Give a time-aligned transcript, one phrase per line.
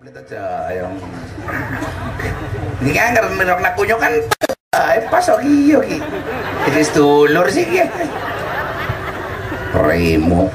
[0.00, 0.96] Beli aja yang
[2.80, 4.16] ini kan karena menurut nak kunyo kan
[4.72, 6.00] eh pas oki oki
[6.64, 7.84] jadi sedulur sih ya
[9.76, 10.48] Remo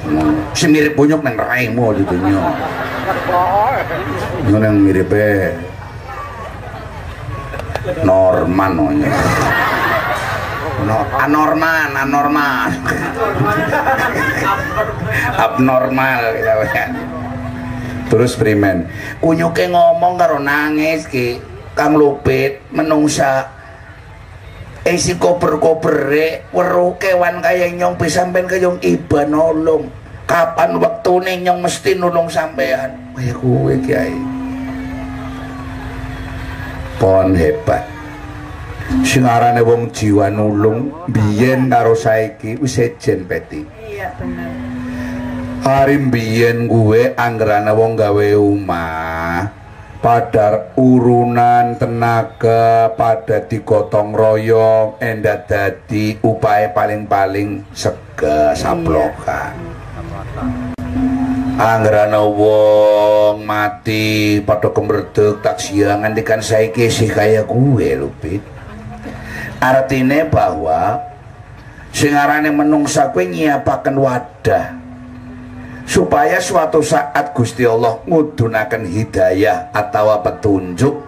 [0.57, 2.41] si mirip punyok nang Remo gitu nyo
[4.49, 5.53] nyo yang miripnya
[8.01, 9.13] Norman nyo
[10.89, 12.73] no, anormal anormal
[15.45, 17.13] abnormal gitu ya
[18.07, 18.87] terus primen
[19.19, 21.53] kunyuke ngomong karo nangis ki.
[21.75, 23.51] Kang lupit menungsa.
[24.85, 29.91] Isi koper-kopere weruh kewan kaya nyong sampean kaya iba nolong.
[30.23, 32.95] Kapan waktu nyong mesti nulung sampean?
[33.17, 34.15] Kaya kuwe kiai
[36.95, 37.83] pon hebat.
[39.01, 39.25] Sing
[39.65, 43.65] wong jiwa nulung biyen karo saiki wis sejen peti.
[43.81, 44.64] Iya bener.
[45.65, 49.49] Hari mbiyen gue anggerana wong gawe omah
[49.97, 59.57] pada urunan tenaga pada digotong royong endah dadi upaya paling-paling sega saplokan
[61.57, 68.45] anggerana wong mati pada kemerdek tak siangan dikan saiki sih kaya gue lupit
[69.57, 71.01] artinya bahwa
[71.89, 74.84] sing arane menungsa kuwi nyiapaken wadah
[75.85, 81.05] supaya suatu saat Gusti Allah ngudunaken hidayah atau petunjuk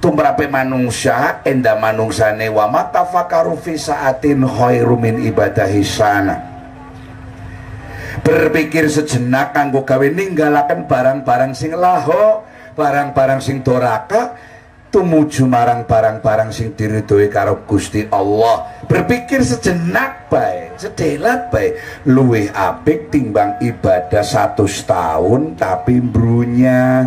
[0.00, 6.36] tumrape manungsa enda manungsane wa matafakaru fi saatin khairu min ibadahi sana.
[8.20, 12.44] Berpikir sejenak kanggo gawe ninggalaken barang-barang sing laho
[12.76, 14.36] barang-barang sing doraka
[14.90, 18.82] tumuju marang barang-barang sing diridhoi karo Gusti Allah.
[18.90, 21.78] Berpikir sejenak bae sedelat bae.
[22.10, 27.06] Luwih apik timbang ibadah satu tahun tapi brunya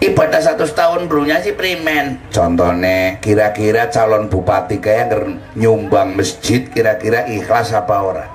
[0.00, 2.16] ibadah satu tahun brunya sih primen.
[2.32, 5.12] Contohnya kira-kira calon bupati kayak
[5.58, 8.26] nyumbang masjid kira-kira ikhlas apa ora?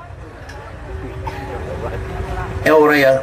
[2.62, 3.14] Ya ora ya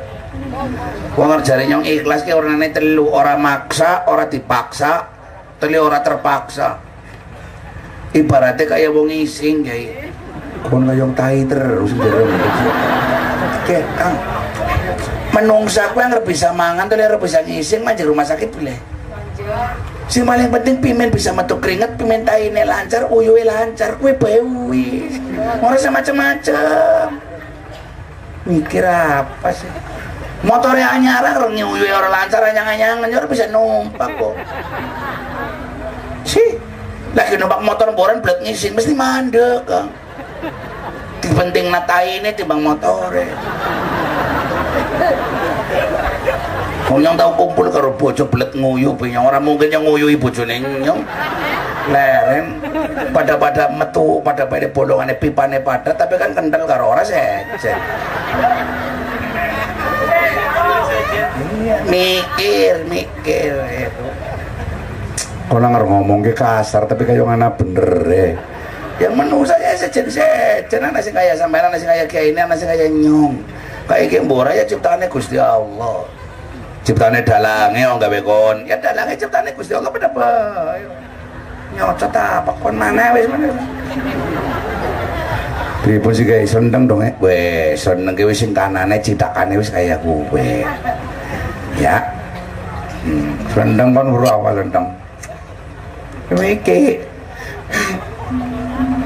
[1.19, 5.05] Wong ngerjane nyong ikhlas ki orangane telu, ora maksa, ora dipaksa,
[5.61, 6.81] telu ora terpaksa.
[8.17, 10.09] Ibaratnya kayak wong ngising kayak
[10.65, 11.93] kon kayong tai terus.
[11.93, 14.17] Oke, Kang.
[15.29, 18.79] Menungsa kuwi yang bisa mangan telu ora bisa ngising mah rumah sakit boleh.
[20.09, 25.13] Si paling penting pimen bisa metu keringet, pimen taine lancar, uyuwe lancar, kue bewi.
[25.61, 27.13] Ora macam-macam.
[28.49, 29.69] Mikir apa sih?
[30.47, 34.35] Motornya anyar orang nyuwi orang lancar anyang-anyang orang bisa numpak kok.
[36.23, 36.55] Sih
[37.17, 39.91] lagi numpak motor boran belat ngisin mesti mandek kang.
[41.19, 43.11] Di penting natai ini timbang motor
[46.89, 50.63] Wong yang tahu kumpul karo bojo belet nguyu pinyong orang mungkin yang nguyu ibu jone
[50.63, 51.03] nyong.
[51.89, 52.61] Leren
[53.13, 57.81] pada pada metu pada pada bolongannya pipane pada tapi kan kental karo ora sejen
[61.89, 63.55] mikir mikir
[65.49, 68.37] kalau nggak ngomong ke kasar tapi kayak mana bener ya.
[69.01, 72.61] Yang menu saya sejen sejen anak sing kaya sampai anak sing kaya kayak ini anak
[72.61, 73.41] sing kaya nyong
[73.89, 76.05] kayak gini bora ya ciptaannya Gusti Allah.
[76.85, 80.27] Ciptaannya dalangnya oh nggak bekon ya dalangnya ciptaannya Gusti Allah pada apa
[81.73, 82.53] nyocot apa?
[82.61, 83.49] Kon mana wis mana
[85.89, 90.69] Pripun sih guys seneng dong ya, wes seneng gue sing kanane citakane wis kayak gue
[91.81, 91.97] ya.
[93.09, 93.33] Hmm.
[93.57, 94.85] rendang kan huruf apa rendang.
[96.29, 97.01] Iki.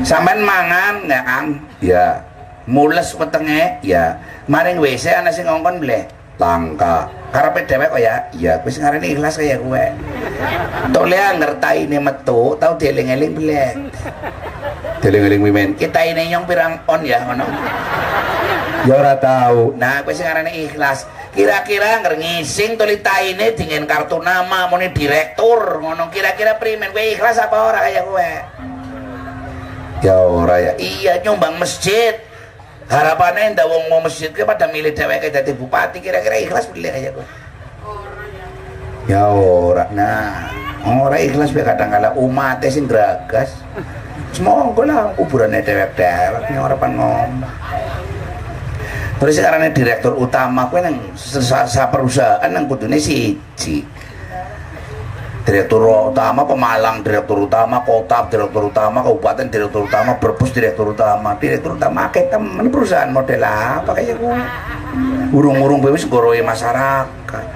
[0.03, 1.47] Sampean mangan nggak kang.
[1.79, 2.19] Ya.
[2.67, 4.19] Mules wetenge ya.
[4.51, 6.03] Maring WC ana sing ngongkon bleh.
[6.43, 9.85] Langka karepe dhewek kok ya ya wis ngarani ikhlas kaya kowe.
[10.93, 13.71] Tole ngertai ini metu tau dieling-eling bleh
[15.03, 17.49] dieling-eling mimen kita ini nyong pirang on ya ngono.
[18.85, 21.09] Ya ora tahu nah kowe sing ngarani ikhlas.
[21.33, 26.13] Kira-kira ngising tulita ini dengan kartu nama muni direktur ngono.
[26.13, 28.33] Kira-kira primen kowe ikhlas apa ora kaya kowe?
[30.05, 30.73] Ya ora ya.
[30.77, 32.32] Iya nyumbang masjid
[32.93, 37.11] harapannya ndak wong mau masjid ke pada milih dheweke dadi bupati kira-kira ikhlas pilih kaya
[37.17, 37.25] kowe.
[39.09, 40.53] Ya ora nah
[40.85, 43.57] ora ikhlas be kadang kala umat sing gragas.
[44.37, 47.49] Semoga lah kuburannya dewek-dewek ora pan ngomong.
[49.21, 53.87] Terus sekarang direktur utama kue nang sa, sa perusahaan nang kudune siji
[55.43, 55.83] direktur
[56.15, 61.35] utama Pemalang direktur utama kota direktur utama kabupaten direktur utama Brebes direktur utama.
[61.39, 64.39] Direktur utama kayak temen perusahaan model apa kayak gue
[65.35, 67.47] urung-urung wis goroe masyarakat.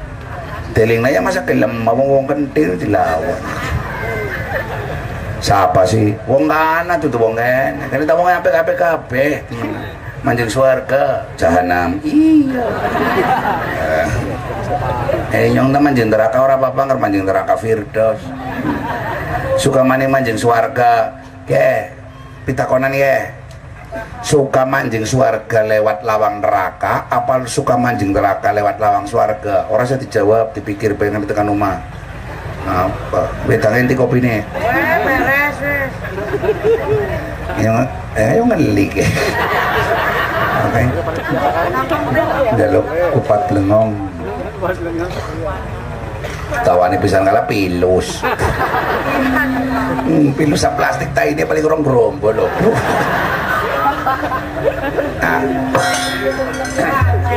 [0.75, 3.41] Deling naya masa kelem wong wong kentir dilawan.
[5.41, 6.11] Siapa sih?
[6.27, 9.35] Wong kana tuh wong kan kan kita wong apik apik kabeh
[10.27, 12.03] manjing swarga jahanam.
[12.03, 12.67] Iya.
[15.31, 18.19] Eh nyong ta manjing neraka ora apa-apa ngar manjing neraka firdaus.
[19.55, 21.15] Suka maning manjing swarga
[21.47, 21.95] ke
[22.43, 23.31] pitakonan ya
[24.21, 30.03] suka manjing swarga lewat lawang neraka apa suka manjing neraka lewat lawang swarga orang saya
[30.03, 31.81] dijawab dipikir pengen tekan rumah
[32.67, 33.31] apa?
[33.47, 34.43] Bedanya inti kopi nih
[35.07, 35.57] beres
[37.57, 37.89] yang
[38.19, 39.01] eh yang ngelik
[40.67, 40.83] oke.
[42.59, 42.85] Jaluk
[43.15, 43.91] kupat lengong.
[46.63, 48.23] Tawani bisa ngalah pilus.
[50.07, 52.51] Hmm, pilus plastik tadi ini paling kurang gerombol loh
[55.19, 55.43] nah.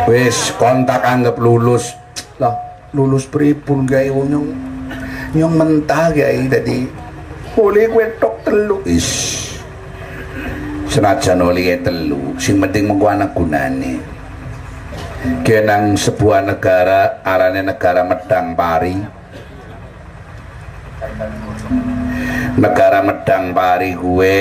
[0.05, 1.97] wis kontak anggap lulus.
[2.37, 2.53] Lah
[2.93, 4.49] lulus pripun gawe nyong?
[5.35, 7.09] Nyong mentah gawe tadi
[7.59, 9.48] boleh gue tok telu is
[10.89, 14.17] senajan oleh telu sing penting mengko anak gunane.
[15.45, 18.95] Kenang sebuah negara arane negara medang pari.
[22.57, 24.37] Negara medang pari gue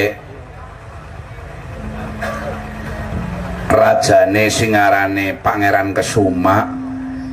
[3.69, 6.65] rajane singarane pangeran kesuma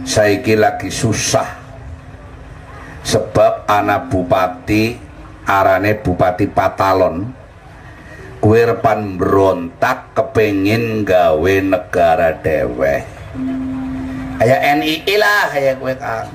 [0.04, 1.64] saiki lagi susah.
[3.06, 4.98] Sebab anak bupati
[5.46, 7.45] arane bupati patalon
[8.46, 13.02] kue repan berontak kepengin gawe negara dewe
[14.38, 16.30] kayak NII lah kayak kue kang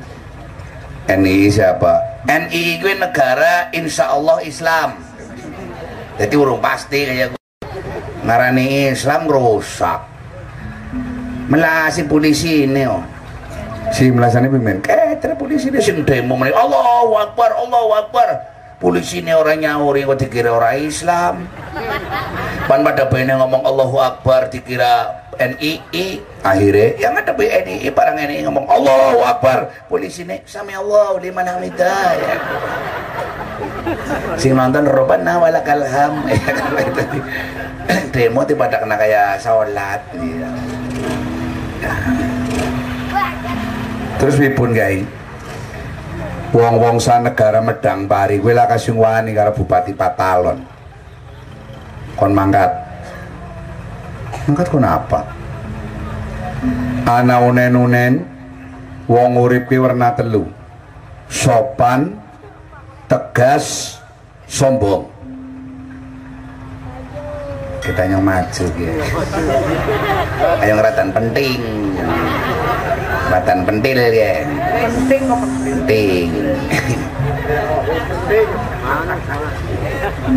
[1.07, 2.27] NII siapa?
[2.27, 4.99] NII kue negara insya Allah Islam.
[6.19, 7.39] Jadi urung pasti kayak
[8.27, 10.03] ngarani Islam rusak
[11.47, 13.07] melasi polisi ini oh.
[13.95, 16.51] Si melasani pimen keter polisi ini sing demo meneh.
[16.59, 18.50] Allahu Akbar Allahu Akbar
[18.81, 21.45] polisi ini orang nyauri kok dikira orang Islam.
[22.65, 28.67] Pan pada bene ngomong Allahu Akbar dikira NII akhirnya yang ada NII parang NII ngomong
[28.67, 29.69] Allahu Akbar.
[29.87, 32.35] Polisi ini sami Allah liman hamidah ya.
[34.41, 36.41] Sing nonton robana walakal ham ya
[38.15, 40.49] demo tiba pada kena kayak sholat gitu.
[44.21, 45.03] terus wipun guys
[46.51, 50.59] wong-wong negara medang pari gue lah wani karo bupati patalon.
[52.19, 52.71] Kon mangkat.
[54.51, 55.21] Mangkat kon apa?
[57.07, 58.23] Ana unen-unen
[59.07, 60.47] wong urip warna telu.
[61.31, 62.19] Sopan
[63.07, 63.99] tegas
[64.51, 65.20] sombong
[67.81, 69.05] kita yang maju gitu
[70.61, 71.59] ayo ngeratan penting.
[73.31, 74.35] Ngeratan pentil ya.
[74.85, 75.23] Penting
[75.65, 76.27] penting.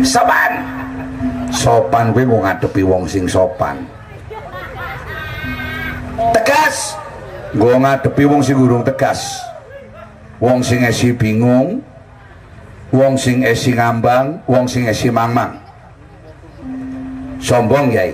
[0.02, 0.52] Sopan.
[1.50, 3.82] Sopan gue mau ngadepi wong sing sopan.
[6.32, 6.96] Tegas.
[7.54, 9.42] Gue ngadepi wong sing gurung tegas.
[10.38, 11.82] Wong sing esi bingung.
[12.94, 14.42] Wong sing esi ngambang.
[14.46, 15.63] Wong sing esi mamang
[17.44, 18.08] sombong ya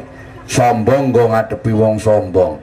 [0.50, 2.58] sombong gue ngadepi wong sombong.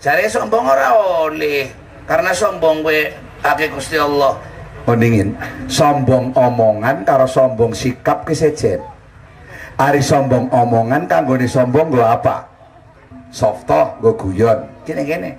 [0.00, 0.96] Cari sombong ora
[1.28, 1.68] oleh.
[2.08, 3.12] Karena sombong gue
[3.44, 4.40] ake Gusti Allah.
[4.88, 5.36] Mendingin
[5.68, 8.78] sombong omongan karo sombong sikap kesejen
[9.76, 12.48] Ari sombong omongan kanggo sombong gue apa?
[13.28, 14.64] Softo gue guyon.
[14.86, 15.30] Gini gini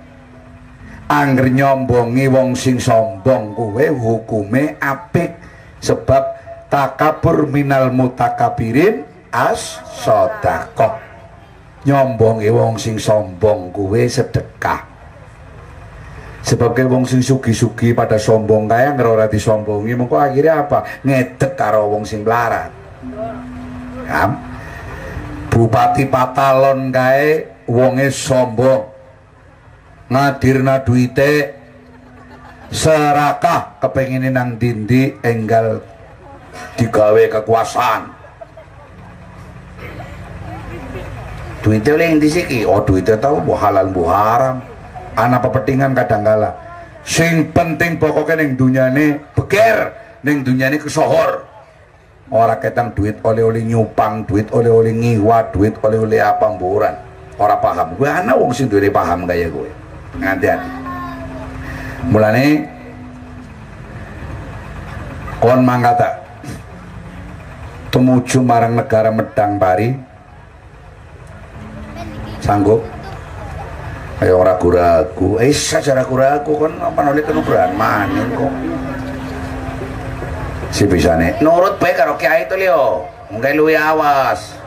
[1.08, 5.40] angger nyombongi wong sing sombong kuwe hukume apik
[5.80, 6.36] sebab
[6.68, 11.08] takabur minal mutakabirin as sodakoh
[11.86, 14.84] nyombongi wong sing sombong kuwe sedekah.
[16.44, 21.04] Sebab ke wong sing sugi-sugi pada sombong kaya ngerora disombongi mengko akhirnya apa?
[21.04, 22.72] Ngedek karo wong sing melarat.
[24.08, 24.24] Ya.
[25.48, 28.88] bupati patalon kae wonge sombong.
[30.08, 31.52] Ngadirna duite
[32.72, 35.84] serakah kepenginin nang dindi enggal
[36.80, 38.17] digawe kekuasaan
[41.64, 44.62] duitnya oleh yang disiki oh duitnya tahu bu halal bu haram.
[45.18, 46.54] Anak pepetingan kadang kala
[47.02, 49.90] sing penting pokoknya neng dunia ini beker
[50.22, 51.46] neng dunia ini kesohor.
[52.28, 56.92] Orang ketang duit oleh-oleh nyupang duit oleh-oleh ngiwa duit oleh-oleh apa mburan.
[57.40, 57.88] Orang paham.
[57.96, 59.70] Gue anak wong sing duit paham kayak gue.
[60.20, 60.68] Hati-hati.
[62.12, 62.68] Mulane
[65.40, 66.18] kon mangkata
[67.90, 69.94] temuju marang negara medang pari
[72.40, 72.84] sanggup
[74.18, 75.38] Ayo ragu-ragu.
[75.38, 78.50] Eh saja ragu-ragu kan apa nolak kena beran maning kok.
[80.74, 81.38] Si bisa nih.
[81.38, 83.06] Nurut baik karo kiai itu lio.
[83.30, 84.58] Mungkin lu awas.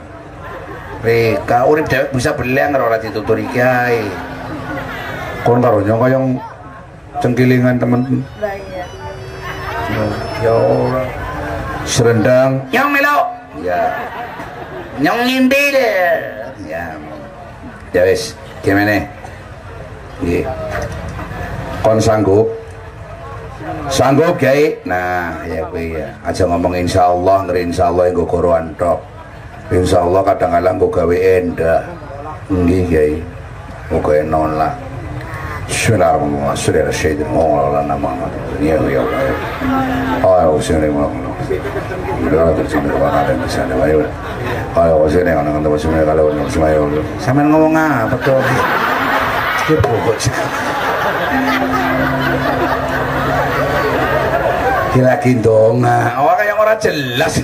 [1.04, 4.08] Rika urip dewek bisa beliang karo ora dituturi kiai.
[5.44, 6.26] Kon karo nyong yang
[7.20, 8.24] cengkilingan temen.
[10.40, 10.56] Ya.
[11.84, 12.72] Serendang.
[12.72, 13.18] Nyong melo.
[13.60, 14.00] Ya.
[14.96, 15.92] Nyong ngimpi deh.
[16.72, 17.11] Ya.
[17.92, 18.32] Ya wis,
[18.64, 19.04] gimana?
[20.24, 20.48] Nggih.
[21.84, 22.48] Kon sanggup?
[23.92, 24.80] Sanggup, Kiai?
[24.88, 26.08] Nah, ya kuwi ya.
[26.24, 29.04] Aja ngomong insyaallah, ngeri insyaallah engko koroan tok.
[29.76, 31.84] Insyaallah kadang-kadang nggo gawe endah.
[32.48, 33.16] Nggih, Kiai.
[33.92, 34.72] Muga nolak.
[35.68, 36.56] Bismillahirrahmanirrahim.
[36.56, 38.12] Surah Syaitan Allah nama
[38.64, 40.48] Ya ya Allah.
[40.48, 40.88] Oh, sini
[42.22, 44.00] Udah terus sampai rumah kalian bisa ada bayu.
[44.72, 46.84] Kalau kau sini kalau nggak terus sampai kalau nggak terus bayu.
[47.20, 48.40] Sama ngomong apa tuh?
[49.66, 50.34] Kita bobo sih.
[54.92, 57.40] Kira kintong nah, orang yang orang jelas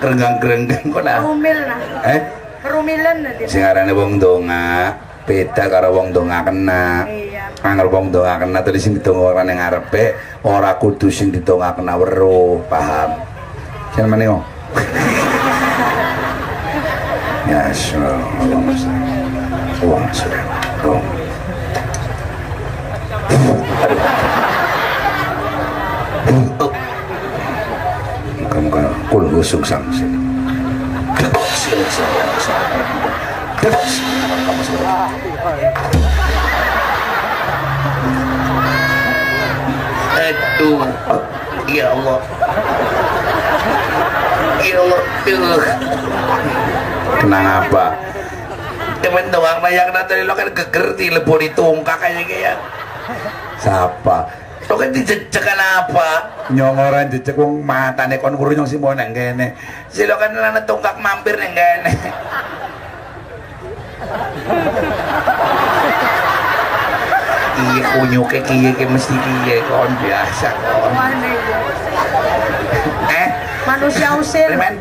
[0.00, 1.20] kerenggang kerenggang kok lah.
[1.20, 1.78] Rumil lah.
[2.08, 2.20] Eh?
[2.62, 3.42] Rumilan nanti.
[3.50, 4.96] Sing arane wong tonga.
[5.22, 7.06] Beda karo wong donga kena.
[7.06, 7.44] Iya.
[7.62, 10.04] Angger wong donga kena tadi sing didonga ora ning ngarepe,
[10.46, 13.22] ora kudu sing didonga kena weruh, paham?
[13.94, 14.42] Sing meneh kok.
[17.42, 18.64] Ya, Allah.
[19.84, 20.40] Wah, sudah.
[20.88, 21.02] Oh.
[28.40, 30.06] Muka-muka kul husung samsi.
[33.62, 33.70] Aduh,
[41.70, 42.18] ya Allah.
[44.62, 45.62] Ya Allah, Duh.
[47.22, 47.94] Kenang apa?
[48.98, 52.58] Temen doang yang nanti lo kan geger di lebu ditungkak kayak kayak.
[53.62, 54.26] Siapa?
[54.66, 56.10] Lo kan dijejek apa?
[56.50, 59.54] Nyongoran jejek wong matane kon guru nyong simbo nang kene.
[59.86, 61.94] Si lo kan lana tungkak mampir nang kene.
[67.52, 70.90] Iya kunyuke kiye ki mesti kiye kon biasa kon.
[70.96, 71.54] Mana itu?
[73.12, 73.28] Eh,
[73.62, 74.48] Manusia usir.
[74.50, 74.74] Primen?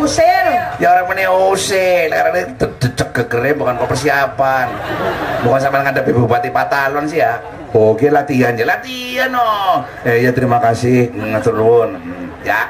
[0.00, 0.44] Usir.
[0.80, 4.66] Ya orang ini usil, karena ini cecek gegere bukan kok persiapan.
[5.44, 7.36] Bukan sampai ngadepi Bupati Patalon sih ya.
[7.72, 9.84] Oke latihan ya latihan no.
[10.04, 11.90] Eh ya terima kasih ngatur nuwun.
[12.00, 12.68] Hmm, Ya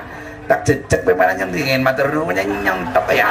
[0.50, 3.31] tak cecek bagaimana nyendingin matur nuwun yang nyontok ya.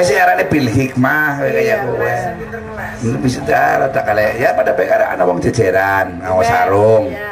[0.00, 2.14] Kowe sih arane bil hikmah kowe kaya kowe.
[3.04, 7.12] Ini bisa dah tak kali ya pada baik ada anak wong jejeran, ngawas sarung.
[7.12, 7.28] Iya.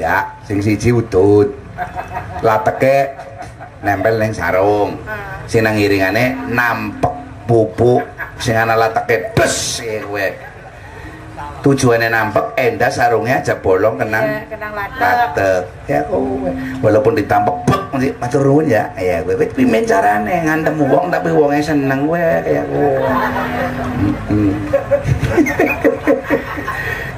[0.00, 0.16] Ya,
[0.48, 1.52] sing siji utut.
[2.40, 3.12] Lateke
[3.84, 4.96] nempel ning sarung.
[5.44, 8.00] Sing nang iringane nampek pupuk
[8.40, 10.55] sing ana lateke des kowe.
[11.56, 15.00] Tujuannya nampek, endah sarungnya aja bolong kenang Iya, kenang latek.
[15.02, 15.62] latek.
[15.86, 16.50] Ya kowe.
[16.78, 18.86] Walaupun ditampek bek mesti matur nuwun ya.
[18.94, 22.90] Ya kowe wis pimen carane ngantem wong tapi wonge seneng kowe kaya kowe.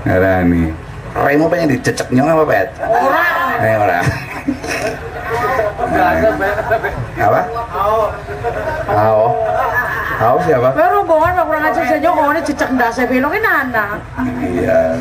[0.04, 0.62] Ngarani.
[1.12, 2.68] Raimu pengen dicecek nyong apa, Pet?
[2.78, 3.59] Orang.
[3.59, 4.00] Eh, ora.
[7.18, 7.40] Apa?
[8.88, 9.21] Ao.
[10.18, 10.75] Ao siapa?
[10.75, 14.02] Pero rombongan mah kurang ajar saja kok ini cecek ndase belokin anak.
[14.42, 14.98] Iya.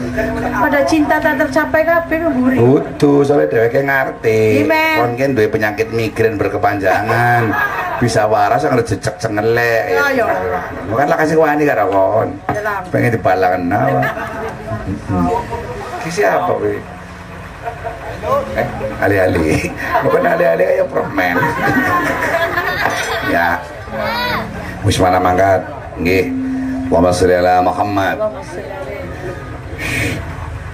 [0.62, 2.58] Pada cinta tak tercapai kabeh mburi.
[2.62, 4.70] Kudu soalnya dheweke ngerti.
[4.70, 5.02] Iya.
[5.02, 7.50] Kon kan duwe penyakit migrain berkepanjangan.
[7.98, 9.90] Bisa waras yang jejak cengelek.
[9.90, 10.26] Ya, ya.
[10.86, 12.30] Bukan lah kasih wani karo kon.
[12.94, 14.06] Pengen dibalakan nawa.
[16.06, 16.78] Ki siapa kowe?
[18.54, 18.68] Eh,
[19.02, 19.66] ali-ali.
[20.06, 21.36] Bukan ali-ali kayak permen.
[23.34, 23.58] ya.
[24.88, 25.68] Wis mana mangkat?
[26.00, 26.32] Nggih.
[26.88, 28.16] Sholli ala Muhammad.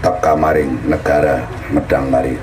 [0.03, 2.35] teka maring negara medang mari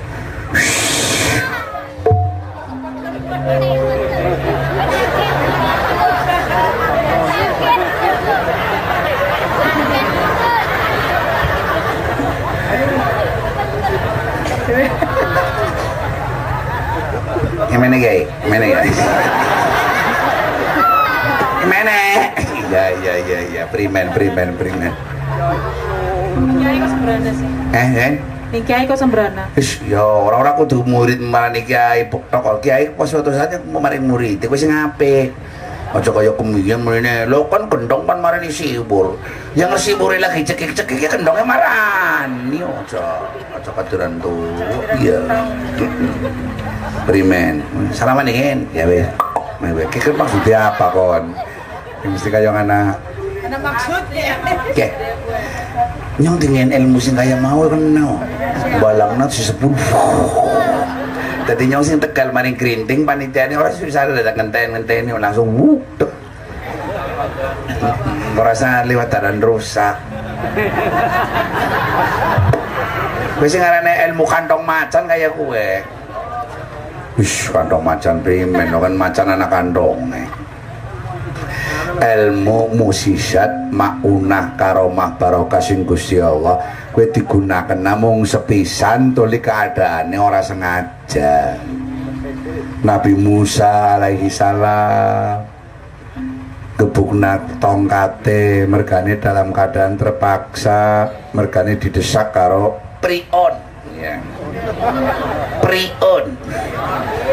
[17.71, 18.27] Gimana guys?
[18.43, 19.50] Gimana guys?
[22.11, 22.71] Gimana?
[22.71, 24.93] Ya ya ya ya, primen primen primen.
[26.59, 27.47] Kiai kok sembrana sih.
[27.71, 28.11] Eh eh.
[28.51, 29.43] Nih kiai kok sembrana.
[29.55, 34.55] Wis ya orang-orang kudu murid marani kiai protokol kiai pas suatu saat maring murid iku
[34.59, 35.31] sing apik.
[35.91, 37.27] Aja kaya kemiyan mrene.
[37.27, 39.19] Lho kan gendong kan marani sibur.
[39.59, 43.27] Yang ngesibure lagi cekik-cekik ya gendongnya marani aja.
[43.51, 44.55] Aja katuran tuh.
[44.95, 45.19] Iya.
[47.03, 47.59] Primen.
[47.91, 48.63] Salaman ingin.
[48.71, 49.07] Ya wis.
[49.91, 51.35] Kiki maksudnya apa kon?
[52.09, 52.97] Mesti kaya anak
[53.41, 54.37] Ano maksudnya?
[54.69, 54.87] Oke.
[56.21, 58.21] Nyong dengan ilmu sing kaya mau kan no.
[58.79, 59.75] Balangna si sepuluh.
[61.43, 65.11] Tadi nyong sing tegal maring kerinting panitia ini orang susah ada datang ngenten ngenten ini
[65.17, 65.81] langsung wuk.
[65.99, 66.11] tek.
[68.37, 69.99] Merasa lewat taran rusak.
[73.35, 75.67] Kowe sing ngarane ilmu kantong macan kaya kowe.
[77.19, 80.13] Wis kantong macan primen kan macan anak kantong
[81.99, 86.59] ilmu musisat maunah karomah barokah sing Gusti Allah.
[86.91, 91.55] Kowe digunakan namung sepisan tuli keadaannya ora sengaja.
[92.83, 95.43] Nabi Musa alaihi salam.
[96.75, 103.53] Gebukna tongkate mergane dalam keadaan terpaksa mergane didesak karo prion.
[104.01, 104.17] Ya.
[105.61, 106.25] prion.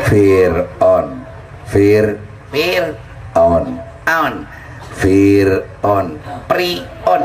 [0.04, 1.06] Fir'on.
[1.64, 2.20] Fir
[2.52, 4.34] Fir'on on
[4.98, 6.16] Fir'on
[6.48, 7.22] Pri'on.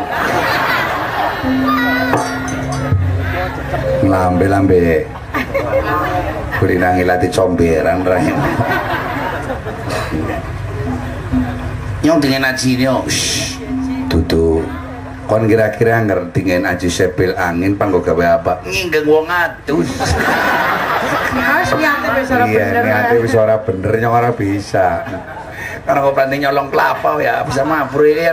[4.03, 5.07] Lambe-lambe
[6.59, 8.37] Kurina ngilati comberan rahim
[12.03, 13.03] Nyong dengan aji ini oh,
[14.11, 14.61] Dudu
[15.23, 19.87] Kon kira-kira ngerti dengan aji sepil angin panggo gawe apa Nginggeng wong atus
[21.33, 22.83] Harus niatnya bisa ora Iya, bener.
[22.85, 24.87] niatnya wis ora bener nyong ora bisa
[25.83, 27.43] karena kau berani nyolong kelapa ya.
[27.43, 28.31] Bisa mabur ya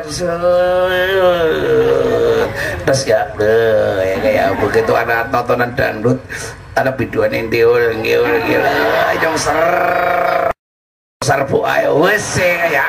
[2.86, 6.18] terus ya ya kayak begitu ada tontonan dangdut.
[6.78, 8.64] Ada biduan yang diul ngiul ngiul
[9.18, 9.60] yang ser.
[11.20, 12.86] Serbu ayo wes ya.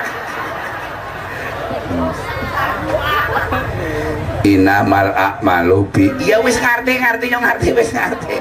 [4.42, 6.08] Inamal a'malu bi.
[6.24, 8.38] Ya wis ngerti ngerti nyong ngerti wis ngerti.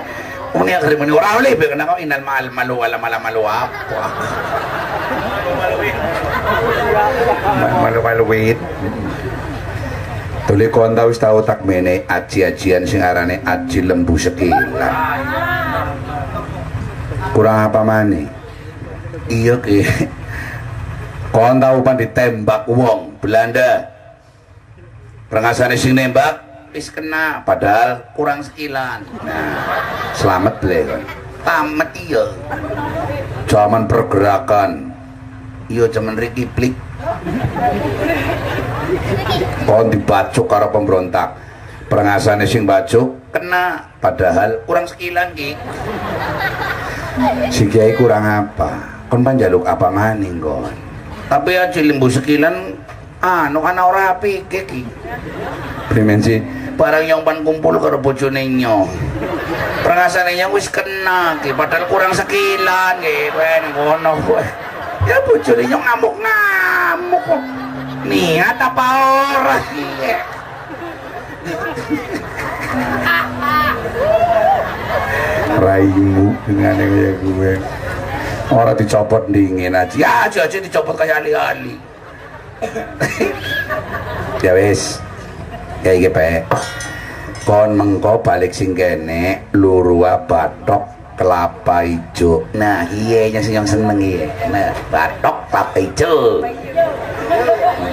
[0.50, 4.02] Ini akhirnya muni ora be kenapa inal mal malu wala mala malu apa
[7.80, 8.58] malu-maluit
[10.50, 14.74] Tuli kon tau wis tau tak mene aji-ajian sing arane aji lembu sekilan.
[17.30, 18.26] Kurang apa maneh?
[19.30, 19.86] Iya ki.
[21.30, 23.94] Kon tau pan ditembak wong Belanda.
[25.30, 26.42] Rengasane sing nembak
[26.74, 29.06] wis kena padahal kurang sekilan.
[29.22, 29.54] Nah,
[30.18, 31.02] selamat kon.
[31.46, 32.26] Tamat iya.
[33.46, 34.89] Zaman pergerakan.
[35.70, 36.74] Iya zaman Ricky Plik
[39.64, 41.38] kon dibacuk karo pemberontak.
[41.90, 43.90] Perengasane sing bacuk kena.
[43.98, 45.58] Padahal kurang sekilan ki.
[47.50, 49.02] Si kiai kurang apa?
[49.10, 50.70] Kon panjaluk apa maning kon?
[51.26, 52.74] Tapi aja limbu sekilan
[53.22, 54.82] anu kan ora apik ki.
[55.90, 56.38] Primen sih
[56.78, 58.86] barang yang pan kumpul karo bojone nyong
[59.82, 61.50] perengasane wis kena ki.
[61.54, 63.34] Padahal kurang sekilan ki.
[63.34, 64.42] Ben ngono kowe
[65.08, 67.42] ya bojone nyong ngamuk-ngamuk kok.
[68.00, 68.86] Niat apa
[69.36, 69.84] ora ki
[75.60, 77.52] raimu dengan yang kayak gue
[78.48, 79.94] orang dicopot dingin aja.
[79.96, 81.76] Ya aja aja dicopot kayak ali-ali
[84.44, 85.00] ya wis.
[85.80, 86.20] Kayak gitu
[87.48, 92.48] kon mengko balik sing kene lurua batok kelapa ijo.
[92.56, 94.24] Nah iya sing yang seneng iya.
[94.48, 96.40] Nah batok kelapa ijo.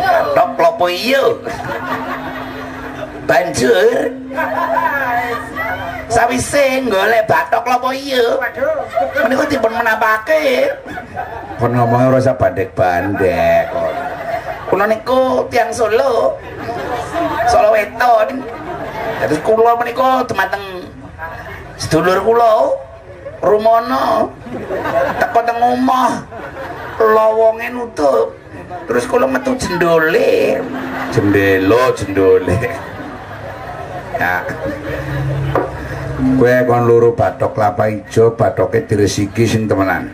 [0.07, 1.23] Batok kelapa ijo
[3.27, 4.07] banjur
[6.07, 8.39] sawise golek batok kelapa ijo
[9.19, 10.71] menika dipun menapake.
[11.59, 13.67] Kon ngomongnya ora usah bandek-bandek.
[14.71, 16.39] Kula niku tiang Solo.
[17.51, 18.39] Solo weton.
[19.19, 20.63] Terus kula menika dumateng
[21.75, 22.87] sedulur kula
[23.41, 24.34] rumono.
[25.19, 26.23] Teko teng omah.
[26.97, 28.34] Lowonge nutup
[28.89, 30.62] terus kula metu jendole.
[31.13, 32.58] Jendelo jendole.
[34.17, 34.41] Ya.
[36.17, 40.10] Kue kon luru batok kelapa ijo batoknya diresiki sing temenan.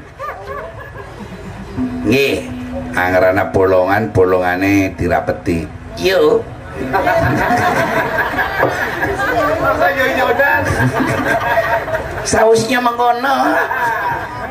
[2.04, 2.52] Nggih.
[2.94, 5.66] Angrana bolongan bolongane dirapeti.
[5.98, 6.44] Yo
[12.24, 13.36] sausnya mengkono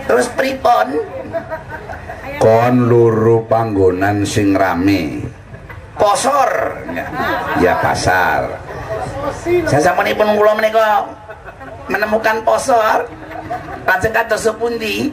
[0.07, 0.89] terus pripon?
[2.43, 5.23] Kon luru panggonan sing rame.
[5.95, 6.51] Posor
[6.97, 7.07] ya,
[7.61, 8.59] ya pasar.
[9.69, 11.07] Saya sama nih pun menika
[11.87, 13.07] menemukan posor
[13.87, 15.13] lajeng kados sepundi?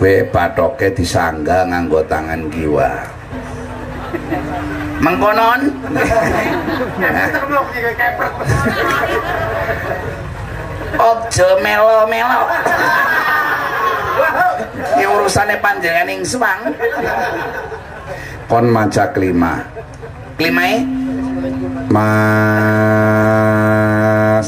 [0.00, 2.90] We patoke disangga nganggo tangan kiwa.
[5.02, 5.60] Mengkonon
[10.98, 12.42] ojo melo-melo
[14.94, 16.60] ini urusannya panjangan yang semang
[18.50, 19.62] kon maca klima
[20.36, 21.04] klimae
[21.94, 22.06] Mas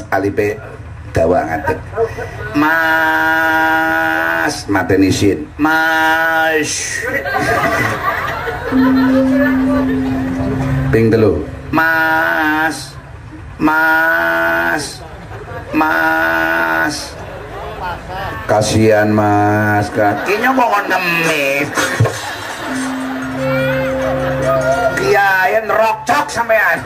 [0.08, 0.56] Alipe
[1.12, 1.78] dawa ngadeg.
[2.56, 4.54] Mas.
[4.66, 7.00] Mateni sin mas.
[10.92, 11.44] Ping telu.
[11.70, 12.96] Mas.
[13.56, 15.05] Mas
[15.76, 17.12] mas
[18.46, 21.68] kasihan Mas Kinyo kok ngemis.
[24.96, 26.78] Kiai rokcok sampean.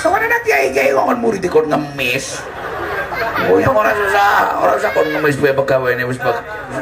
[0.00, 2.40] Kok ada kiai kiai kok murid kon ngemis.
[3.50, 6.18] Oh, yang orang susah, orang susah kon ngemis bae pegawai ini wis.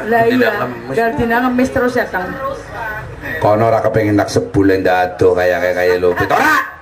[0.07, 0.95] Lah iya, ngemis.
[0.95, 2.31] Gardina ngemis terus ya Kang.
[3.39, 6.78] kono ora kepengin tak sebulan dado kayak kayak kayak lo Ora.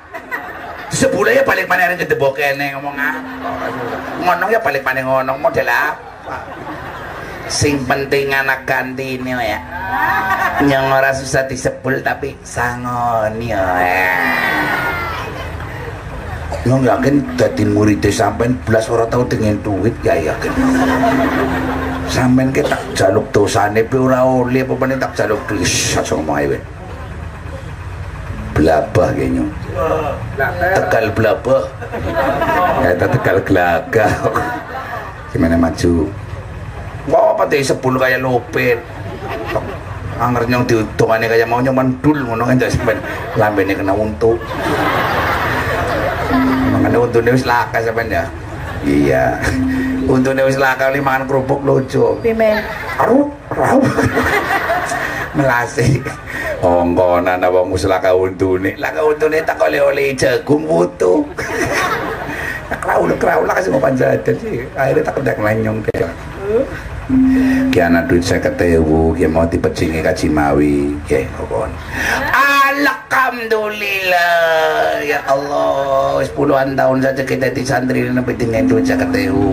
[0.87, 3.19] Sebulan ya balik mana yang gedebok kene ngomong ah.
[4.23, 6.37] Ngonong ya balik mana ngonong model apa?
[7.51, 9.59] Sing penting anak ganti ini ya.
[10.63, 13.67] Yang ora susah disebul tapi sangon ya.
[16.63, 20.51] Nyong yakin dadi murid sampean belas ora tau dengan duit ya yakin.
[22.07, 25.39] Sampean ke tak jaluk dosane pe ora oleh apa tak jaluk.
[25.51, 26.76] Aja ngomong ae.
[28.57, 28.65] We.
[28.65, 29.51] Blabah ge nyong.
[30.73, 31.63] Tegal blabah.
[32.81, 34.11] Ya tak tegal gelagah.
[35.29, 36.09] Gimana maju?
[37.07, 38.81] Kok apa teh sepuluh kayak lopet.
[40.17, 42.97] Anger nyong diuntungane kayak mau nyong mandul ngono kan sampean
[43.37, 44.41] lambene kena untuk.
[46.73, 48.25] Makanya untungnya wis laka sampean ya.
[48.81, 49.37] Iya.
[50.09, 52.17] Untungnya wis laka li mangan kerupuk lucu.
[52.25, 52.65] Pimen.
[52.97, 53.85] Arup, raup.
[55.37, 56.01] Melasi.
[56.65, 58.73] Ongkonan apa muslaka untune.
[58.81, 61.21] Laka untungnya tak oleh-oleh jagung butuh.
[62.81, 64.65] Kraul kraul lah kasih ngopan jajan sih.
[64.73, 66.09] Akhirnya tak kedak lenyong kayak.
[67.71, 68.83] Ki ana duit 50.000
[69.15, 70.91] ki mau dipecingi ka Cimawi.
[71.07, 71.71] Ki kokon.
[72.67, 79.47] Alhamdulillah ya Allah puluhan tahun saja kita di santri sampai dengan duit caketewu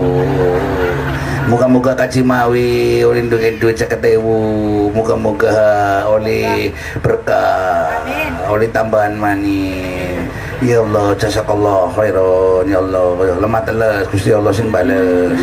[1.45, 6.73] Moga-moga kacimawi oleh dengan duit caketewu Moga-moga oleh
[7.05, 8.01] berkah
[8.49, 10.25] oleh tambahan manis
[10.65, 13.37] Ya Allah jazakallah khairan ya Allah.
[13.37, 15.37] Lemah teles Gusti Allah sing bales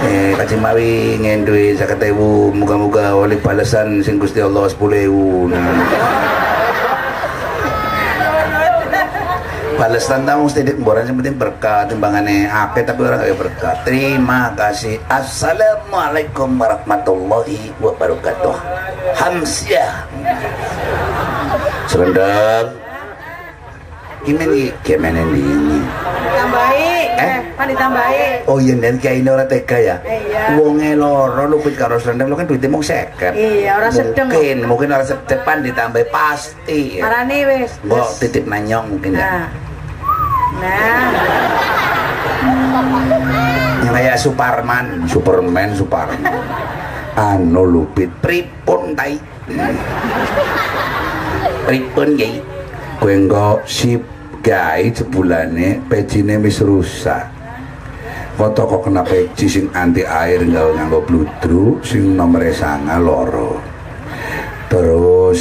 [0.00, 1.78] Eh, kacimawi ngen duit
[2.50, 6.39] Moga-moga oleh balasan sing Gusti Allah 10.000
[9.80, 14.52] balas tentang mesti di boran yang penting berkah timbangannya apa tapi orang kayak berkah terima
[14.52, 18.56] kasih assalamualaikum warahmatullahi wabarakatuh
[21.88, 22.76] Serendang.
[24.20, 24.52] gimana
[24.84, 25.80] Gimana ini?
[26.28, 26.92] Tambahi.
[27.16, 27.24] Eh?
[27.24, 28.24] Eh, pan ditambahi.
[28.52, 29.96] Oh iya dan kayak ini orang tega ya.
[30.04, 30.60] Iya.
[30.60, 33.32] Wonge loro lupit karo serendang lu kan duitnya mau seket.
[33.32, 34.28] Iya, orang sedeng.
[34.28, 37.00] mungkin mungkin orang sedepan ditambah pasti.
[37.00, 37.72] Arane wis.
[37.80, 39.69] Mbok titip nanyong mungkin ya Nah.
[40.58, 41.06] Nah,
[44.00, 46.18] kayak Suparman Superman Suparman.
[47.14, 48.08] Anu lupit.
[48.24, 49.20] pripun tai
[51.68, 52.40] pripun yai
[52.96, 54.02] Kowe engko sip
[54.44, 57.28] gawe jebulane pecine wis rusak.
[58.40, 63.56] Kok kena peci sing anti air nggawe nganggo bludru sing nomere sanga loro.
[64.68, 65.40] Terus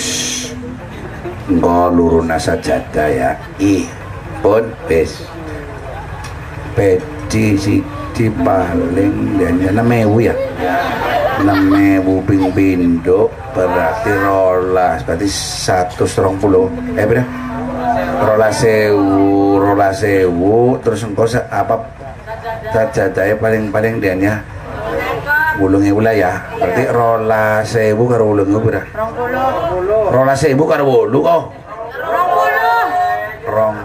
[1.52, 3.32] engko luruna sajadah ya.
[3.60, 3.99] ih
[4.40, 5.24] pun wis.
[6.76, 10.36] Peci siji paling dan enam ewu ya.
[11.40, 12.48] Enam ewu ping
[13.52, 16.68] berarti rolas berarti satu serong puluh.
[16.96, 17.28] Eh berapa
[18.20, 21.80] rolas sewu rolas sewu terus engkau se- apa
[22.72, 24.36] sajadahnya paling paling dia ya?
[25.60, 26.32] Wulung ewu lah ya.
[26.56, 30.16] Berarti rolas sewu karo wulung ewu berapa 20.
[30.16, 31.59] rolas sewu karo wulu kok 20.
[31.59, 31.59] rong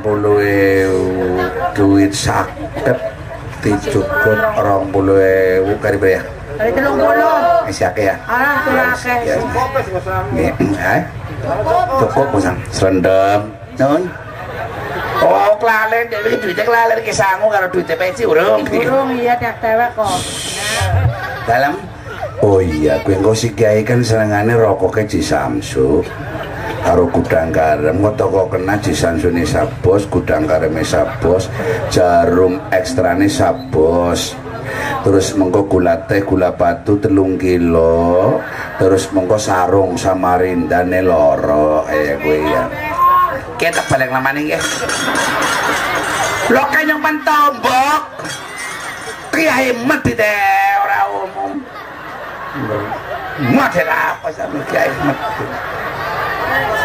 [0.05, 1.41] puluh ewu
[1.73, 3.01] duit saket
[3.65, 6.23] dijukut rong puluh ewu kari ya
[6.55, 7.67] Kali 30.
[7.67, 8.63] masih akeh ya Arah
[8.95, 9.35] sudah akeh.
[10.39, 10.55] Ya,
[11.99, 14.07] cukup musang serendam Nun.
[15.19, 18.63] Oh, kelalen iki duite kelalen ki sangu karo duite peci urung.
[18.63, 20.15] Burung iya tiap dewek kok.
[21.43, 21.75] Dalam
[22.39, 26.07] oh iya gue engko si kiai kan senengane rokoknya Ci Samsu
[26.85, 31.49] karo gudang garam kok toko kena nih sabos gudang garamnya sabos
[31.89, 34.37] jarum ekstrane sabos
[35.01, 38.39] terus mengko gula teh gula batu telung kilo
[38.77, 42.65] terus mengko sarung samarinda loro eh gue ya
[43.55, 44.63] kita balik lamane nggih.
[46.51, 48.03] Lo kanyang pantombok.
[49.35, 51.53] Kiai mati deh ora umum.
[53.51, 55.45] Model apa sampe kiai mati.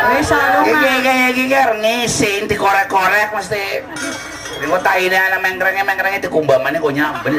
[0.10, 0.82] Wis salo Iki nga.
[0.99, 3.65] iki iki iki ngisi dikorek-korek mesti.
[4.60, 7.34] Iku taine ana mengkrenge mengkrenge dikumbamane kok nyambel.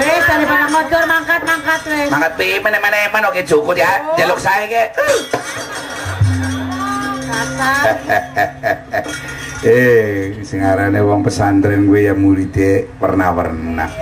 [0.00, 2.08] Wis daripada ngodor mangkat mangkat wis.
[2.10, 3.92] Mangkat piye meneh-meneh oke cukup ya.
[4.18, 4.84] Jaluk saya ke.
[9.60, 13.92] Eh sing arane wong pesantren gue ya muridé pernah-pernah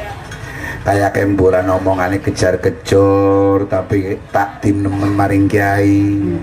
[0.87, 6.37] kayak kemburan omongane kejar-kejar tapi tak tim nemen maring kiai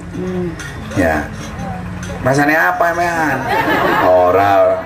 [0.98, 1.26] ya
[2.26, 3.38] Rasanya apa emang?
[4.02, 4.82] ora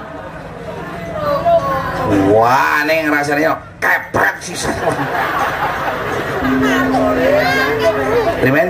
[2.35, 4.59] Wah, nih rasanya kepret sih.
[8.43, 8.69] Rimen?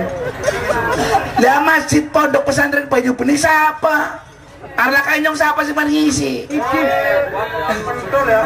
[1.40, 4.28] Lah masjid pondok pesantren Bayu Benih siapa?
[4.80, 6.48] Arla kanyong siapa sih ngisi?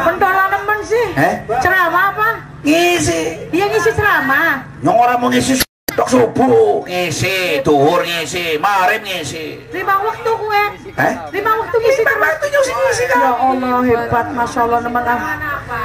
[0.03, 1.07] Pentolan nemen sih.
[1.15, 1.33] Eh?
[1.63, 2.29] Ceramah apa?
[2.59, 3.47] Ngisi.
[3.55, 4.59] Dia ngisi ceramah.
[4.83, 5.63] Nyong orang mau ngisi
[5.95, 9.63] tok subuh ngisi, duhur ngisi, marib ngisi.
[9.71, 10.63] Lima waktu gue.
[10.99, 11.13] Eh?
[11.39, 13.31] Lima waktu ngisi nyong sih ngisi Ya kan?
[13.39, 15.19] Allah hebat, masya Allah nemen ah.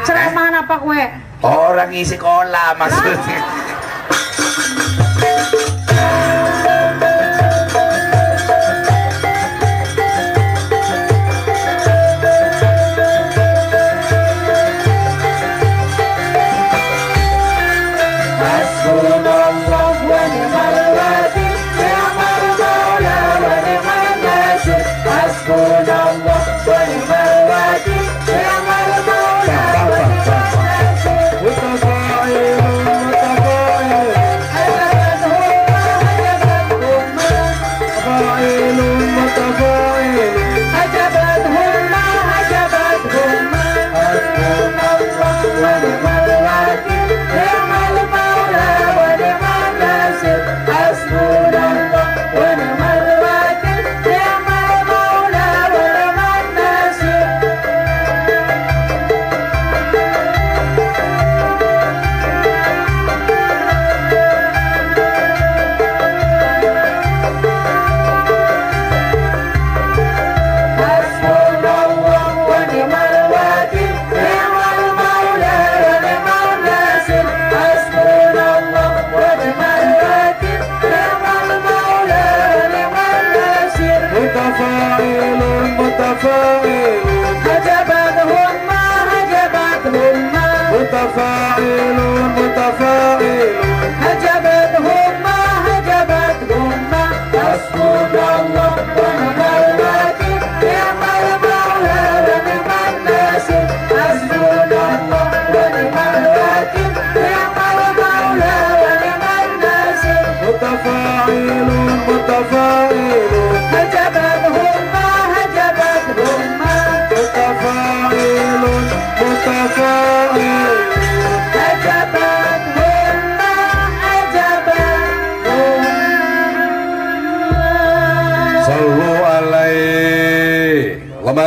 [0.03, 1.03] Ceramah apa gue?
[1.47, 3.39] Orang ngisi kolam maksudnya.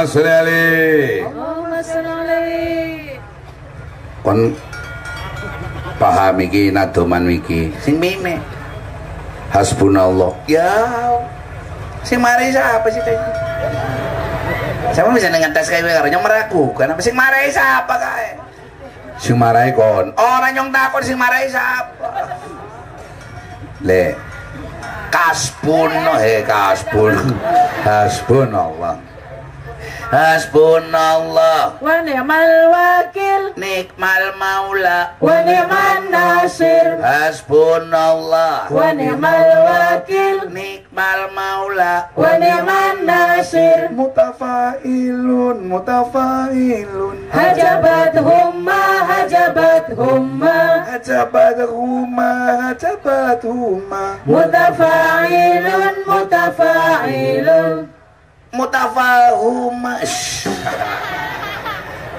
[0.05, 3.15] Alaihi Allahumma sholli alaihi
[4.23, 4.39] kon
[5.99, 8.39] paham iki nadoman iki Sing mime.
[9.51, 10.67] hasbunallah Ya.
[12.03, 13.15] Sing mari siapa sih tadi?
[14.91, 18.29] Siapa bisa ngetes kayak gue karena meragukan apa sing marahi siapa kae?
[19.15, 22.09] sing marai kon Orang yang takut sing marahi siapa?
[23.87, 24.11] le
[25.13, 27.13] Kasbun eh kasbun
[27.85, 28.97] hasbunallah
[30.13, 31.81] Hasbunallah.
[31.81, 33.57] Wa ni'mal wakil.
[33.57, 35.17] Nikmal maula.
[35.17, 37.01] Wa ni'man nasir.
[37.01, 38.69] Hasbunallah.
[38.69, 40.53] Wa ni'mal wakil.
[40.53, 42.13] Nikmal maula.
[42.13, 43.89] Wa ni'man nasir.
[43.89, 47.17] Mutafailun mutafailun.
[47.33, 50.85] Hajabat humma hajabat humma.
[50.93, 52.31] Hajabat huma
[52.69, 58.02] hajabat huma mutafa'ilun mutafa'ilun
[58.53, 59.97] mutafahuma.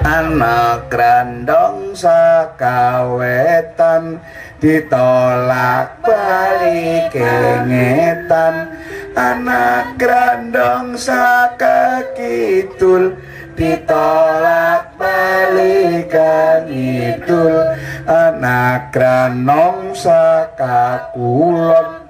[0.05, 3.01] Anak grandong sakawetan
[4.61, 8.77] ditolak balik kengetan.
[9.17, 13.17] Anak grandong sakakidul
[13.55, 17.63] ditolak balikan idul
[18.05, 22.04] anak granong sakakulon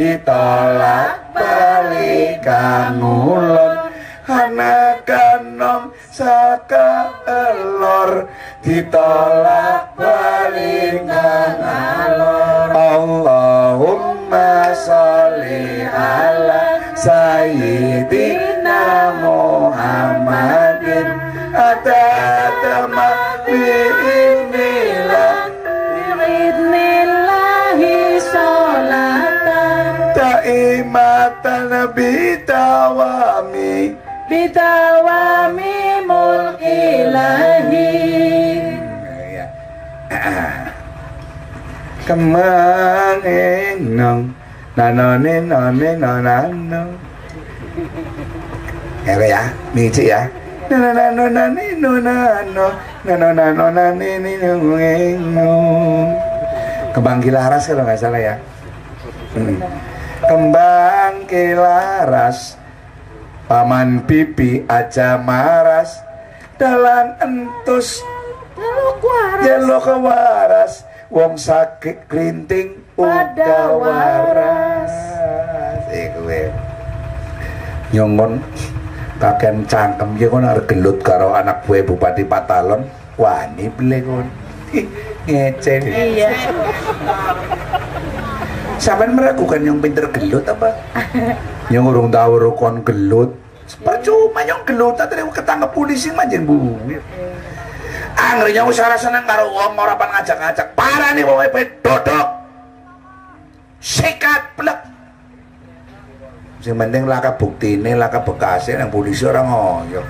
[0.00, 3.92] ditolak balikan ngulon
[4.24, 8.24] anak ganom saka elor
[8.64, 18.80] ditolak balikan alor Allahumma sholli ala sayyidina
[19.20, 21.08] Muhammadin.
[21.52, 24.09] Atatama bi'inilah
[30.50, 33.94] taimatan bitawami
[34.30, 37.90] Bidawami mulkilahi
[39.34, 39.46] ya.
[42.06, 43.26] Kemang
[43.82, 44.30] nong?
[44.78, 46.94] Nanone none nonano.
[49.02, 49.50] Ya Pak, ya.
[49.74, 50.30] Mici ya.
[50.70, 52.70] Nanano nane nonano.
[53.02, 54.10] Nanonano nane
[56.94, 58.38] kembang kilaras kalau nggak salah ya.
[59.34, 59.58] Hmm.
[60.24, 62.56] Kembang kilaras
[63.48, 66.00] paman pipi aja maras
[66.60, 68.04] dalan entus
[69.40, 74.94] jelo kewaras wong sakit kerinting uga waras.
[75.90, 76.46] iku we
[77.90, 78.38] nyongon
[79.18, 82.86] kaken cangkem ya kon arep gelut karo anak gue bupati Patalon.
[83.20, 84.26] Wani ble kon
[85.28, 86.30] ngece Iya
[88.80, 90.72] Sampean meragukan yang pinter gelut apa?
[91.72, 93.36] yang urung tahu rukun gelut.
[93.84, 96.56] Percuma yang gelut tadi ketangkep polisi manjing bu.
[98.16, 100.72] Angrenya usaha seneng karo wong ora pan ngajak-ngajak.
[100.72, 101.44] Parah nih wong
[101.84, 102.28] dodok.
[103.84, 104.80] Sikat plek.
[106.64, 110.02] Sing penting laka buktine, laka bekasnya yang polisi orang ngoyo.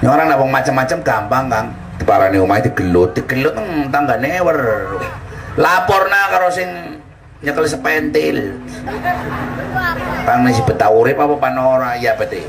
[0.00, 1.66] Ini orang nabung macam-macam gampang kang.
[2.02, 4.58] Parane omah digelut, digelut hmm, tanggane wer.
[5.60, 6.68] Lapor na karo sing
[7.44, 8.56] nyekel sepentil.
[10.24, 12.40] Pang nasi betawurip apa panora ya bete.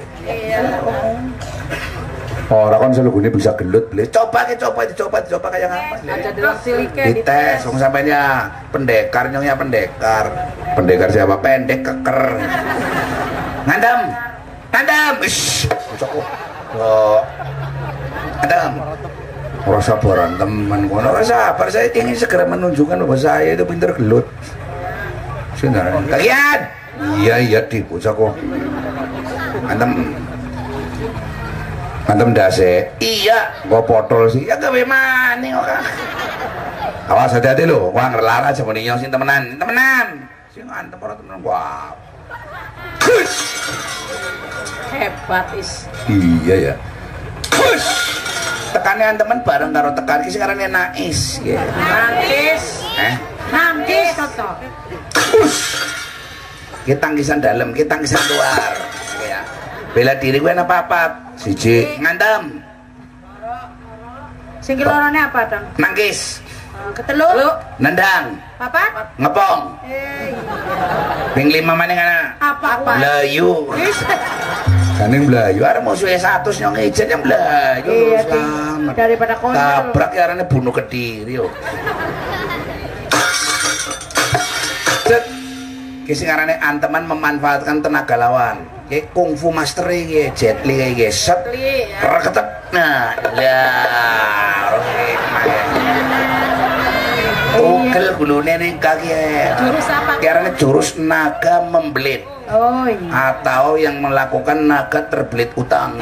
[2.54, 4.08] Orang kan selalu bisa gelut beli.
[4.08, 5.96] Coba ke coba dicoba dicoba kayak apa?
[6.06, 10.30] Aja dalam silike Dites, wong sampainya pendekar nyonya pendekar.
[10.78, 11.40] Pendekar siapa?
[11.42, 12.22] Pendek keker.
[13.66, 14.00] Ngandam.
[14.70, 15.14] Ngandam.
[15.24, 15.66] Ish.
[15.96, 16.24] Cocok.
[16.78, 17.20] Oh.
[18.44, 18.72] Ngandam.
[19.64, 21.16] Ora sabaran teman kono.
[21.16, 24.28] Ora sabar, saya ingin segera menunjukkan bahwa saya itu pinter gelut.
[25.56, 26.04] Sebenarnya.
[26.12, 26.60] Kalian.
[27.24, 28.36] Iya iya di bocah kok.
[29.72, 29.90] Antem.
[32.04, 32.92] Antem dase.
[33.00, 34.44] Iya, gua potol sih.
[34.44, 35.68] Ya gawe maning kok.
[37.08, 40.28] Awas hati-hati lho, wah ngerlara aja muni sing temenan, temenan.
[40.52, 41.40] Sing antem ora temenan.
[41.40, 41.96] Wah.
[43.00, 43.32] Kus.
[44.92, 46.74] Hebat is Iya ya.
[47.48, 47.84] Kus.
[48.74, 51.38] Tekannya temen bareng karo tekan ki sekarang nais.
[51.46, 51.62] Ya.
[51.78, 53.16] Nangkis Eh,
[53.54, 54.50] Nangkis Toto
[56.84, 58.72] kita tangkisan dalam, kita tangkisan luar.
[59.24, 59.40] Ya.
[59.96, 61.02] Bela diri gue apa apa?
[61.40, 62.60] Siji ngantem,
[64.60, 65.64] Sing lorone apa dong?
[65.80, 66.44] nangkis,
[66.96, 67.28] Ketelu
[67.80, 69.60] nendang, Papat ngepong.
[69.88, 70.32] Eh
[71.34, 72.20] Ping lima mana ngana?
[72.38, 72.92] Apa apa
[74.94, 77.92] Kaning Melayu, ada musuhnya satu nyong ijen yang Melayu.
[77.92, 78.22] Iya
[78.94, 81.50] Daripada konyol Tabrak ya arane bunuh kediri yo.
[85.10, 85.26] Cet.
[86.08, 88.64] Ki sing arane anteman memanfaatkan tenaga lawan.
[88.88, 91.42] Ki kungfu master iki Jet Li iki set.
[91.52, 92.00] Ya.
[92.00, 92.48] Reketep.
[92.74, 95.33] Nah, lah.
[97.94, 99.06] Tugel gulune ning kaki.
[99.62, 100.18] Jurus apa?
[100.18, 106.02] Ki arane jurus naga membelit Oh iya atau yang melakukan naga terbelit utang.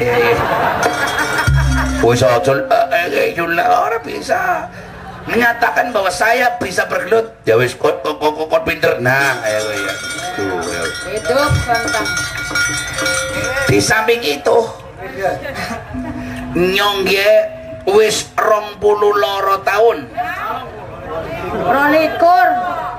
[2.00, 2.52] Wis aja
[3.12, 4.72] eh eh ora bisa
[5.28, 7.28] menyatakan bahwa saya bisa bergelut.
[7.44, 8.96] Ya wis kok kok kok kok pinter.
[8.96, 9.94] Nah, ayo ya.
[11.12, 12.08] Hidup Bantang
[13.68, 14.58] Di samping itu
[16.56, 17.32] nyongge
[17.84, 20.08] wis rong puluh loro tahun
[21.62, 22.48] Rolikur.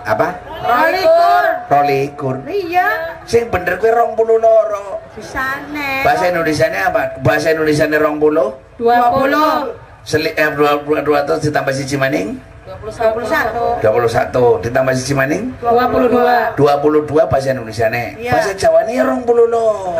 [0.04, 0.28] Apa?
[0.64, 1.44] Rolikur.
[1.68, 2.36] Rolikur.
[2.48, 2.88] Iya.
[3.28, 5.00] Sing bener kuwi rong puluh loro.
[5.14, 7.20] Bisane bahasa Indonesia apa?
[7.22, 8.50] Bahasa Indonesia rong puluh?
[8.82, 12.36] 20 Seli, eh, dua, dua, dua ratus ditambah siji maning?
[12.64, 15.52] 21 21 ditambah siji maning?
[15.60, 18.32] 22 22 bahasa Indonesia nih Iya.
[18.36, 20.00] bahasa Jawa rong puluh lo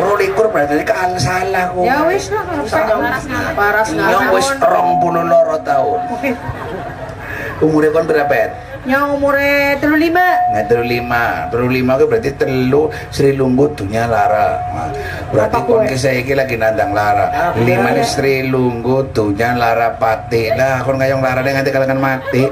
[0.00, 1.84] rolikur berarti kan salah kok.
[1.84, 2.44] Ya wis lah
[3.56, 6.00] Paras yang wis rong puluh loro tahun
[7.60, 8.48] umurnya kan berapa ya?
[8.88, 10.16] Yang umurnya 35
[10.50, 14.56] Nah, telu lima, telu lima itu berarti telu Sri Lunggu dunia lara.
[14.72, 14.88] Nah,
[15.30, 17.54] berarti kon ki saiki lagi nandang lara.
[17.60, 20.48] Lima ini Sri Lunggu dunia lara pati.
[20.56, 22.48] Nah, kon kayong lara nganti kalian mati.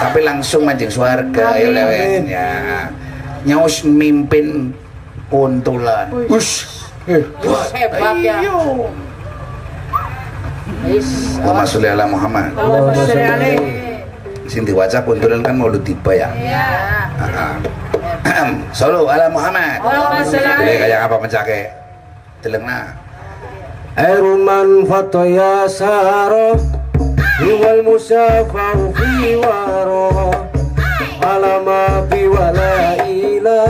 [0.00, 2.50] Tapi langsung mancing swarga ya lewen ya.
[3.44, 4.70] Nyaus mimpin
[5.28, 6.08] kuntulan.
[6.30, 6.70] Ush.
[7.04, 7.20] Eh,
[7.76, 8.40] Hebat ya
[10.84, 12.48] Allahumma sholli ala Muhammad.
[12.56, 13.93] Allahumma sholli alaihi
[14.48, 16.28] sing diwaca puntulan kan maulud tiba ya?
[16.36, 16.66] Iya.
[18.78, 19.80] Solo ala Muhammad.
[19.80, 20.58] Waalaikumsalam.
[20.64, 21.60] Jadi kayak apa mencake
[22.44, 22.80] Deleng na
[23.94, 26.58] Eruman fataya saro
[27.40, 30.34] Iwal musafau fi waro.
[31.24, 33.62] Alama bi wala ila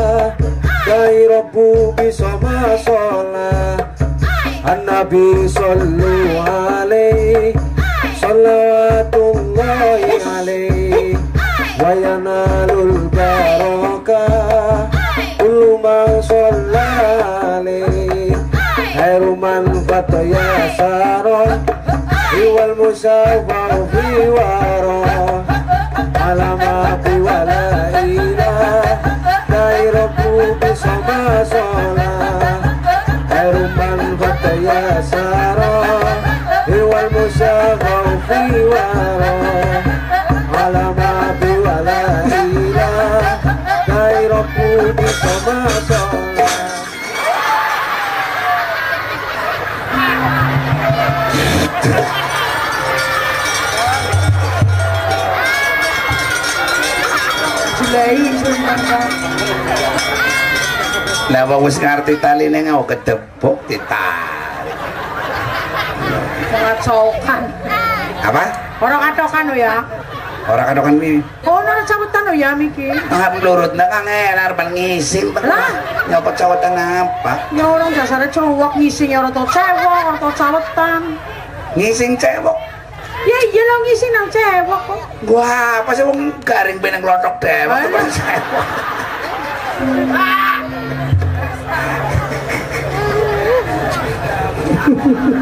[0.85, 3.79] Dai rabbu bi sama shola
[4.65, 7.57] An-Nabi sallu alaihi
[9.55, 10.63] ngayale
[11.83, 14.23] wayana lul baroka
[15.45, 17.87] ulumang solale
[18.99, 20.49] heruman bato ya
[20.79, 21.63] saron
[22.35, 25.01] iwal musawaw biwaro
[26.19, 27.63] alama piwala
[28.03, 28.53] ila
[29.47, 32.11] kairoku besoma sola
[33.31, 35.44] heruman bato ya saron
[38.27, 38.41] fi
[38.73, 39.33] wala
[42.41, 42.91] ila
[43.89, 44.69] dairabu
[44.99, 45.59] bisama
[45.89, 46.23] sola
[61.33, 62.21] Lah wong wis ngerti
[63.67, 64.34] ditarik.
[66.55, 67.43] Sangat sokan.
[68.23, 68.43] Apa?
[68.79, 69.83] Orang atokan ya.
[70.45, 71.25] Orang kadokan wi.
[71.49, 72.93] Oh, nara cawetan lo ya Miki.
[72.93, 75.33] Ngap lurut na kang enar pan ngising.
[75.35, 75.73] Lah?
[76.07, 77.49] Nyopot cawatan apa?
[77.51, 81.17] Ya orang dasarnya cowok ngising ya orang tau cewek, orang tau cawetan.
[81.75, 82.57] Ngising cewek.
[83.25, 85.01] Ya iya lo ngising nang cewek kok.
[85.33, 87.89] Wah, apa sih wong garing benang lotok dewek Alah.
[87.89, 88.43] apa cewek.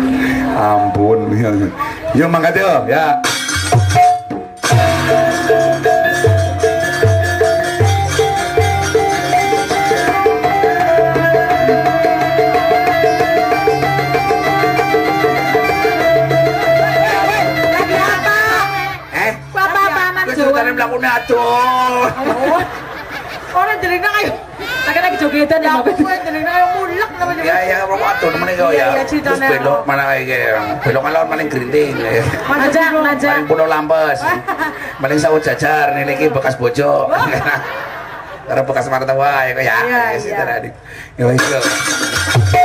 [0.53, 1.32] Ampun.
[2.12, 3.16] Yo mangkat yo, ya.
[19.12, 19.32] Eh.
[21.32, 22.62] Oh.
[23.53, 24.32] Orang jelena kayu.
[24.88, 25.80] Lagi lagi jogetan ya.
[25.80, 26.53] Gue jelena
[27.43, 28.87] Ya ya nemen kok Iya, ya.
[28.95, 31.95] iya, Terus belok mana kayak belok alon paling gerinting.
[31.99, 33.33] Najak, najak.
[33.35, 34.18] Paling pulau lampes.
[34.99, 37.11] Paling sawut jajar ini iki bekas bojo.
[38.49, 39.77] Karena bekas martawa ya kok ya.
[39.87, 40.45] Iya, Ya, iya.
[40.45, 40.70] tadi.
[41.14, 42.61] Ya wis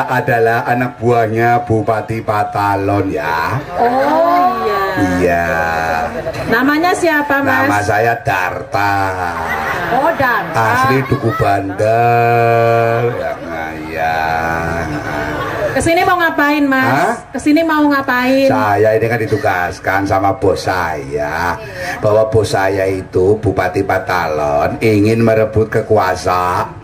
[0.00, 3.60] Saya adalah anak buahnya Bupati Patalon ya.
[3.76, 4.80] Oh iya.
[5.20, 5.48] Iya.
[6.48, 7.68] Namanya siapa mas?
[7.68, 8.96] Nama saya Darta.
[9.92, 10.48] Oh dan.
[10.56, 13.12] Asli Duku Bandel.
[13.12, 14.24] Ya, nah, ya.
[15.80, 16.92] Ke sini mau ngapain, Mas?
[16.92, 17.16] Hah?
[17.32, 18.52] Ke sini mau ngapain?
[18.52, 21.56] Saya ini kan ditugaskan sama bos saya
[22.04, 26.76] bahwa bos saya itu Bupati Patalon ingin merebut kekuasaan.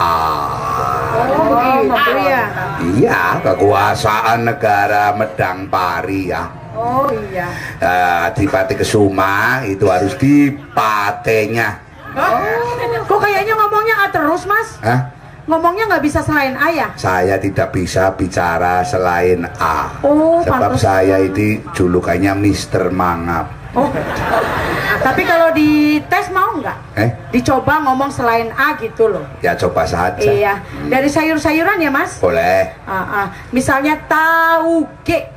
[1.13, 2.49] Oh, gitu ya.
[2.97, 6.49] Iya, kekuasaan negara Medang Pari ya.
[6.73, 7.53] Oh, iya.
[7.77, 11.85] Eh, Adipati Kesuma itu harus dipatenya.
[13.05, 14.81] Kok kayaknya ngomongnya A terus, Mas?
[14.81, 15.16] Hah?
[15.47, 16.91] Ngomongnya nggak bisa selain ayah.
[16.99, 19.95] Saya tidak bisa bicara selain A.
[20.03, 20.83] Oh, Sebab pantes.
[20.83, 23.47] saya ini julukannya Mister Mangap.
[23.71, 23.87] Oh.
[24.97, 26.79] Tapi kalau di tes mau nggak?
[26.99, 29.23] Eh, Dicoba ngomong selain A gitu loh.
[29.39, 30.19] ya coba saja.
[30.19, 30.59] Iya.
[30.91, 32.19] Dari sayur-sayuran ya, Mas?
[32.19, 32.75] Boleh.
[32.83, 33.27] Ah, ah.
[33.55, 35.31] Misalnya tauge.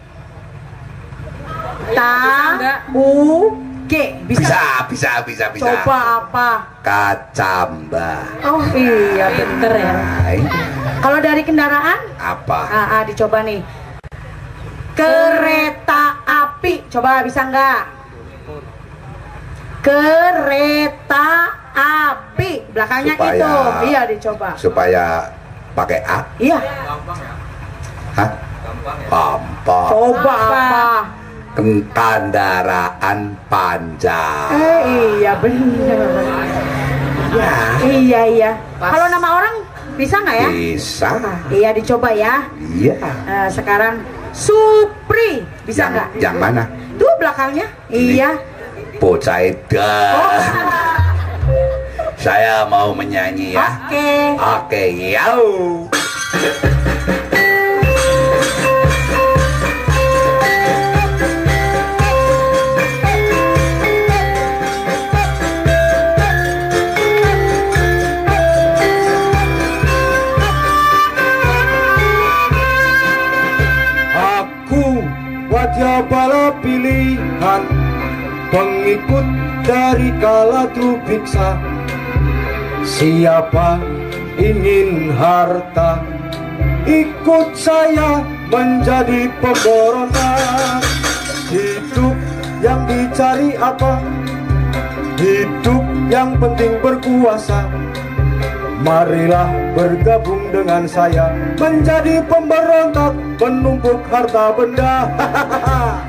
[3.89, 4.05] Tauge.
[4.29, 4.45] Bisa.
[4.45, 5.65] Bisa, bisa, bisa, bisa.
[5.65, 6.49] Coba apa?
[6.85, 8.21] Kacamba.
[8.45, 9.93] Oh iya bener ya.
[9.97, 10.37] Hai.
[11.01, 12.59] Kalau dari kendaraan, Apa?
[12.69, 13.65] ah, ah, dicoba nih.
[14.93, 17.81] Kereta api, coba bisa nggak?
[19.81, 21.27] Kereta
[21.73, 23.53] api, belakangnya Supaya- itu,
[23.89, 24.49] iya dicoba.
[24.53, 25.05] Supaya
[25.73, 26.19] pakai A.
[26.37, 26.59] Iya,
[28.13, 28.29] Hah?
[29.09, 29.89] Gampang.
[29.89, 31.18] coba apa?
[31.57, 33.19] Ken- Kendaraan
[33.49, 34.49] panjang.
[34.53, 34.81] Eh
[35.19, 35.99] iya bener.
[37.29, 37.53] Ya.
[37.81, 38.51] Iya iya.
[38.77, 39.55] Kalau nama orang
[39.93, 40.49] bisa nggak ya?
[40.49, 41.09] Bisa.
[41.49, 42.45] Iya dicoba ya.
[42.57, 42.95] Iya.
[43.25, 46.07] Nah, sekarang Supri bisa Yang, nggak?
[46.21, 46.63] yang mana?
[47.01, 47.67] Tuh belakangnya.
[47.89, 48.21] Ini.
[48.21, 48.29] Iya.
[49.01, 49.41] Bocah.
[50.13, 50.41] Oh.
[52.19, 53.63] Saya mau menyanyi ya.
[53.87, 54.09] Oke.
[54.37, 54.83] Oke,
[55.15, 55.47] yau.
[78.89, 79.27] Pengikut
[79.69, 80.65] dari kala
[81.05, 81.61] biksa
[82.81, 83.77] Siapa
[84.41, 86.01] ingin harta?
[86.89, 90.81] Ikut saya menjadi pemberontak
[91.53, 92.17] Hidup
[92.65, 94.01] yang dicari apa?
[95.21, 97.69] Hidup yang penting berkuasa.
[98.81, 101.29] Marilah bergabung dengan saya
[101.61, 105.05] Menjadi pemberontak Menumpuk harta benda.
[105.13, 106.08] Aku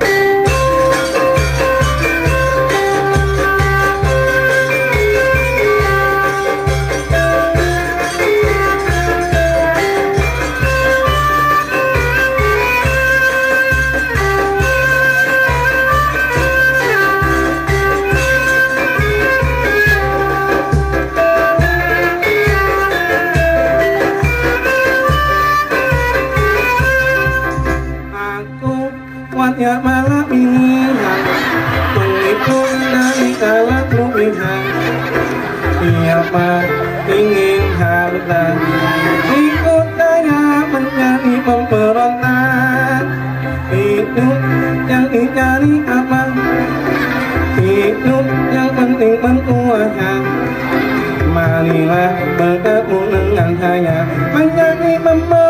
[45.61, 46.21] dicari apa
[47.61, 50.11] Hidup yang penting berkuasa
[51.31, 53.97] Marilah bergabung dengan saya
[54.33, 55.40] Menjadi pemberontak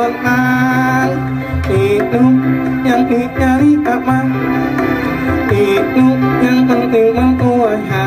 [0.00, 1.10] pemberontak
[1.68, 2.34] Hidup
[2.82, 4.18] yang dicari apa
[5.52, 8.04] Hidup yang penting berkuasa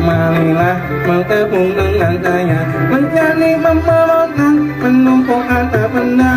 [0.00, 2.60] Marilah bergabung dengan saya.
[2.88, 6.34] Menjadi pemberontak Menumpuk harta benda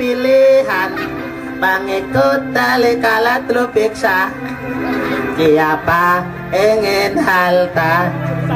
[0.00, 0.90] pilihan.
[1.60, 4.32] Pengikut tali kalat lu piksa
[5.36, 6.24] Siapa
[6.56, 8.08] ingin halta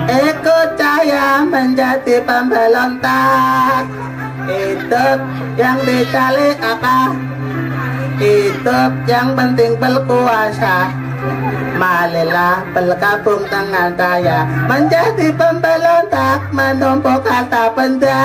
[0.09, 3.85] Ikut saya menjadi pemberontak.
[4.49, 5.21] Hidup
[5.61, 7.13] yang dicari apa?
[8.17, 10.89] Hidup yang penting berkuasa.
[11.81, 18.21] Marilah bergabung dengan saya Menjadi pemberontak Menumpuk kata benda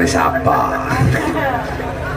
[0.00, 0.58] arane siapa?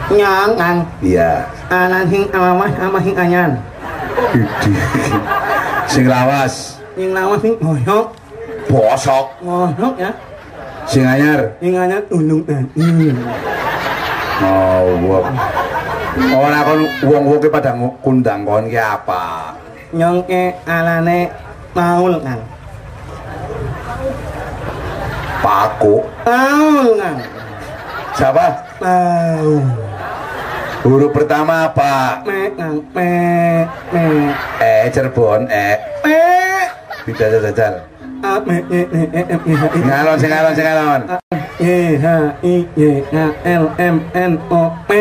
[0.16, 1.48] Nyangan Iya.
[1.68, 3.52] Anan hing amas ama hing anyan
[5.92, 8.06] Sing lawas, Hing lawas hing ngoyok
[8.72, 10.12] bosok, Ngoyok ya
[10.88, 11.60] sing anyar.
[11.60, 13.20] Hing anyan unung dan hmm.
[14.44, 15.28] Oh, wong.
[16.36, 17.50] Ora kon wong-wong ki
[18.04, 19.56] kundang kon ki apa?
[19.94, 21.32] Nyongke alane
[21.74, 22.40] maul kan
[25.44, 26.06] Paku.
[26.26, 27.43] Maul kan
[28.14, 28.46] Siapa?
[28.78, 29.66] Maul
[30.84, 32.22] Huruf pertama apa?
[32.28, 33.10] Me me
[33.90, 34.06] me
[34.60, 35.80] E Cirebon, E.
[36.04, 36.20] me
[37.08, 37.88] Bisa jajal.
[38.20, 41.02] A me e e e e e e Ngalon ngalon ngalon.
[41.58, 42.08] Y H
[42.44, 44.92] I Y N L M N O P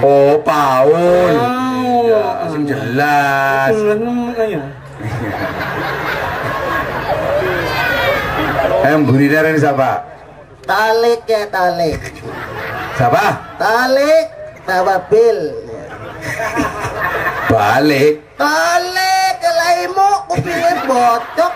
[0.00, 1.34] Oh, Paul.
[2.08, 3.74] Ya, Oh, sing jelas.
[8.86, 10.17] Eh, mburi ini siapa?
[10.68, 11.96] Talik ya talik
[13.00, 13.56] Siapa?
[13.56, 14.26] Talik
[14.68, 15.40] bawa bil
[17.48, 18.20] Balik.
[18.36, 21.52] Talik kelaimu kupingnya bocok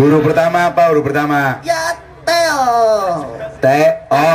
[0.00, 0.82] Huruf pertama apa?
[0.88, 1.60] Huruf pertama.
[1.60, 1.92] Ya
[2.24, 2.64] Teo
[3.60, 3.66] T
[4.08, 4.28] O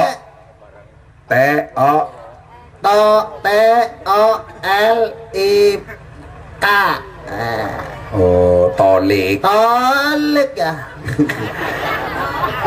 [1.26, 1.34] T
[1.74, 1.94] O
[2.86, 3.02] To
[3.42, 3.48] T
[4.06, 4.24] O
[4.62, 5.00] L
[5.34, 5.82] I
[6.58, 6.66] K
[7.28, 7.70] Eh,
[8.16, 9.44] Oh, tolik.
[9.44, 10.74] Talik ya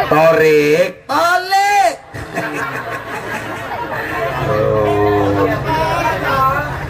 [0.06, 1.00] Torik.
[1.08, 1.94] Talik
[4.50, 5.46] Oh.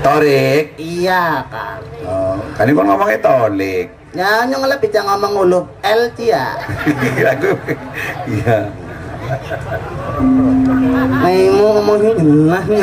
[0.00, 0.64] Torik.
[0.76, 3.86] Iya kan Oh, kan ini ngomongnya tolik.
[4.10, 6.58] Nyanyi lebih jangan ngomong huruf L ya
[7.38, 7.54] Aku
[8.26, 8.58] iya.
[11.22, 12.82] Naimu ngomongnya jelas nih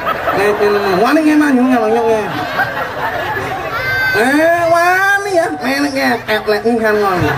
[0.37, 0.53] ngek
[1.01, 1.19] Wani
[1.55, 1.69] nyong
[4.11, 5.95] Eh, wani ya, menek
[6.75, 7.35] kan ngomong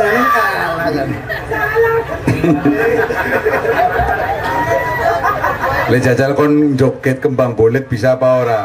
[0.00, 1.08] Ini kalah kan
[5.90, 8.60] Le jajal kon joget kembang bolet bisa apa ora?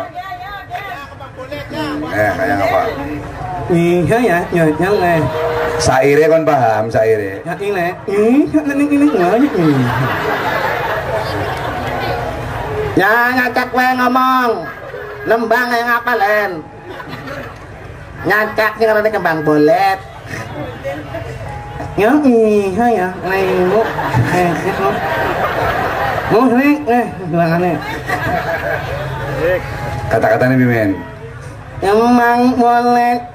[2.15, 2.81] Eh, kayak apa?
[3.73, 4.39] Iya ya,
[4.79, 5.44] nyong eh
[5.85, 7.45] Saire kon paham saire.
[7.45, 7.69] Ya ini,
[8.09, 9.85] ini, ini, ini, ini,
[12.97, 14.65] Ya ngacak we ngomong.
[15.29, 16.65] Lembang yang apa len?
[18.25, 20.01] Ngacak sih karena kembang bolet.
[22.01, 23.07] Ya iya ya.
[23.21, 23.81] Naimu
[24.33, 24.95] Eh, eh, oh
[26.33, 27.77] Oh, ini, eh, bilangannya
[30.09, 30.97] Kata-katanya Mimin.
[31.85, 33.34] Emang bolet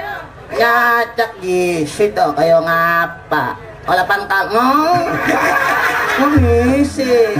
[0.61, 3.57] Nyacak di situ kayak ngapa?
[3.89, 5.09] Olah pangkal ngong
[6.21, 7.33] Ngong ngisi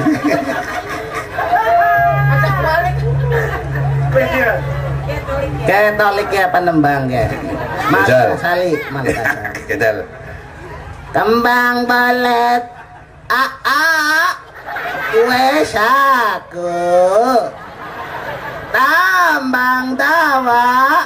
[5.69, 7.30] Katolik ya penembang ya.
[7.93, 9.13] Malu kali malu
[9.69, 10.01] Jajal.
[11.13, 12.65] Kembang balet
[13.30, 13.86] A A
[15.30, 16.74] wes aku
[18.74, 21.05] tambang tawa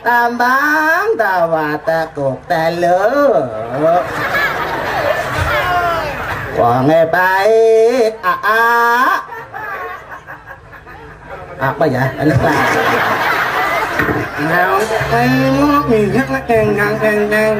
[0.00, 3.04] tambang tawa tekuk telu
[6.56, 9.20] wonge baik aa
[11.60, 12.04] apa ya
[14.40, 17.56] nhắc nó càng càng càng càng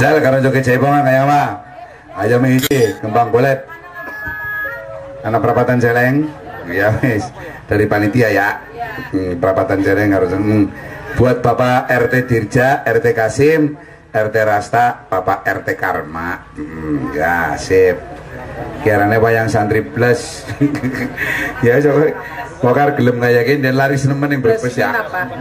[0.00, 1.42] Zal karo joget jaipongan kayak apa?
[2.24, 3.68] Ayo mihiji kembang bolet.
[5.20, 6.24] Anak perapatan celeng.
[6.68, 7.28] Ya wis
[7.70, 8.50] dari panitia ya.
[9.14, 10.66] Hmm, perapatan celeng harus hmm.
[11.14, 13.78] buat Bapak RT Dirja, RT Kasim,
[14.10, 16.50] RT Rasta, Bapak RT Karma.
[16.58, 17.94] Hmm, ya sip.
[18.82, 20.42] Kirane wayang santri plus.
[21.64, 22.10] ya coba
[22.60, 24.92] Pokar gelem ngayakin dan laris nemen yang berbes ya.
[24.92, 25.32] apa?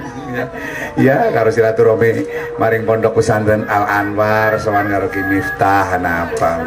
[0.96, 2.24] Ya, karo silaturahmi
[2.56, 6.64] maring pondok pesantren Al Anwar sowan karo Ki Miftah napa.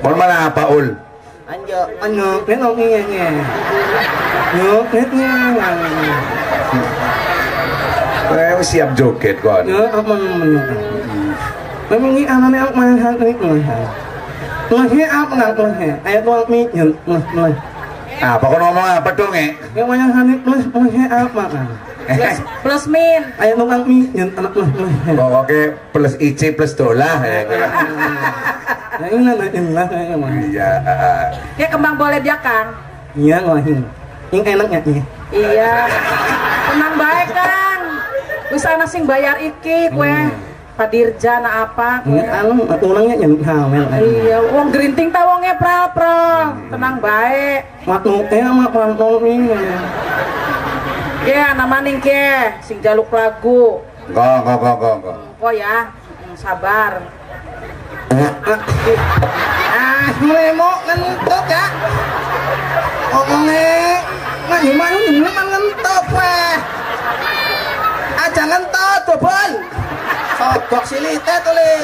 [0.00, 0.96] Mon mana apa ul?
[1.50, 3.30] Anjo anh ngược đến ông nghe nghe
[4.54, 5.28] ngược hết nghe
[8.30, 9.66] Eh siap joget kon.
[9.66, 10.58] ngược ông mình mình
[11.90, 13.84] memang ini anak yang mahal ini mahal
[14.70, 15.94] Lahir apa nak lahir?
[16.06, 17.22] Ayat tuan mi nyel lah.
[18.22, 19.50] Apa kau ngomong apa dong eh?
[19.74, 21.66] Yang mana hari plus lahir apa kan?
[22.10, 22.36] Plus,
[22.66, 23.22] plus min.
[23.38, 25.14] Ayat tuan mi nyel anak lah lahir.
[25.14, 25.60] Pokoknya
[25.94, 27.40] plus IC plus dolar ya.
[29.00, 30.28] Nah ini lah ini lah ini mah.
[30.34, 30.70] Iya.
[31.54, 32.74] Ya kembang boleh dia Kang.
[33.14, 33.78] Iya lahir.
[34.34, 35.02] Yang enaknya iya.
[35.30, 35.74] Iya.
[36.70, 37.80] Tenang baik Kang.
[38.50, 40.16] Wis ana sing bayar iki kue.
[40.70, 42.24] Pak Dirja na apa kue.
[42.24, 43.84] anu tulangnya nyel hamil.
[44.00, 46.56] Iya, wong gerinting ta wonge pral-pral.
[46.72, 47.60] Tenang baik.
[47.84, 49.20] Waktu eh sama pantol
[51.20, 52.24] Ya, nama ning ke
[52.60, 53.84] sing jaluk lagu.
[54.08, 54.96] Kok kok kok kok
[55.36, 55.52] kok.
[55.52, 57.00] Ya, Mm, sabar.
[59.70, 61.64] Ah, mulai mau ngentot ya.
[63.10, 63.70] Ngomongnya
[64.46, 66.54] nggak gimana nih, memang ngentot weh.
[68.18, 69.50] Aja ngentot, dobol.
[70.32, 71.76] sogok silite tuli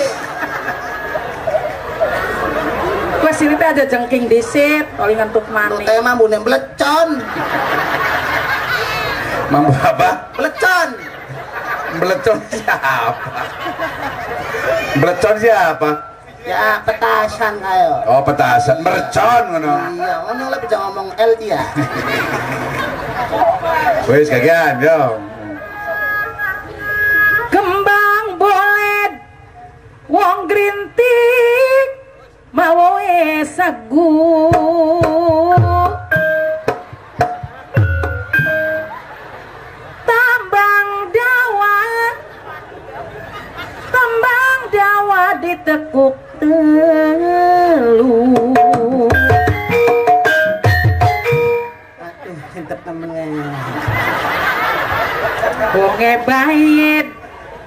[3.21, 5.85] Kue sini teh ada jengking disit, paling ngantuk Lu maning.
[5.85, 7.21] tema bune belecon
[9.47, 10.09] Mampu apa?
[10.35, 10.89] belecon
[11.97, 13.15] Belecon siapa?
[14.99, 15.91] Belecon siapa?
[16.47, 19.75] ya petasan kayo Oh petasan, mercon ngono.
[19.99, 21.59] iya ngono lah bisa ngomong L dia
[24.07, 25.19] Wis kagian yo.
[27.51, 29.13] Kembang boled,
[30.07, 31.87] wong grinting,
[32.55, 33.03] mau
[33.43, 34.15] sagu.
[44.07, 48.15] Tambang dawa ditekuk telu.
[51.99, 53.51] aduh sintep temennya.
[55.75, 57.11] Wonge bayit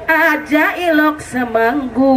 [0.07, 2.15] aja ilok semanggu.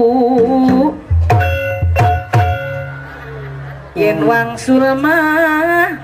[3.98, 5.98] Yen wangsul mah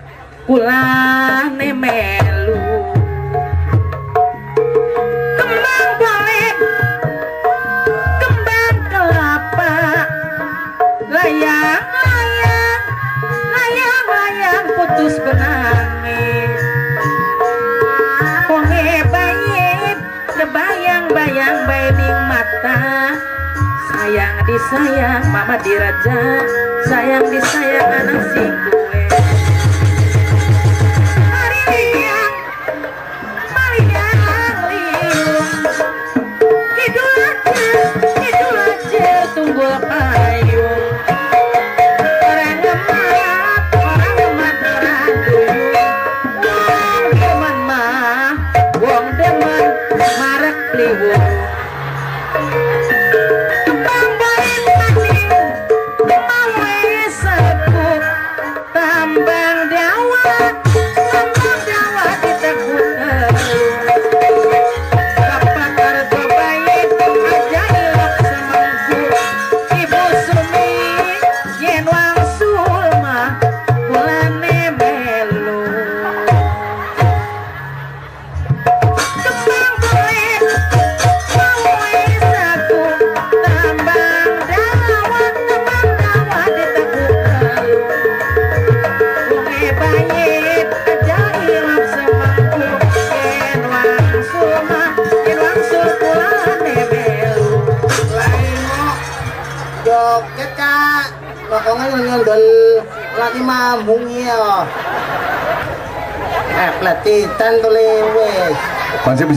[0.45, 2.38] kulane melu
[14.79, 16.63] putus benangis
[18.47, 19.99] Wonge bayit
[20.39, 23.13] Bayang-bayang baining mata.
[23.91, 26.47] Sayang disayang mama diraja
[26.87, 29.08] Sayang disayang anak si gue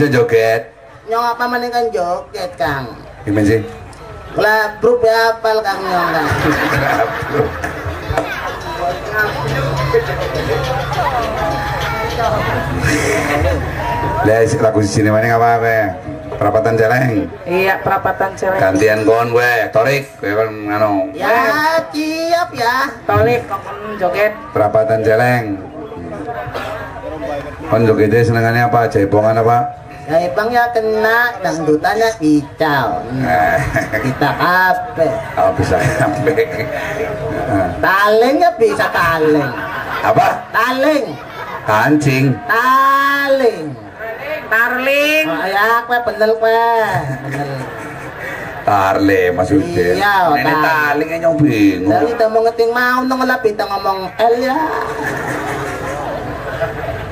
[0.01, 0.73] bisa joget.
[1.13, 2.89] Nyong apa maning kan joget, Kang?
[3.21, 3.61] Gimana sih?
[4.33, 6.25] Lah, grup ya apal Kang Nyong kan.
[14.25, 15.77] Lah lagu sini mana apa apa?
[16.33, 17.29] Perapatan celeng.
[17.45, 18.57] Iya, perapatan cewek.
[18.57, 21.13] Gantian kon gue, Torik, gue kan ngano.
[21.13, 22.89] Ya, siap ya.
[23.05, 24.33] Tolik kokon joget.
[24.49, 25.61] Perapatan celeng.
[27.69, 28.89] Kon jogetnya senengannya apa?
[28.89, 29.80] Cebongan apa?
[30.11, 32.99] Ya, Bang ya kena dangdutannya kicau.
[34.03, 35.07] Kita kape.
[35.39, 36.67] Oh bisa sampai.
[37.79, 39.51] Taleng ya bisa taleng.
[40.03, 40.51] Apa?
[40.51, 41.15] Taleng.
[41.63, 42.35] Kancing.
[42.43, 43.71] Taleng.
[44.51, 45.25] Tarling.
[45.31, 46.67] Oh, ya, kue bener kue.
[47.23, 47.47] Bener.
[48.61, 49.95] Tarle maksudnya.
[49.97, 51.89] Iya, Nenek taling nyong bingung.
[51.89, 54.57] Dari kita mau ngeting mau nong lapit ngomong L ya.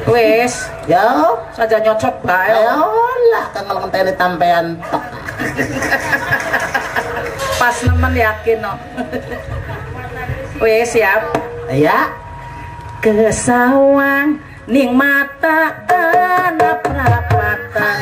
[0.09, 1.05] Wes, Ya,
[1.53, 2.49] saja nyocot bae.
[2.49, 2.81] ayo
[3.29, 5.03] lah kan kalau ngenteni tampean tok.
[7.59, 8.73] Pas nemen yakin no.
[10.57, 11.21] Wes siap.
[11.69, 12.09] Ya,
[12.99, 17.99] Kesawang ning mata ana prapatan.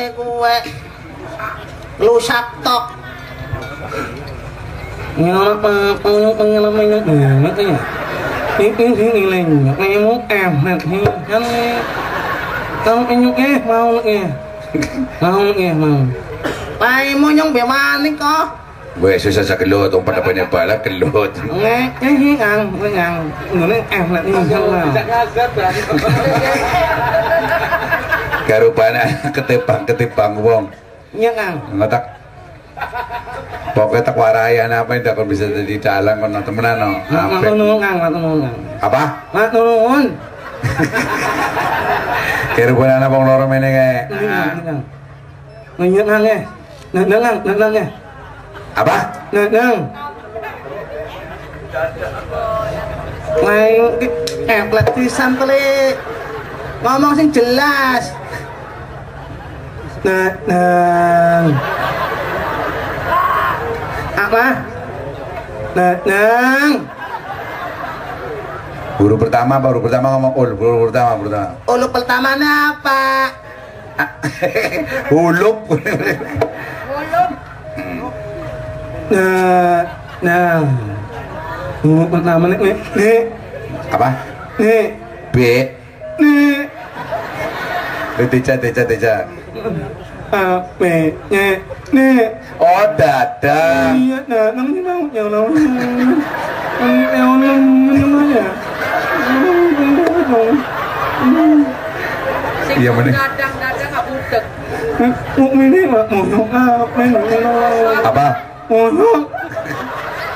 [0.00, 0.56] Lagu ihe kue.
[2.00, 2.96] Lu saptok.
[5.20, 7.76] Nyala pa pang pangalaman ng enak ya.
[8.60, 9.72] Ini sini lainnya.
[9.76, 11.76] Kamu enak sih kan eh.
[12.80, 14.26] Kamu inyuk eh mau eh.
[15.20, 16.00] Mau eh mau.
[16.80, 18.56] Aimu nyong bemaning ko.
[19.00, 21.30] Gue susah sa kelot, ang panapan niya pala, kelot.
[21.46, 24.88] Nghe cái hi ăn với ăn người nó enak ini kan lah.
[28.50, 30.66] Karupana, ketipang-ketipang wong.
[31.14, 31.54] Nhắc ăn.
[31.70, 32.02] Ngatak.
[33.78, 36.90] Pokoknya tak waraya na apa, hindi ako bisa jadi dalang ko na temenan, no.
[37.38, 38.54] Tulungan, mak tulungan.
[38.82, 39.02] Apa?
[39.30, 40.04] Mak tulungan.
[42.58, 44.02] Karupana na pong loro mene kaya.
[45.78, 46.40] Nganyat nang eh.
[46.90, 47.88] Nang nang nang nang eh.
[48.74, 48.96] Apa?
[49.30, 49.76] Nang.
[53.46, 53.82] Main
[54.50, 55.94] eh pelatihan tele.
[56.82, 58.19] Ngomong sing jelas.
[60.00, 61.44] Nang nang.
[64.16, 64.44] Apa?
[65.76, 66.72] Nang nang.
[68.96, 69.66] Huruf pertama, apa?
[69.72, 71.52] huruf pertama ngomong ul, huruf pertama, huruf pertama.
[71.68, 73.02] Ulu pertamanya apa?
[75.12, 75.56] Hulup.
[79.12, 79.84] Nang
[80.24, 80.64] nang.
[81.80, 83.18] Ngomong pertama nih nih nih
[83.88, 84.08] apa?
[84.60, 84.84] nih
[85.32, 85.36] B.
[86.20, 86.60] nih.
[88.20, 89.14] Eh, Teja, teja, teja.
[90.30, 90.94] Ape
[91.30, 91.46] nye
[91.92, 92.08] ne
[92.60, 93.96] Oh, dadang.
[93.96, 94.18] iya
[97.16, 98.46] mau yang yang ya
[102.70, 103.12] Iya, bener.
[103.12, 104.44] dadang-dadang gak budek.
[105.36, 107.42] Muk ini mak mau apa nih
[108.06, 108.26] Apa?
[108.70, 109.20] mau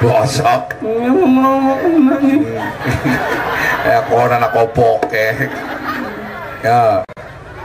[0.02, 0.62] Bosok.
[0.82, 2.36] mau nanya
[3.84, 5.48] Ya, kok anak kopok eh.
[6.60, 7.04] Ya.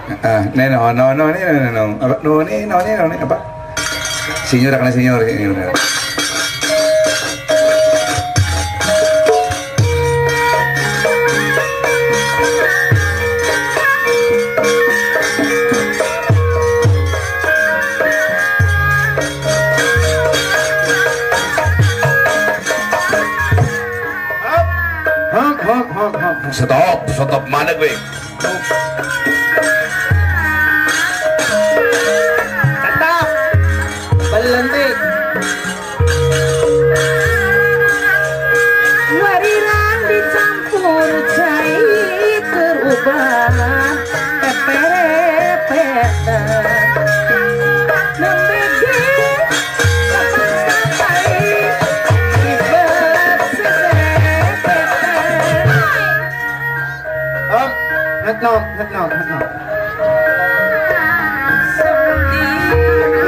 [0.09, 1.83] Ah, no no no ni no no.
[2.01, 3.37] Apa no ni no ni no ni apa?
[4.49, 5.69] Senyor kena senyor senyor.
[25.29, 27.93] hop hop hop hop Stop, stop mana gue?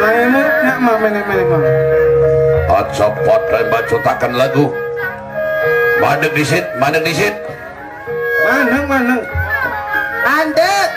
[0.02, 0.34] Lain
[0.64, 1.62] nak mau menek menek mau
[2.72, 4.72] Aja potren bacutakan lagu.
[6.00, 7.36] Mandek disit, mandek disit.
[8.42, 9.16] mana mana
[10.26, 10.90] andek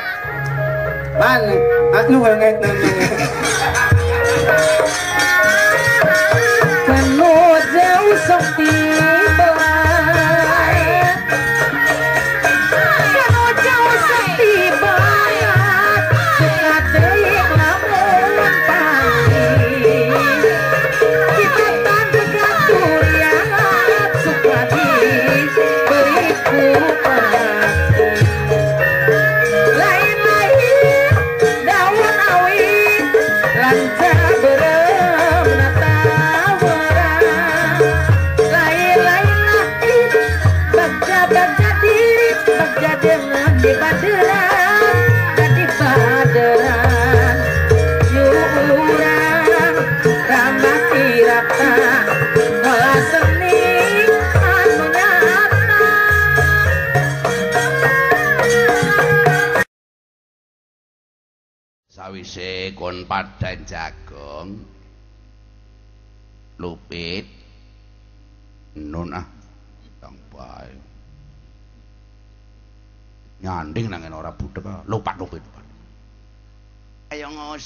[1.21, 1.55] mana
[1.93, 3.04] anu banget nanya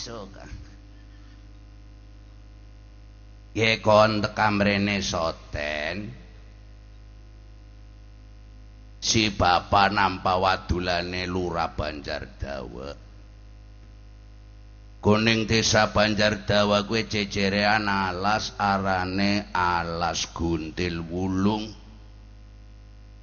[0.06, 0.52] ah.
[3.58, 5.96] ye kon tekam rene soten
[9.02, 13.08] si bapak nampa wadulane lurah banjar dawa
[14.98, 21.70] Kuning desa Banjar Dawa kuwi jejerean alas arane alas guntil wulung.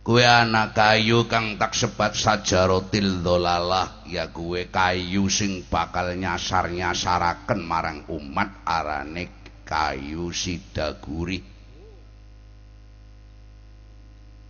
[0.06, 8.06] Kuwi anak kayu kang tak sebat sajarotil dolalah ya kuwe kayu sing bakal nyasar-nyasaraken marang
[8.14, 11.42] umat arane kayu sidaguri.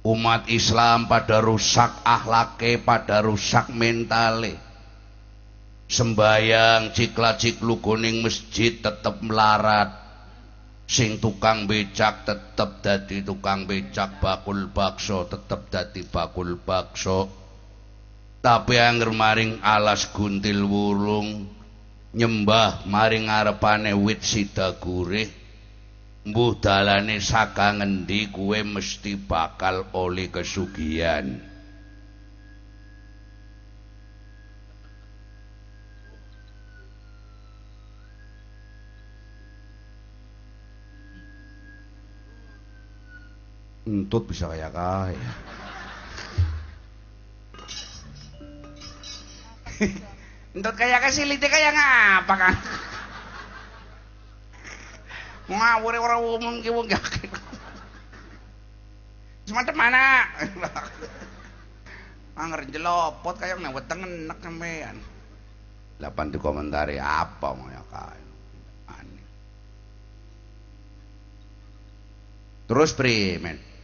[0.03, 4.59] Umat Islam pada rusak ahlake, pada rusak mentale.
[5.85, 10.04] sembayang cikla-ciklu kuning masjid tetep melarat
[10.85, 17.29] sing tukang becak tetep dadi tukang becak bakul bakso tetep dadi bakul bakso.
[18.45, 21.49] Tapi angger maring alas guntil wulung
[22.15, 25.27] nyembah maring ngarepane wit sidagure
[26.25, 31.54] mbuh dalane saka ngendi kuwe mesti bakal oleh kesugihan
[43.85, 45.31] Entut bisa kayak kaya.
[50.57, 52.55] Entut kayak kaya silite kayak ngapa kan?
[55.45, 57.29] Ngawur orang umum ki wong yakin.
[59.45, 60.25] Semacam mana?
[62.33, 64.97] Anger jelopot kayak nek weteng enek sampean.
[66.01, 68.25] Lapan di komentari apa mau ya kaya.
[68.97, 69.25] Aneh.
[72.65, 73.74] Terus pri men.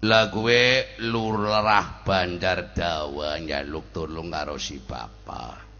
[0.00, 5.70] Lah gue lurah Banjar Dawa nyaluk tulung karo si bapak.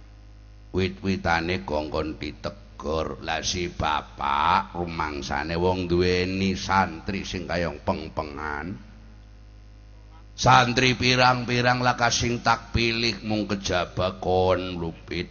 [0.71, 8.71] wit-witane kongkon ditegur lah si bapak rumangsane wong duweni santri sing kayong peng-pengan.
[10.41, 15.29] Santri pirang-pirang laka sing tak pilih mung kejaba kon lupit.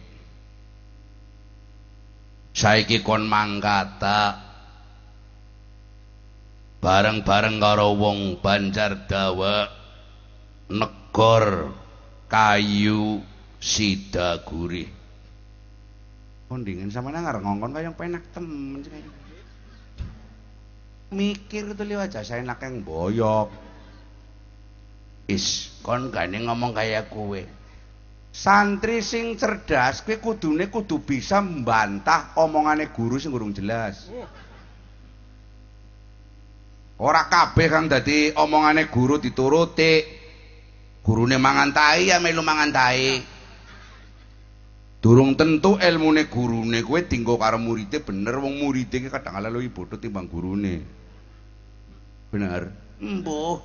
[2.54, 4.49] Saiki kon mangkata
[6.80, 9.68] bareng-bareng karo wong Banjar Dawa
[10.72, 11.76] negor
[12.26, 13.20] kayu
[13.60, 14.88] sida gurih
[16.50, 18.82] kondingin sama nang ngongkon kayang penak temen
[21.10, 23.50] mikir tuh liwat jasa enak yang boyok.
[25.30, 27.46] Is kon gane ngomong kayak kue
[28.34, 34.10] santri sing cerdas kue kudune kudu bisa membantah omongane guru sing gurung jelas
[37.00, 40.04] ora kabeh kang dadi omongane guru dituruti
[41.00, 43.24] gurune mangan tai ya melu mangan tai
[45.00, 49.72] durung tentu ilmune gurune kowe dinggo karo muridé bener wong muridé ki kadang kala luwih
[49.72, 50.84] bodho timbang gurune
[52.28, 52.68] bener
[53.00, 53.64] embuh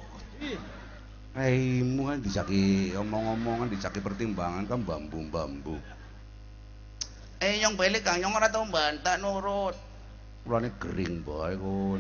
[1.36, 5.76] Raimu kan dicaki omong-omongan, dicaki pertimbangan kan bambu-bambu.
[7.44, 9.76] Eh nyong balik kang nyong ora tau bantah nurut.
[10.48, 12.00] Kulane kering bae kon.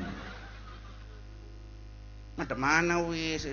[2.36, 3.48] Madem mana wis.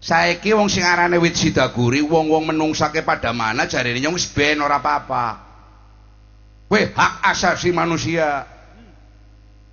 [0.00, 5.26] Saiki wong sing arane wit sidaguri wong-wong menungsake pada mana jarine nyong ben ora apa-apa.
[6.70, 8.46] Kowe hak asasi manusia.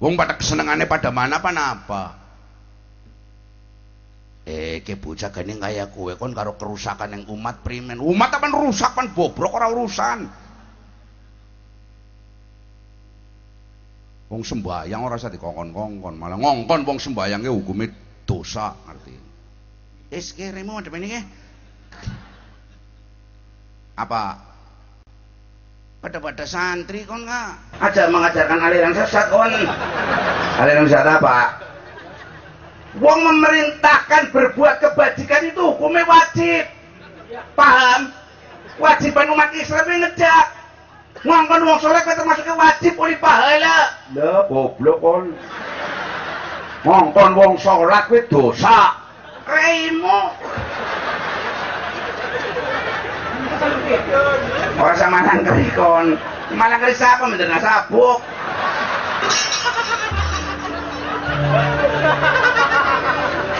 [0.01, 2.03] Wong pada kesenangannya pada mana apa napa?
[4.47, 7.99] Eh, ke bocah gani kaya kue kon karo kerusakan yang umat primen.
[7.99, 10.19] Umat apa rusak pan bobrok orang urusan.
[14.27, 17.87] Wong sembayang ora usah dikongkon-kongkon, malah ngongkon wong sembayangnya hukumnya
[18.27, 19.15] dosa, ngerti.
[20.11, 21.19] Es kiremu ada ini
[23.95, 24.23] Apa?
[26.03, 29.49] Pada pada santri kon nggak aja mengajarkan aliran sesat kon.
[30.59, 31.63] Aliran sesat apa?
[32.99, 36.67] Wong memerintahkan berbuat kebajikan itu hukumnya wajib.
[37.55, 38.11] Paham?
[38.77, 40.56] Wajiban umat Islam ini ngejak
[41.27, 43.83] ngongkon wong soleh kau termasuknya wajib oleh pahala lah
[44.47, 45.25] goblok kon
[46.87, 48.95] ngongkon wong sholat kuwi dosa
[49.43, 50.31] reimu
[54.77, 56.19] Orang sama nangkeri kon.
[56.53, 58.21] Malah ngeri siapa mendengar sabuk.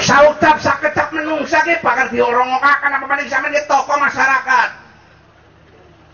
[0.04, 4.87] Sautap saketap menungsa ke bakal diorong-orakan apa paling di toko masyarakat.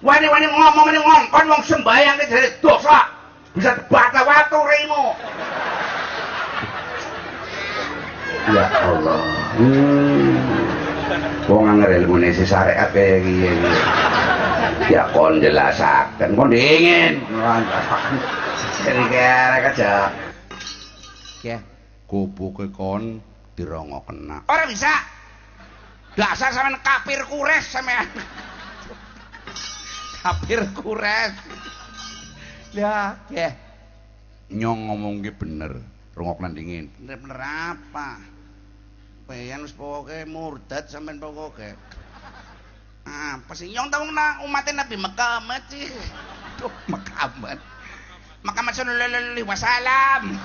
[0.04, 3.08] Wani-wani ngomong ini ngongkon wong sembayang ke jadi dosa.
[3.56, 5.06] Bisa bata waktu rimu.
[8.51, 9.22] Ya Allah.
[9.56, 10.36] Hmm.
[11.47, 13.47] Wong anger ilmune si syariat kaya iki.
[14.91, 17.24] Ya kon jelasaken, kon dingin.
[18.84, 20.12] Jadi kira aja.
[21.47, 21.64] Ya,
[22.12, 23.24] goboke kon
[23.56, 24.43] dirongo kena.
[24.51, 24.91] Orang bisa.
[26.20, 28.12] Dasar sampean kafir kures sampean.
[30.24, 31.36] Kafir kures.
[32.71, 33.51] Ya, ya.
[34.47, 35.84] Nyong ngomong bener,
[36.15, 36.88] rongok dingin.
[36.95, 38.24] Bener-bener apa?
[39.28, 41.76] Bayan wis pokoke murtad sampean pokoke.
[43.03, 45.91] Apa sih nyong tau na umatnya Nabi Muhammad sih.
[46.55, 47.59] Tuh, Muhammad.
[48.47, 50.39] Muhammad sallallahu alaihi wasallam.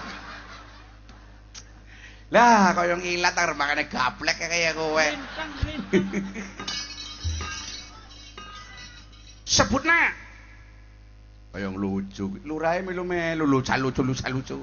[2.34, 5.06] Lah, kau yang ilat tar makane gaplek kayak kowe.
[9.48, 10.12] Sebutna.
[11.56, 12.36] Kaya lucu.
[12.44, 14.58] Lurae melu-melu lucu lucu lucu lucu.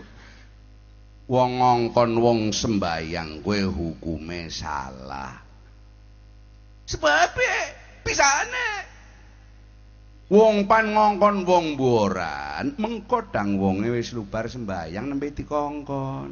[1.25, 5.41] wong ngongkon wong sembayang kowe hukume salah
[6.85, 7.33] sebab
[8.05, 8.69] pisane
[10.29, 16.29] wong pan ngongkon wong boran mengkodang wonge wis lubar sembayang nembe dikongkon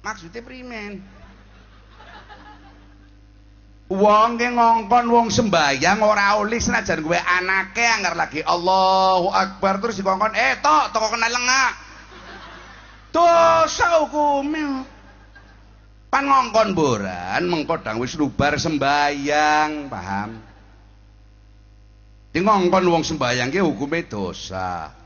[0.00, 1.04] maksudnya primen
[3.90, 9.82] Wong ke ngongkon wong sembayang ora oleh senajan gue anake anggar lagi Allahu Akbar.
[9.82, 11.74] Terus dikongkon eh tok toko kena lengak
[13.10, 14.86] dosa hukumnya.
[16.06, 20.38] Pan ngongkon boran mengkodang wis lubar sembayang paham?
[22.30, 24.99] Di ngongkon wong sembayang ke hukumnya dosa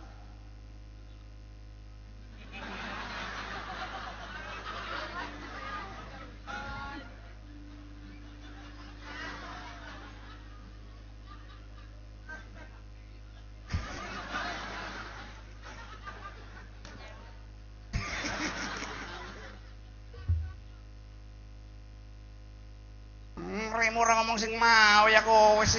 [24.35, 25.79] ngomong sing mau ya kowe sih.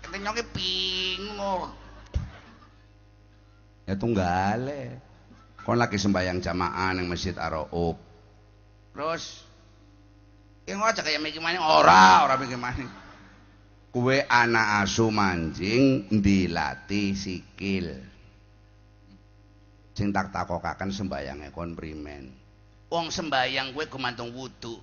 [0.00, 1.68] Ketenyongke bingung.
[3.84, 4.96] Ya tunggale.
[5.60, 8.00] Kon lagi sembahyang jamaah ning Masjid Ar-Rauf.
[8.96, 9.44] Terus
[10.64, 12.88] Ya aja kayak mikir maning ora, ora mikir maning.
[13.92, 18.00] Kue anak asu mancing dilatih sikil.
[19.92, 22.32] Sing tak takokaken sembayange kon primen.
[22.88, 24.80] Wong sembayang kue gumantung wudu.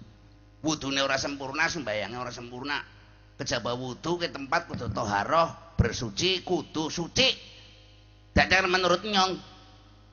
[0.61, 2.81] Wudune ora sempurna, sembayange ora sempurna.
[3.37, 7.29] Kejaba wudu ke tempat kudu toharoh, bersuci, kudu suci.
[8.33, 9.37] Dadar menurut nyong,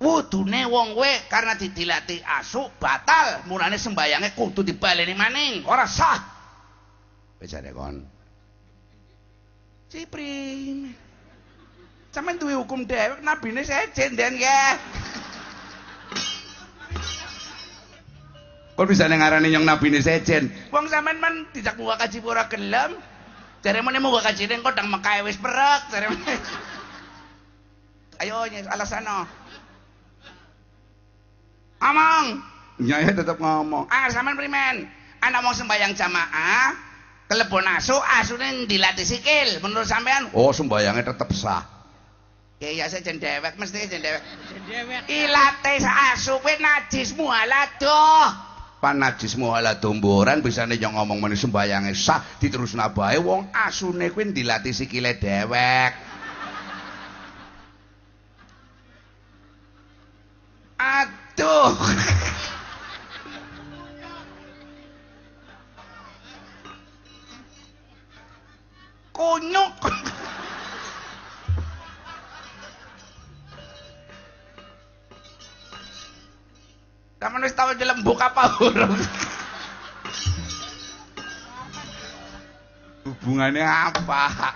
[0.05, 6.19] wudune wong we karena didilatih asu batal mulane sembayange kudu dibaleni maning ora sah
[7.39, 7.97] bejane kon
[9.89, 10.91] Cipri
[12.11, 14.75] sampean duwe hukum dhewek nabine sejen den ya
[18.74, 20.51] Kok bisa ngarani yang nabi ini sejen?
[20.74, 22.98] Wong sampean man tidak buka kaji pura gelem.
[23.62, 25.88] Jare meneh mau kaji ning kodang Mekah wis perak.
[25.94, 26.10] Jare
[28.18, 29.26] Ayo alasan no.
[31.78, 32.26] Ngomong.
[32.82, 33.86] Nyai tetap ngomong.
[33.86, 34.90] Ah, sampean primen?
[35.22, 36.74] Anak mau sembahyang jamaah,
[37.30, 39.62] kelebon asu, asune dilatih sikil.
[39.62, 40.28] Menurut sampean?
[40.34, 41.62] Oh, sembayangnya tetap sah.
[42.62, 44.22] Ya iya saya jen dewek mesti jen dewek.
[44.70, 45.74] Jen Ilate
[46.14, 48.44] asu kuwi najis muhaladoh.
[48.85, 54.36] Pan najis muhaladoh mboran bisane yo ngomong meneh sembayange sah diterusna bae wong asune kuwi
[54.36, 55.97] dilatih sikile dewek.
[60.77, 61.73] Aduh.
[69.16, 70.14] Aduh.
[77.24, 79.01] Kamu nulis tahu dalam buka apa huruf?
[83.09, 84.52] Hubungannya apa?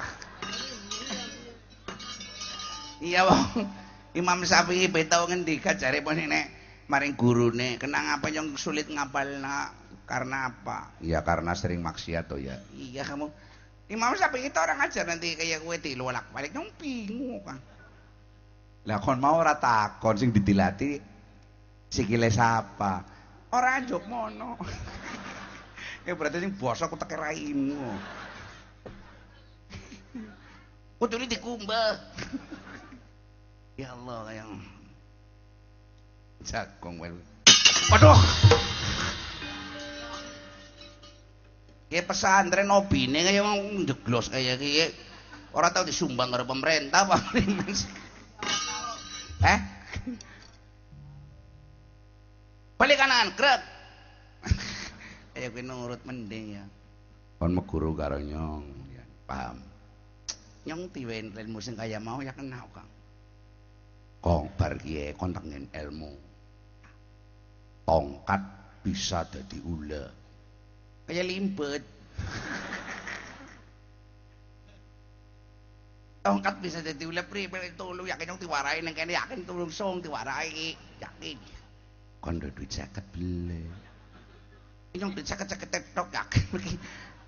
[3.00, 3.72] Iya, Bang.
[4.12, 6.52] Imam Syafi'i betau ngendika jare pun nek
[6.92, 9.72] maring gurune kenang apa yang sulit ngapalna
[10.08, 13.28] karena apa iya karena sering maksiat tuh ya iya kamu
[13.92, 17.60] Imam Syafi'i itu orang ajar nanti kayak di luar balik nyong bingung kan
[18.88, 21.17] lah kon mau ora takon sing ditilati
[21.88, 23.04] sikile sapa
[23.52, 24.60] ora jok mono
[26.06, 27.76] ya berarti sing bosok tak raimu
[30.98, 31.94] Kudu dikumbah.
[33.80, 34.50] ya Allah yang
[36.42, 37.14] Jagong wel.
[37.94, 38.18] Waduh.
[41.88, 44.60] Kayak pesantren opine kayak wong jeglos kayak
[45.56, 47.32] orang tahu disumbang karo pemerintah Pak
[49.38, 49.58] Eh?
[52.78, 53.60] Balik kanan, krek.
[55.34, 56.64] Kayak gue nurut mending ya.
[57.42, 59.58] Kon meguru karo nyong, ya, paham.
[60.66, 62.90] Nyong tiwen ilmu sing kaya mau ya kenal, Kang.
[64.18, 66.28] Kong bar kiye kontengen ilmu
[67.88, 68.44] tongkat
[68.84, 70.12] bisa jadi ula
[71.08, 71.80] kayak limpet
[76.28, 77.48] tongkat bisa jadi ula pri
[77.80, 81.40] tulu yakin yang diwarai neng kene yakin tulung song diwarai yakin
[82.18, 83.64] kon duit jaket beli
[84.96, 86.44] yang duit jaket jaket tetok yakin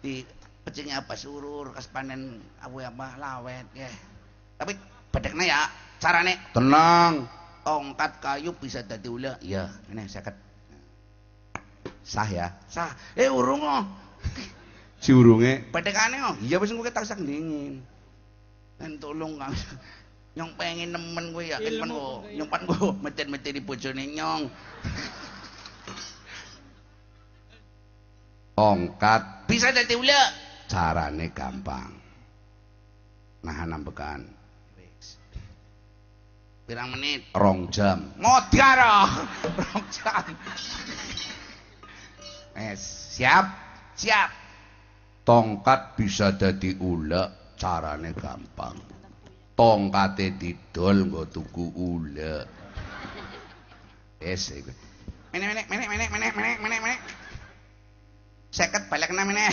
[0.03, 0.25] di
[0.67, 3.91] pecingnya apa surur kas panen abu apa lawet ya
[4.59, 4.75] tapi
[5.15, 5.61] bedeknya ya
[6.03, 7.29] carane tenang
[7.63, 10.51] tongkat kayu bisa jadi ula iya ini jaket
[12.11, 12.51] Sah ya?
[12.67, 12.91] Sah.
[13.15, 13.85] Eh urung oh.
[15.03, 15.63] si urunge.
[15.71, 16.35] Pedekane oh.
[16.43, 17.87] Iya wis engko tak dingin.
[18.81, 19.55] Dan tolong Kang.
[20.31, 24.47] Nyong pengen nemen gue ya, kan gue, nyong pan gue meten-meten di bojone nyong.
[28.61, 30.23] Tongkat bisa jadi ula.
[30.71, 31.91] Carane gampang.
[33.43, 34.23] Nahan ambekan.
[36.71, 37.27] Pirang menit?
[37.35, 38.15] Rong jam.
[38.15, 38.79] Ngodiar
[39.59, 40.23] Rong jam.
[42.55, 43.51] Eh, siap?
[43.99, 44.31] Siap.
[45.27, 49.00] Tongkat bisa jadi ulek, carane gampang.
[49.61, 52.49] Tongkate didol nggo tuku ulek.
[54.17, 54.73] Wes iku.
[55.37, 57.01] Menek menek menek menek menek menek menek menek.
[58.49, 59.53] Seket balekna menek.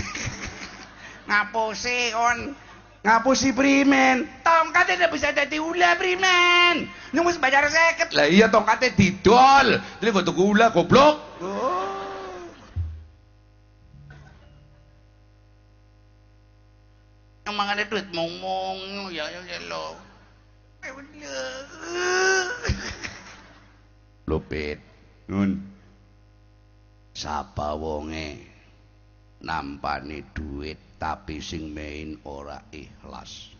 [1.27, 2.55] Ngapusi kon.
[3.03, 4.23] Ngapusi primen.
[4.47, 6.87] Tongkate tidak bisa jadi ulah primen.
[7.11, 8.15] Nunggu bayar seket.
[8.15, 9.75] Lah iya tongkate didol.
[9.99, 11.26] Jadi nggo tuku ulah goblok.
[17.77, 19.93] Mangane duit mong-mong ya ya ya lo.
[24.25, 24.81] Lupit
[25.29, 25.61] nun
[27.13, 28.41] sapa wonge
[29.45, 33.53] nampani duit tapi sing main ora ikhlas.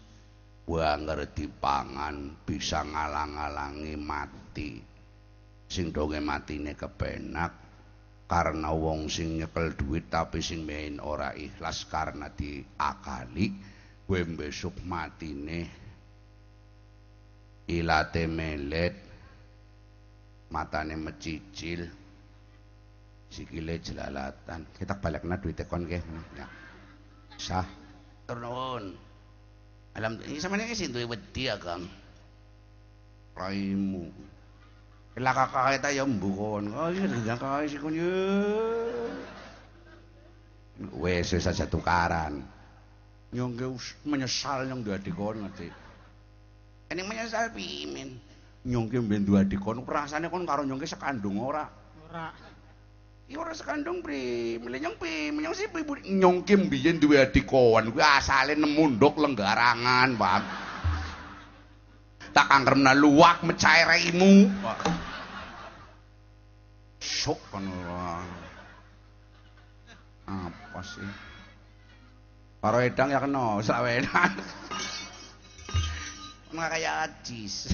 [0.65, 4.81] Wanger dipangan bisa ngalang-alangi mati.
[5.69, 7.53] Sing donge matine kepenak
[8.26, 13.76] karena wong sing nyekel duit tapi sing main ora ikhlas karena diakali
[14.07, 15.67] gue besok matine
[17.67, 18.95] ilate melet.
[20.47, 21.84] Matane mecicil.
[23.27, 24.63] Sikile jelalatan.
[24.71, 25.99] Kita balik na duit kon ke
[26.39, 26.47] ya.
[27.35, 27.67] Sah.
[28.23, 29.07] Turun
[29.97, 31.89] alam ini sama nih sih duit wedi ya kang?
[33.34, 34.13] Raimu.
[35.17, 38.13] Kela kakak kita ya mbukon, oh iya dengan kakak sih kon ya.
[41.01, 42.45] Wes saja tukaran.
[43.35, 43.59] Nyong
[44.07, 45.67] menyesal nyong dua dikon ngerti.
[46.87, 48.15] Ini menyesal pimin.
[48.67, 51.67] Nyong ke ben dua dikon, perasaannya kon karo nyong sekandung ora.
[52.07, 52.31] Ora.
[53.27, 55.83] Ya ora sekandung pri, milih nyong pi, nyong sih pi
[56.15, 60.47] nyong kim biyen duwe adik kawan, kuwi asale nemunduk lenggarangan, Bang.
[62.31, 64.47] Tak angkremna luwak mecahe raimu.
[67.03, 67.67] Sok kan
[70.27, 71.07] Apa sih?
[72.57, 74.31] Karo edang ya kena, sawedan.
[76.51, 77.71] Nggak kayak ajis.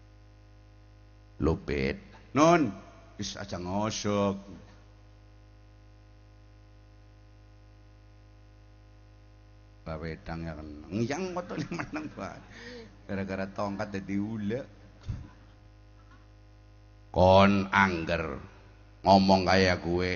[1.44, 1.96] Lupit.
[2.36, 2.68] Nun,
[3.18, 4.38] Wis aja ngosok.
[9.82, 10.68] Bawedang ya kan.
[10.86, 12.42] Nyang foto menang banget.
[13.10, 14.62] Gara-gara tongkat dadi ula.
[17.10, 18.38] Kon angger
[19.02, 20.12] ngomong kayak gue.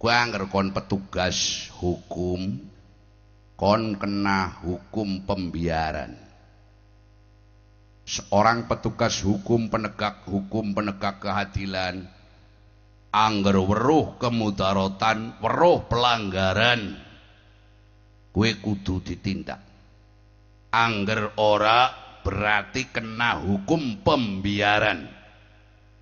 [0.00, 2.72] Gue angger kon petugas hukum.
[3.54, 6.18] Kon kena hukum pembiaran.
[8.02, 12.04] Seorang petugas hukum penegak hukum penegak keadilan
[13.14, 16.98] angger weruh kemudarotan weruh pelanggaran
[18.34, 19.62] kue kudu ditindak.
[20.74, 21.94] Angger ora
[22.26, 25.06] berarti kena hukum pembiaran.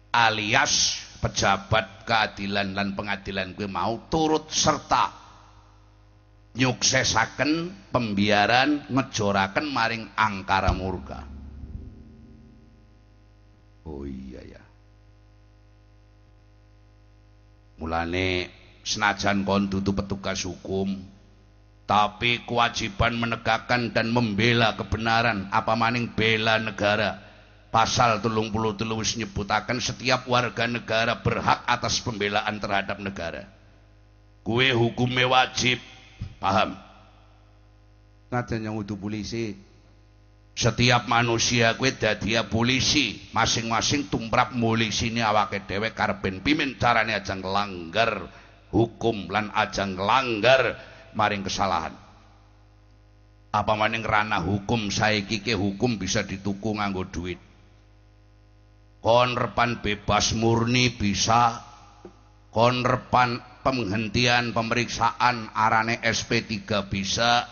[0.08, 5.21] Alias pejabat keadilan dan pengadilan kue mau turut serta
[6.52, 11.32] nyuksesaken pembiaran ngejoraken maring angkara murka
[13.82, 14.62] Oh iya ya.
[17.82, 18.46] Mulane
[18.86, 21.02] senajan kon dudu petugas hukum,
[21.82, 27.18] tapi kewajiban menegakkan dan membela kebenaran apa maning bela negara.
[27.72, 33.48] Pasal telung puluh telu nyebutakan setiap warga negara berhak atas pembelaan terhadap negara.
[34.44, 35.80] Kue hukumnya wajib,
[36.42, 36.76] paham?
[38.32, 39.52] Najan yang udah polisi,
[40.52, 46.44] setiap manusia kuwi dadi polisi masing-masing tumrap mulisine awake dhewe karben.
[46.44, 48.28] Pimin carane aja nglanggar
[48.72, 50.76] hukum lan aja nglanggar
[51.16, 51.96] maring kesalahan?
[53.52, 57.36] Apa maning ranah hukum saiki ke hukum bisa dituku nganggo duit?
[59.04, 61.60] Kon repan bebas murni bisa.
[62.48, 67.46] Kon repan penghentian pemeriksaan arane SP3 bisa.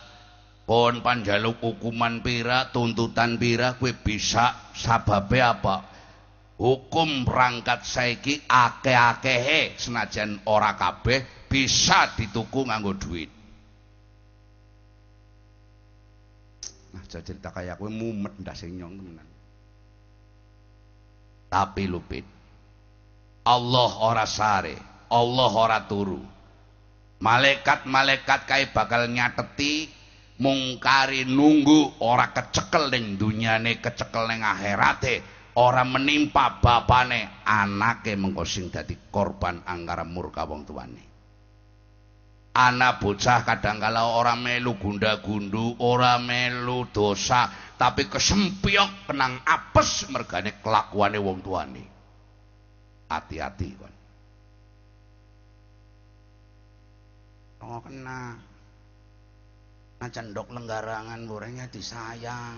[0.67, 4.71] Pon panjaluk hukuman pira tuntutan pira kue bisa.
[4.75, 5.87] Sababe apa?
[6.61, 9.75] Hukum perangkat saiki akeh-akehe.
[9.75, 13.31] Senajan ora kabeh bisa dituku nganggo duit.
[16.91, 19.29] Nah cerita kayak kue mumet ndak nyong temenan.
[21.51, 22.27] Tapi lupit.
[23.43, 26.23] Allah ora sare Allah ora turu.
[27.21, 29.91] Malaikat-malaikat kai bakal nyateti
[30.41, 35.21] mungkari nunggu ora kecekel ning dunyane kecekel ning akhirate
[35.61, 41.05] ora menimpa bapane anake mengko sing dadi korban angkara murka wong tuane.
[42.57, 47.47] Anak bocah kadangkala ora melu gunda-gundu ora melu dosa
[47.77, 51.85] tapi kesempiok kenang apes mergane kelakuane wong tuane.
[53.11, 54.00] Hati-hati kon
[57.61, 58.37] oh kena
[60.01, 62.57] cendok lenggarangan gorengnya disayang.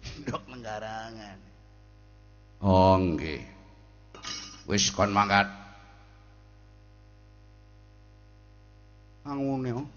[0.00, 1.38] Cendok lenggarangan.
[2.64, 3.44] Oh nggih.
[4.64, 5.44] Wis kon mangkat.
[9.28, 9.88] Angune oh.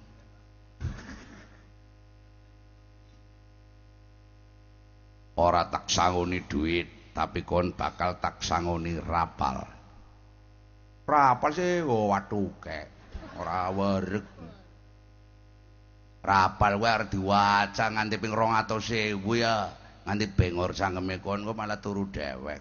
[5.37, 9.76] Ora tak sangoni duit, tapi kon bakal tak sangoni rapal.
[11.07, 12.79] Rapal sih oh, watuke
[13.39, 14.27] ora werek
[16.19, 19.71] rapal wae arep diwaca nganti ping 200.000 ya
[20.03, 22.59] nganti bengor sangeme kon kok malah turu dewek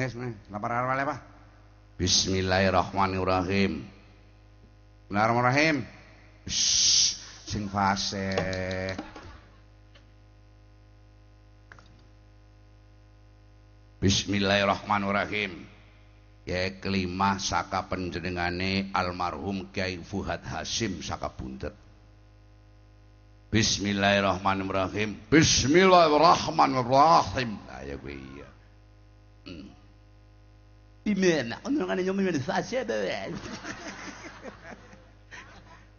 [0.00, 0.08] nih
[0.48, 1.16] lapar arep apa
[2.02, 3.84] Bismillahirrahmanirrahim.
[5.06, 5.86] Bismillahirrahmanirrahim.
[6.50, 7.14] Shh,
[7.46, 8.96] sing fasih.
[14.02, 15.71] Bismillahirrahmanirrahim.
[16.42, 21.70] Ya kelima saka penjenengane almarhum Kiai Fuhad Hasim saka buntet.
[23.54, 25.22] Bismillahirrahmanirrahim.
[25.30, 27.62] Bismillahirrahmanirrahim.
[27.78, 28.50] Ayo gue iya.
[29.46, 29.70] Hmm.
[31.06, 31.62] Gimana?
[31.62, 32.82] Ono kan nyomi fase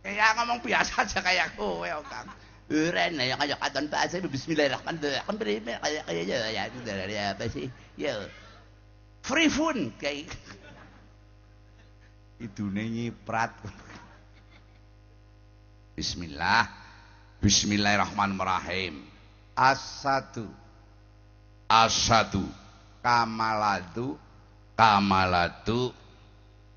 [0.03, 2.28] Kayak ngomong biasa aja kayak kowe, Kang.
[2.68, 5.80] Eren ya kayak katon bahasa bismillahirrahmanirrahim.
[5.80, 6.52] Kayak kayak ya
[7.07, 7.72] ya apa sih?
[7.95, 8.28] Ya.
[9.24, 10.36] Free fun kayak
[12.44, 13.56] itu nyiprat.
[15.95, 16.68] Bismillah.
[17.40, 19.00] Bismillahirrahmanirrahim.
[19.56, 20.44] Asatu.
[21.72, 22.44] Asatu.
[23.00, 24.20] Kamaladu.
[24.76, 25.95] Kamaladu.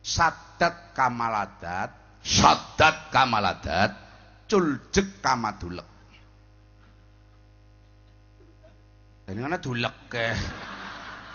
[0.07, 1.91] Sadat kamaladat.
[2.23, 4.07] Sadat kamaladat
[4.47, 5.87] culjek kamadulek
[9.27, 10.31] ini mana dulek ke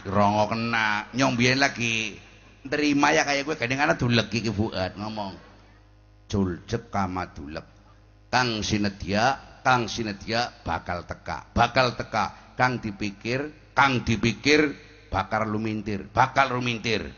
[0.08, 1.12] rongo kena.
[1.14, 2.18] Nyong biyen lagi
[2.66, 5.34] terima ya kayak gue kadang kadang dulek iki Fuad ngomong
[6.30, 7.66] culjek kamadulek
[8.30, 14.78] kang sinetya kang sinetya bakal teka bakal teka kang dipikir kang dipikir
[15.10, 17.10] bakal lumintir bakal lumintir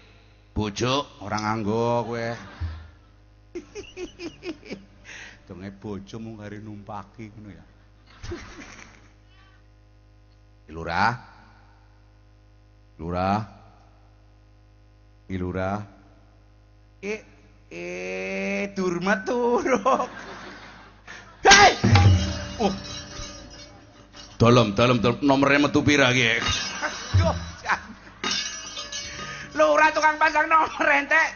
[0.55, 2.27] bojo orang anggo gue
[5.47, 7.65] donge bojo mung hari numpaki ngono ya.
[10.73, 11.32] Lurah.
[13.01, 13.41] Lurah.
[15.29, 15.79] Ilurah.
[17.01, 17.21] Eh
[17.73, 20.09] eh durma turuk.
[21.47, 21.71] Hei!
[22.61, 22.73] Oh.
[24.37, 26.37] Dalam, dalam, dalam nomornya metu pira iki?
[29.53, 31.29] Lurah tukang pasang nomor entek.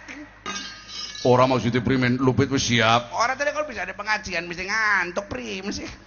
[1.26, 3.14] Ora maksudnya primen lupit wis siap.
[3.14, 6.07] Ora tadi kalau bisa ada pengajian mesti ngantuk pri mesti.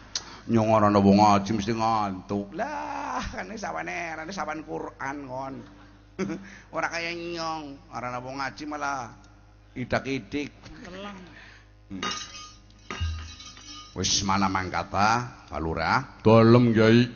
[0.50, 2.50] Nyong ora ana ngaji mesti ngantuk.
[2.58, 5.54] Lah, kan sawane rene sawan Quran kon.
[6.76, 9.14] ora kaya nyong, ora ana ngaji malah
[9.78, 10.50] idak-idik.
[11.86, 12.02] Hmm.
[13.94, 16.22] Wis mana mangkata, Pak Lurah?
[16.22, 17.10] Dalem, Kyai.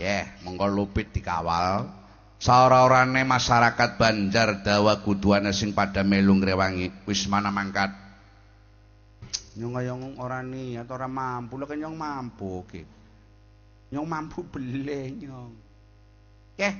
[0.00, 1.98] Ya, monggo lupit dikawal.
[2.38, 8.07] saora-orane masyarakat Banjar dawa kuduane sing pada melu ngrewangi wis mana mangkat
[9.58, 12.82] nyong ngayong ora niat ora mampu lho nyong mampu ki
[13.92, 15.52] nyong mampu beli nyong
[16.58, 16.70] ke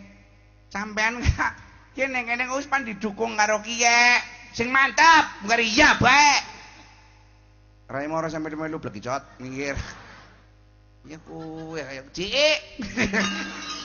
[0.72, 1.54] sampean gak
[1.96, 4.20] kene kene wis pan didukung karo kiye
[4.52, 6.32] sing mantap bukan iya bae
[7.88, 9.76] Rai moro sampe melu blek cot minggir
[11.08, 12.58] ya kuwe kaya ciik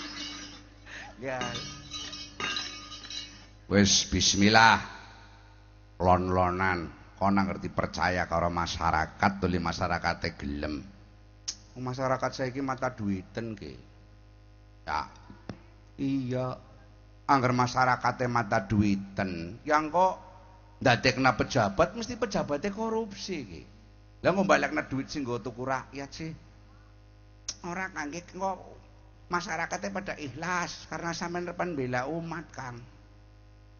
[1.23, 1.39] Ya.
[3.71, 4.75] Wis bismillah.
[6.03, 6.91] Lon-lonan.
[7.23, 10.83] Kono ngerti percaya karo masyarakat tuli masyarakate gelem.
[11.79, 13.79] Masyarakat saiki mata duiten ki.
[14.83, 15.07] Ya.
[15.95, 16.59] Iya.
[17.23, 20.19] Angger masyarakate mata duiten, yang kok
[20.83, 23.61] ndadekna pejabat mesti pejabatnya korupsi ki.
[24.19, 26.35] Lah ngombalekna duit sing nggo tuku rakyat sih.
[27.63, 28.59] Ora kangge kok
[29.31, 32.83] masyarakatnya pada ikhlas karena sampean depan bela umat Kang.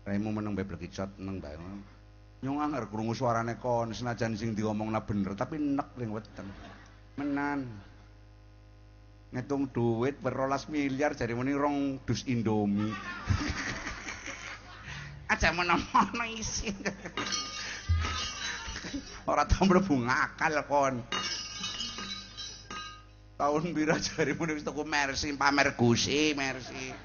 [0.07, 1.59] Raimu meneng bae berkicot neng bae.
[2.43, 6.43] Nyong anger krungu suarane kon senajan sing diomongna bener tapi nek ring weteng.
[7.15, 7.63] Menan.
[9.31, 12.91] Ngitung duit berolas miliar jadi muni rong dus Indomie.
[15.31, 16.75] Aja menamono isin.
[19.31, 20.99] Ora tau mlebu ngakal kon.
[23.33, 26.95] tahun bira jari muni wis tuku Mercy pamer Gusi Mercy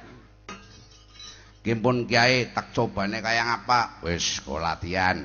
[1.68, 5.20] Kimpun Kiai tak cobane kaya ngapa wis kok latihan.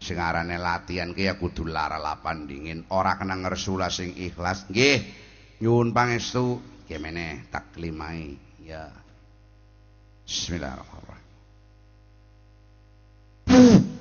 [0.00, 2.88] Sing arane latihan ki ya kudu lara lapan dingin.
[2.88, 4.64] Ora kena ngersula sing ikhlas.
[4.72, 5.04] Nggih
[5.60, 6.64] nyuwun pangestu.
[7.52, 8.88] Tak limai ya.
[10.24, 11.28] Bismillahirrahmanirrahim.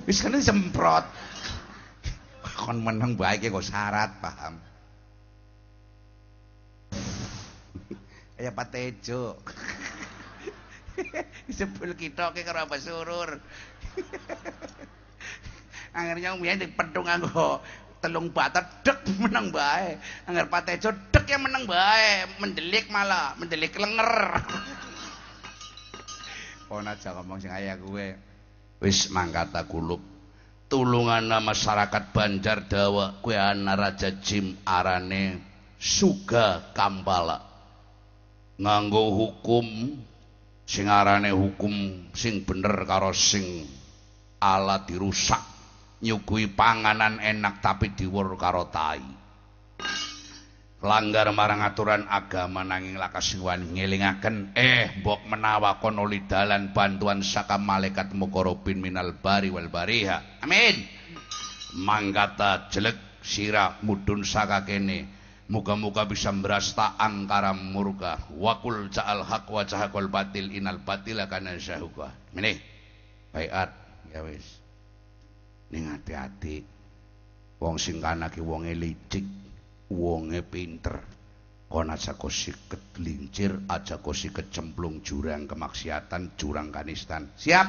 [0.08, 1.04] Wis kan semprot.
[2.56, 4.64] Kon meneng bae kok syarat paham?
[8.40, 9.44] Kaya patejo
[11.58, 13.30] sebel kita ke karo apa surur.
[15.96, 17.64] Umumnya di pedung anggo
[18.04, 19.98] telung batat dek menang bae.
[20.28, 22.28] Anggar patejo dek yang menang bae.
[22.44, 24.44] Mendelik malah mendelik lenger.
[26.68, 28.18] Pon aja ngomong sing ayah gue
[28.82, 29.64] wis mangkata
[30.66, 35.38] tulungan masyarakat Banjar Dawa kue ana Raja Jim arane
[35.78, 37.38] Suga Kambala.
[38.58, 39.94] Nganggo hukum
[40.66, 43.70] sing arane hukum sing bener karo sing
[44.42, 45.42] ala dirusak
[46.02, 49.02] nyugui panganan enak tapi diwur karo tai.
[50.86, 58.14] Langgar marang aturan agama nanging lakasiwan ngelingaken eh mbok menawa kono dalan bantuan saka malaikat
[58.14, 60.46] mukorobin minal bari wal bariha.
[60.46, 60.86] Amin.
[61.82, 65.15] Manggata jelek sirah mudun saka kene
[65.46, 72.10] muga-muga bisa merasta angkara murka wakul ja'al haq wa jahakul batil inal batil kana syahuka
[72.34, 72.58] ini
[73.36, 73.70] bayat
[74.16, 74.48] ya wis.
[75.76, 76.64] Ning hati-hati.
[77.60, 79.28] Wong sing kana ki wonge licik
[79.92, 81.04] wonge pinter.
[81.68, 87.28] Kon aja siket lincir aja siket cemplung jurang kemaksiatan jurang kanistan.
[87.36, 87.68] Siap?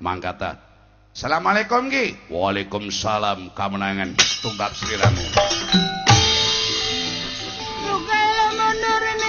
[0.00, 0.72] Mangkata.
[1.12, 2.32] Assalamualaikum ki.
[2.32, 4.72] Waalaikumsalam kemenangan tunggap
[8.84, 9.23] Narana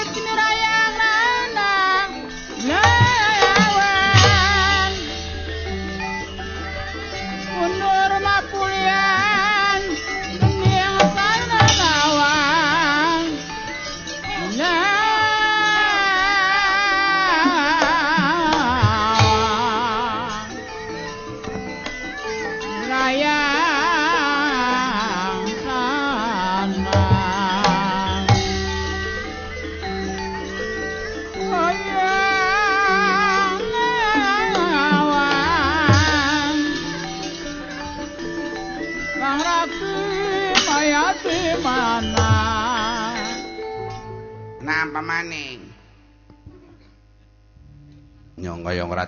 [44.96, 45.60] sliramu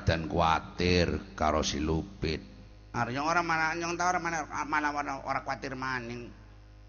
[0.04, 2.42] dan kuatir karo si Lupit.
[2.98, 4.92] Aryo ora malah nyong ta ora malah malah
[5.24, 6.28] ora kuatir maning.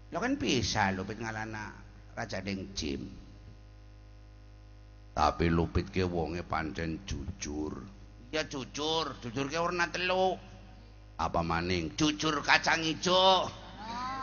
[0.09, 1.71] Ya kan bisa Lupit ngalana
[2.17, 3.07] Raja Deng Jim.
[5.13, 7.83] Tapi Lupit ke wonge pancen jujur.
[8.31, 10.37] Ya jujur, jujur ke warna telu.
[11.19, 11.91] Apa maning?
[11.99, 13.51] Jujur kacang ijo.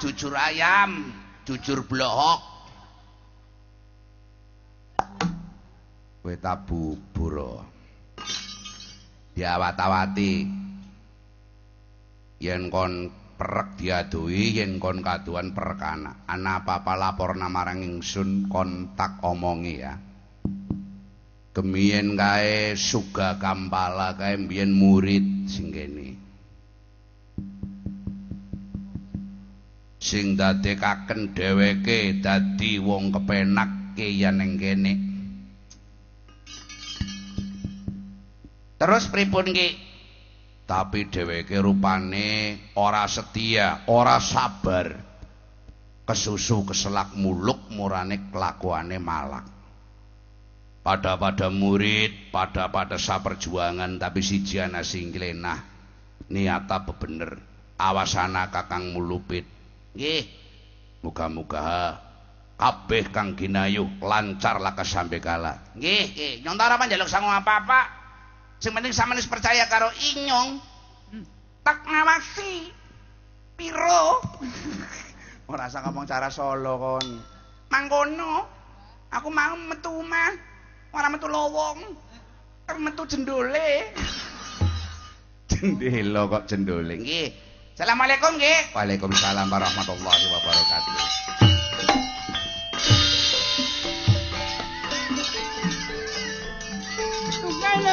[0.01, 1.13] Jujur ayam,
[1.45, 2.56] jujur blohok.
[6.27, 7.63] Kowe tabu bubur
[9.39, 10.43] diawat-awati.
[12.43, 19.75] Yen kon perek diadui yen kon kaduan perekana ana apa-apa lapor namarang ingsun kontak omongi
[19.79, 19.95] ya.
[21.55, 26.19] Kemien kae suga kampala kae mbiyen murid sing kene.
[30.03, 35.16] Sing dadekaken dheweke dadi wong kepenak kiyan ning kene
[38.77, 39.69] Terus pripun ki?
[40.67, 44.93] Tapi dheweke rupane ora setia, ora sabar.
[46.07, 49.47] Kesusu keselak muluk murane kelakuane malak.
[50.87, 55.59] Pada-pada murid, pada-pada saperjuangan tapi siji ana sing klenah.
[56.31, 57.43] Niata bebener.
[57.77, 59.45] Awasana Kakang Mulupit.
[59.99, 60.23] Nggih.
[61.03, 62.01] Muga-muga
[62.57, 65.75] kabeh kang ginayuh lancar lakas sampe kala.
[65.77, 66.35] Nggih, nggih.
[66.47, 67.96] Nyontara panjaluk sangu apa-apa.
[68.61, 70.61] Sing penting sampeyan wis percaya karo inyong.
[71.67, 72.71] Tak ngawasi.
[73.57, 74.21] Piro?
[75.51, 77.07] Ora usah ngomong cara solo kon.
[77.71, 78.47] Mangkono
[79.11, 80.35] aku mau metu mah
[80.91, 81.79] ora metu lowong.
[82.83, 83.95] Metu jendole.
[85.51, 87.31] Jendelo kok jendole nggih.
[87.79, 88.75] Assalamualaikum nggih.
[88.75, 91.56] Waalaikumsalam warahmatullahi wabarakatuh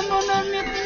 [0.01, 0.82] no, no, no, no, no.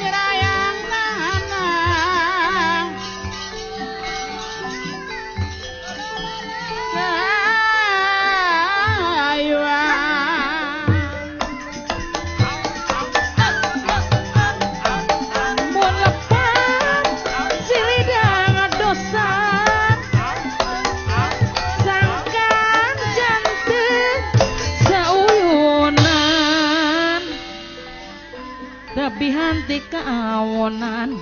[29.18, 31.18] Pihanti kaawonan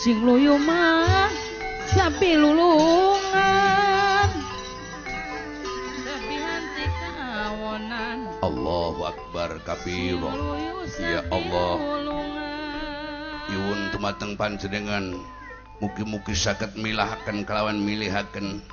[0.00, 1.28] sing luyu mah
[1.92, 4.30] sapi lulungan.
[6.26, 10.32] Pihanti kaawonan Allahu akbar kabiro.
[10.96, 11.76] ya Allah.
[13.46, 15.14] nyuwun tumateng panjenengan
[15.78, 18.64] mugi-mugi saged milahaken kelawan milihaken.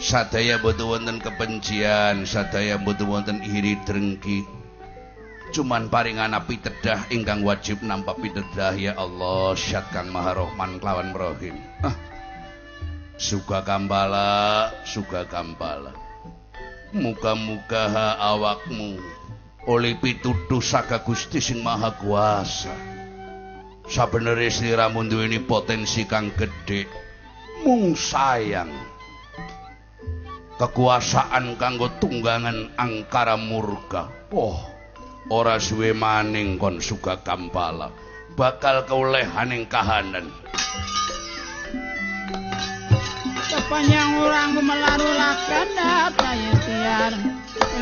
[0.00, 4.48] Sadaya boten wonten kebencian sadaya boten wonten iri drengki
[5.50, 9.58] cuman paringan api tedah ingkang wajib nampak pitedah ya Allah.
[9.58, 11.94] Syat kang maha rohman kelawan rohim ah.
[13.20, 15.92] suka kambala suka kambala
[16.90, 18.98] muka-muka awakmu
[19.68, 22.74] oleh pituduh saka gusti sing maha kuasa.
[23.90, 26.86] Sabenere sliramu duweni potensi kang gedhe.
[27.66, 28.70] Mung sayang.
[30.56, 34.30] Kekuasaan kanggo tunggangan angkara murka.
[34.30, 34.69] Oh
[35.30, 37.94] ora suwe maning kon suka kampala.
[38.34, 40.30] Bakal keulehaning kahanan.
[43.50, 47.14] Sepanjang orang melarulakan data ikhtiar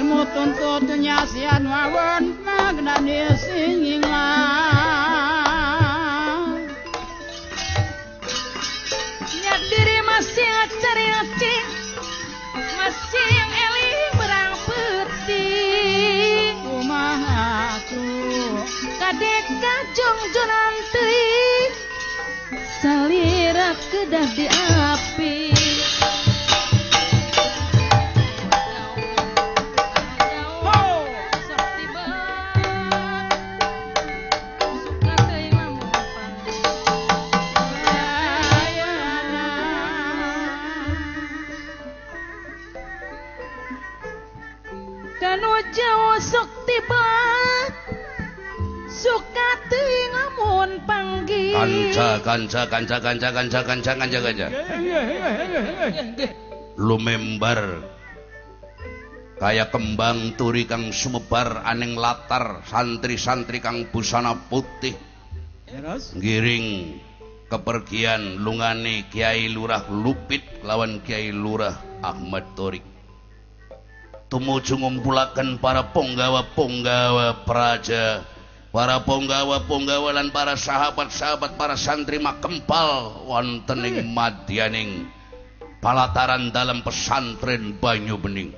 [0.00, 4.98] ilmu tuntut nyasian wawan magnani singinglah
[9.68, 11.06] diri masih cari
[12.78, 13.87] masih yang eli
[17.24, 18.06] aku.
[18.98, 21.10] Kadek kajung jonanti
[22.78, 25.34] salirah kedah di api.
[51.78, 54.46] Ganja, ganja, ganja, ganja, ganja, ganja, ganja, ganja.
[54.50, 56.26] Iya, iya, iya,
[56.74, 57.60] Lumembar.
[59.38, 64.98] kayak kembang turi kang sumebar aning latar santri-santri kang busana putih.
[65.70, 66.98] Ya, Giring
[67.46, 72.82] kepergian lungane Kiai Lurah Lupit lawan Kiai Lurah Ahmad Torik.
[74.28, 78.26] Tumuju ngumpulakan para punggawa-punggawa praja
[78.78, 85.10] para punggawa-punggawa lan para sahabat-sahabat para santri makempal wonten ing madyaning
[85.82, 88.54] palataran dalam pesantren Banyu Bening.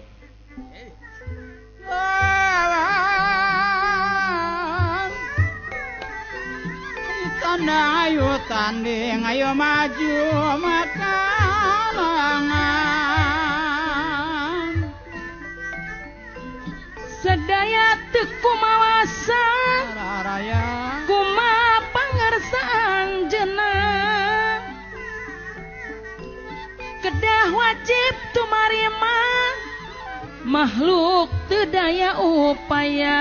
[7.40, 10.20] Tanda ayo tanding ayo maju
[10.60, 12.10] makalangan
[17.20, 19.44] Sedaya teku mawasa
[19.92, 20.64] Raraya
[21.05, 23.76] Kuma pangersaan jena.
[27.05, 29.20] Kedah wajib tumarima
[30.48, 33.20] Makhluk tedaya upaya.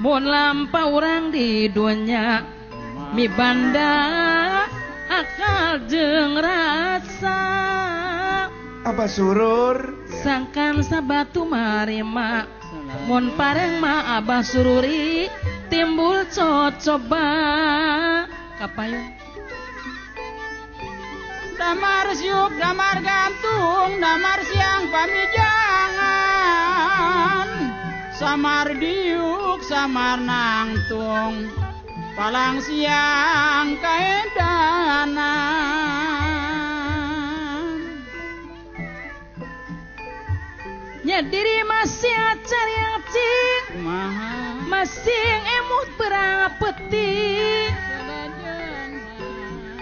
[0.00, 2.40] Mun lampau orang di dunia
[3.12, 3.92] Mi banda
[5.12, 7.40] akal jeng rasa
[8.86, 9.98] Apa surur?
[10.22, 12.46] Sangkan sabatu marima
[13.10, 15.26] Mun pareng ma abah sururi.
[15.66, 17.26] Timbul cocoba.
[18.62, 19.18] Kapayun
[21.58, 26.14] Damar siuk, damar gantung, damar siang pamijangan.
[28.14, 31.50] Samar diuk, samar nangtung.
[32.14, 35.16] Palang siang kaedanan
[41.06, 43.86] nyediri masih acar yang cing
[44.66, 45.26] masih
[45.62, 47.14] emut perang peti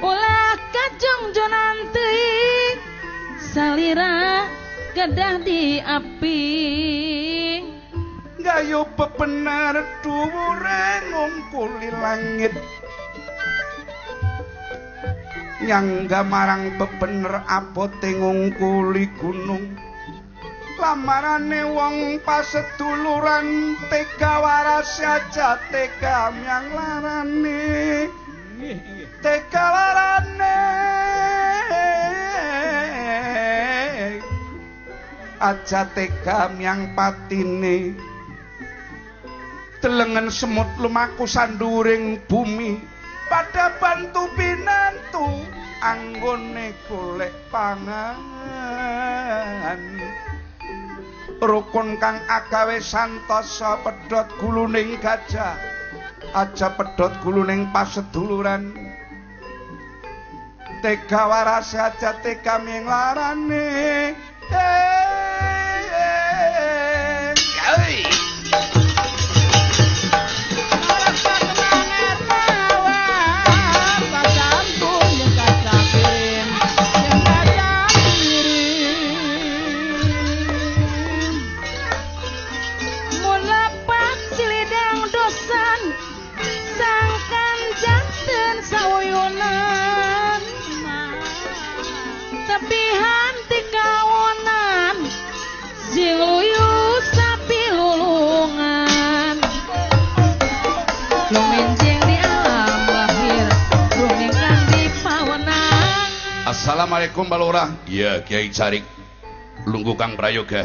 [0.05, 2.76] ulah kacung jonan ting
[3.40, 4.44] salira
[4.92, 6.42] gedah di api.
[8.44, 12.52] Gayo pepenar dure ngungkuli langit.
[15.64, 19.93] Nyangga marang pepener apote ngungkuli gunung.
[20.74, 28.10] Lamarane wong paseduluran tega waras aja tega myang larane
[29.22, 30.59] Tega larane
[35.38, 37.94] Aja tega myang patine
[39.78, 42.80] Delengen semut lumaku sanduring bumi.
[43.28, 45.44] Pada bantu pinantu
[45.84, 48.16] anggone golek pangan
[51.43, 55.56] rukun kang agawe santosa pedhot guluning gajah.
[56.35, 58.74] Aja pedhot guluning paseduluran.
[60.82, 64.15] Tega waras aja tega ming larane.
[64.52, 64.61] Eh,
[67.73, 68.14] eh.
[106.65, 107.77] Assalamualaikum Balora.
[107.85, 108.89] Iya, Kiai Carik.
[109.69, 110.65] Lunggu Kang Prayoga.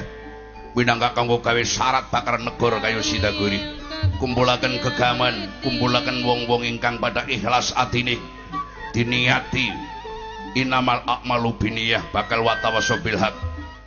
[0.72, 3.60] Winangka kanggo gawe syarat bakar negor kayu Sidaguri.
[4.16, 8.16] Kumpulaken gegaman, kumpulaken wong-wong ingkang pada ikhlas atine
[8.96, 9.68] diniati
[10.56, 13.36] inamal a'malu biniyah bakal watawaso bil haq.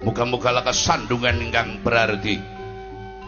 [0.04, 2.36] Muga-muga laka sandungan ingkang berarti.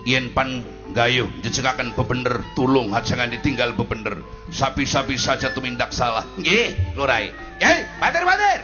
[0.04, 0.60] Yen pan
[0.92, 4.20] gayuh jejengaken bebener tulung hajangan ditinggal bebener
[4.52, 8.58] sapi-sapi saja tumindak salah nggih lurai Hey, Father, Father.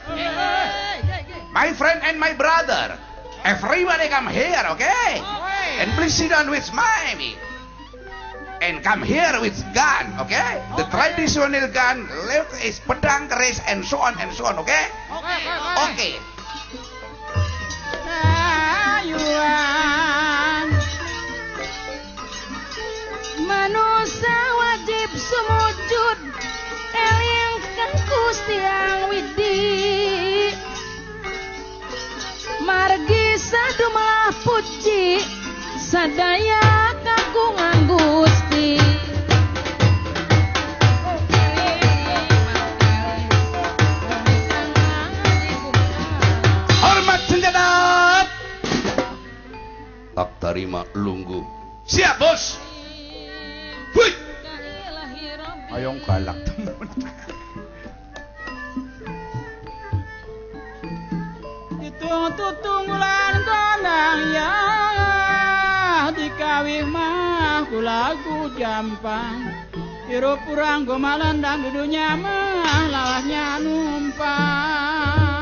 [1.54, 2.98] My friend and my brother.
[3.44, 5.22] Everybody come here, okay?
[5.78, 7.36] And please sit down with me.
[8.60, 10.60] And come here with gun, okay?
[10.76, 14.84] The traditional gun, left is pedang, keris, and so on and so on, okay?
[15.88, 16.18] Okay.
[18.10, 19.99] Ayuan
[23.60, 26.18] Manusia wajib sumujud
[26.96, 29.60] Elingkan Gusti Yang Widi
[32.64, 35.20] Margi sadu malah puji
[35.76, 38.80] Sadaya kagungan Gusti
[46.80, 47.68] Hormat senjata.
[50.16, 51.44] Tak terima lunggu.
[51.84, 52.69] Siap, bos.
[53.94, 54.14] Wih.
[55.70, 56.88] Ayo galak temen.
[61.80, 64.52] Hitung tutung bulan kandang ya
[66.12, 69.46] Dikawih mah kulaku jampang
[70.10, 75.39] Hirup urang gomalendang dudunya mah lalahnya numpang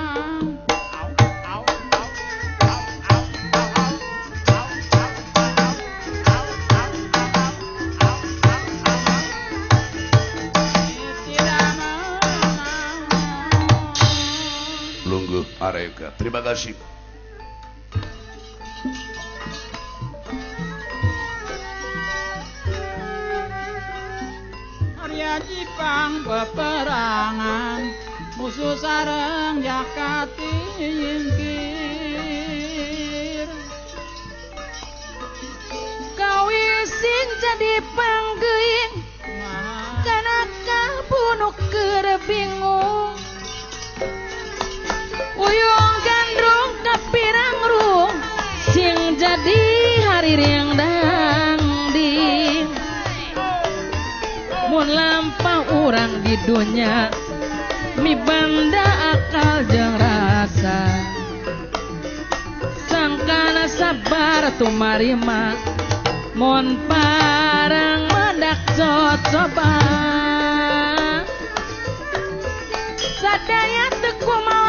[15.59, 16.15] Arega.
[16.15, 16.79] Terima kasih.
[25.03, 27.91] Arya Jipang peperangan
[28.39, 31.51] musuh sareng jakati yingkir
[36.15, 39.03] Kawisin jadi panggeing
[40.07, 41.59] Karena kabunuk
[42.31, 43.19] bingung
[45.39, 48.15] Uyung gandrung kapirang rung
[48.75, 49.63] Sing jadi
[50.03, 52.67] hari yang dangding
[54.67, 57.07] Mun lampau orang di dunia
[57.99, 60.87] Mi banda akal jeung rasa.
[62.87, 65.59] Sangkana sabar tumarima
[66.39, 69.75] Mon parang mendak cocoba.
[73.19, 74.68] Sadaya teku mawasa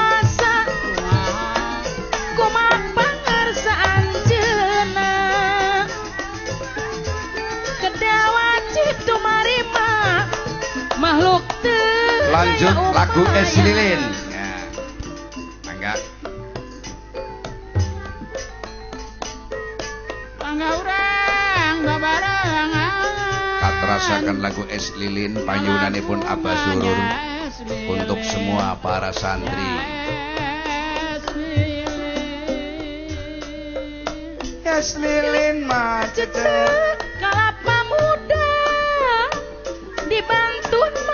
[12.30, 13.42] Lanjut daya lagu upaya.
[13.42, 14.02] Es Lilin.
[14.30, 14.50] Ya.
[15.66, 15.94] Mangga.
[20.38, 22.94] Angga urang babarengan
[23.60, 27.00] Katerasakan lagu Es Lilin panyunanipun Abah Surur
[27.90, 29.74] untuk semua para santri.
[34.70, 36.06] Es Lilin mah
[37.20, 38.54] Kalapa muda
[40.06, 41.09] Dibantun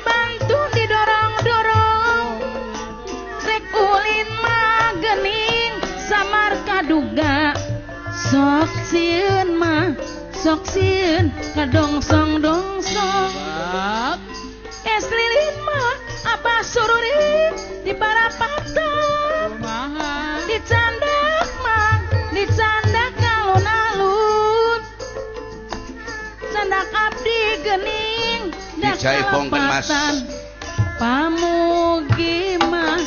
[0.00, 2.40] mah Dibantun didorong-dorong.
[3.44, 5.74] Rek ulin mah gening
[6.08, 7.52] Samar kaduga.
[8.32, 9.92] Sok sieun mah
[10.32, 13.32] Sok sieun kadongsong dongsong
[14.88, 15.96] Es lilin mah
[16.32, 17.52] Abah sururi
[17.84, 19.60] Di parapatong
[20.48, 22.00] Dicandak mah
[22.32, 22.91] Dicandak alun-alun
[29.02, 29.90] dak Dijaipongkeun, Mas.
[31.02, 33.02] Pamugi mah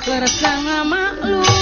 [0.00, 1.61] Kersang maklum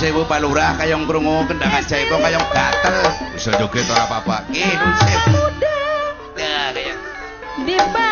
[0.00, 3.04] sewu palurah kayong krungu kendangan jaipong kayong gatel.
[3.36, 4.48] Bisa joget ora apa-apa.
[4.48, 5.28] Ki nun sewu.
[5.36, 5.76] muda
[6.40, 8.09] Nah,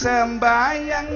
[0.00, 1.08] sembayang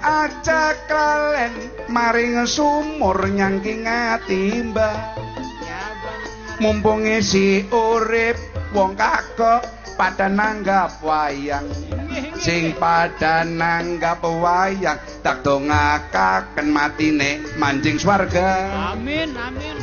[0.00, 1.52] aja kalen
[1.92, 5.12] maring sumur nyangking atimba
[6.64, 8.40] mumpung si urip
[8.72, 9.68] wong kakok
[10.00, 11.68] pada nanggap wayang.
[12.40, 18.70] Sing pada nanggap wayang tak dongakaken matine manjing swarga.
[18.96, 19.76] Amin amin.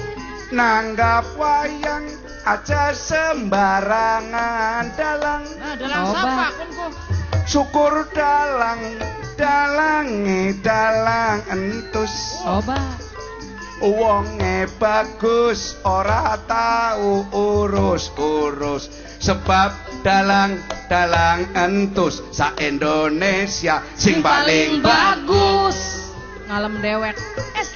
[0.52, 2.10] Nanggap wayang
[2.44, 5.46] aja sembarangan dalang.
[5.62, 6.18] Nah dalam Coba.
[6.18, 6.71] sapa
[7.52, 8.80] syukur dalang
[9.36, 12.40] dalange dalang entus.
[12.40, 12.80] Coba
[13.84, 18.88] wonge bagus ora tau urus-urus
[19.20, 26.08] sebab dalang dalang entus sa Indonesia sing paling bagus.
[26.48, 27.20] Ngalem dewek.
[27.60, 27.76] Es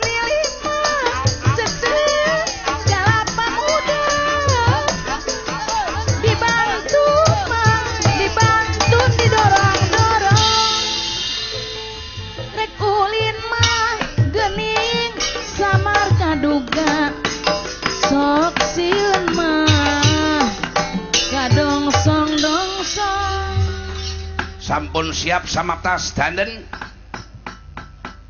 [24.96, 26.64] sampun siap sama tas danden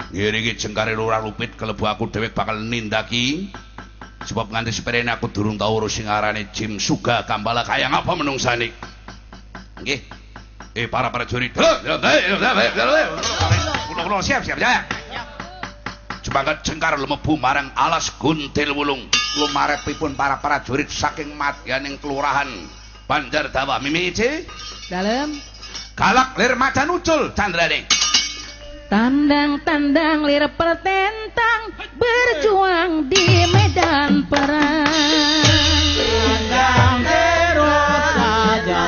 [0.10, 3.54] ngiri iki jengkare lurah lupit kelebu aku dhewek bakal nindaki.
[4.26, 8.74] Sebab nganti seperene aku durung tau urus sing arane Jim Suga Kambala kaya ngapa menungsani
[9.78, 10.02] nggih.
[10.74, 11.54] Eh para prajurit.
[11.54, 11.70] Kulo
[14.26, 14.90] siap siap ya
[16.26, 19.06] Jemangkat jengkar lemebu marang alas guntil wulung.
[19.38, 22.50] Lumarepipun para prajurit saking madyaning kelurahan
[23.06, 23.78] Banjar Dawa.
[23.78, 24.50] Mimici
[24.90, 25.54] dalam
[25.96, 27.88] galak lir macan ucul candraning
[28.92, 34.86] Tandang-tandang lir pertentang berjuang di medan perang.
[36.06, 38.84] Andang terus saja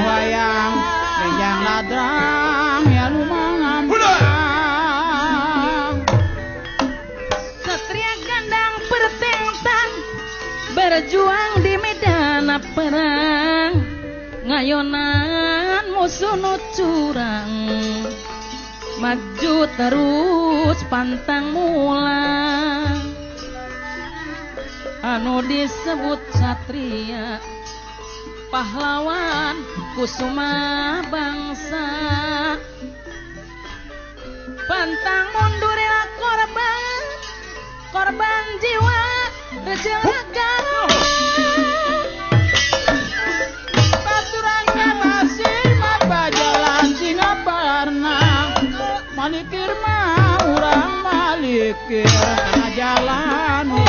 [0.00, 0.74] wayang
[1.20, 5.92] Ninjang ladrang ya lumangan perang
[7.68, 9.88] Satria gandang pertentang
[10.72, 13.73] berjuang di medan perang.
[14.44, 16.36] Ngayonan musuh
[16.76, 17.52] curang.
[19.00, 23.14] Maju terus pantang mulang.
[25.04, 27.36] anu disebut satria
[28.48, 29.60] pahlawan
[29.92, 31.86] kusuma bangsa
[34.64, 37.02] pantang mundurnya korban
[37.92, 39.04] korban jiwa
[39.68, 41.13] kecelakaan
[51.34, 52.06] urang malikir
[52.54, 53.83] na jalan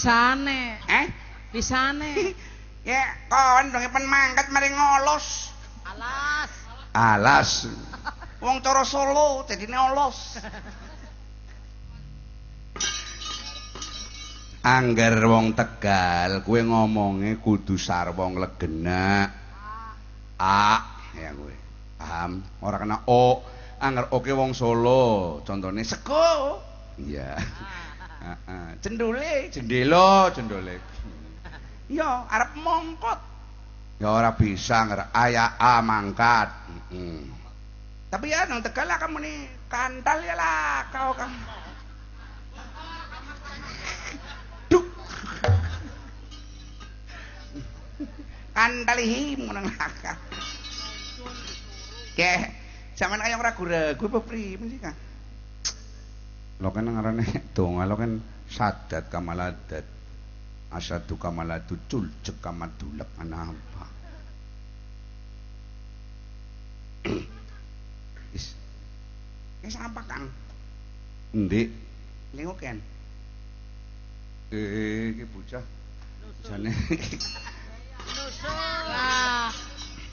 [0.00, 1.06] Pisane, Eh?
[1.52, 2.12] pisane.
[2.88, 5.52] Ya, kon dong pen mangkat mari ngolos.
[5.84, 6.48] Alas.
[6.96, 7.50] Alas.
[8.40, 10.40] Wong cara Solo dadine olos.
[14.64, 19.28] Angger wong Tegal, kuwe ngomonge kudu sarwa nglegena.
[20.40, 20.80] A,
[21.20, 21.52] ya kuwe.
[22.00, 22.40] Paham?
[22.64, 23.44] Ora kena O.
[23.76, 26.56] Angger oke wong Solo, contone sego.
[26.96, 27.36] Iya.
[28.20, 28.66] Heeh.
[28.84, 30.76] Cendule, jendela, cendole.
[31.88, 33.20] Iya, arep mongkot.
[34.00, 36.48] Ya ora bisa nger aya A mangkat.
[36.92, 37.24] Heeh.
[38.10, 39.36] Tapi ya nang Tegal kamu nih
[39.70, 41.30] kantal ya lah kau kan.
[44.68, 44.84] Duk.
[48.52, 50.18] Kantalihim ngono ngakak.
[52.18, 52.52] Ke,
[52.98, 55.09] zaman kaya ragu-ragu apa primen sih Kang?
[56.60, 57.24] Lo kan ngarane
[57.56, 59.84] donga lo kan sadat kamaladat.
[60.70, 63.84] Asadu kamaladu culcek kamadulek ana apa.
[68.30, 68.54] Wis.
[69.66, 70.30] Wis apa Kang?
[71.34, 71.66] Endi?
[72.38, 72.78] Lingo Ken.
[74.54, 75.64] Eh, iki bocah.
[76.46, 76.70] Jane
[78.90, 79.52] Lah,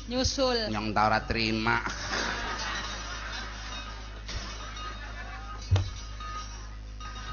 [0.09, 0.67] nyusul.
[0.73, 1.79] nyong ta ora terima.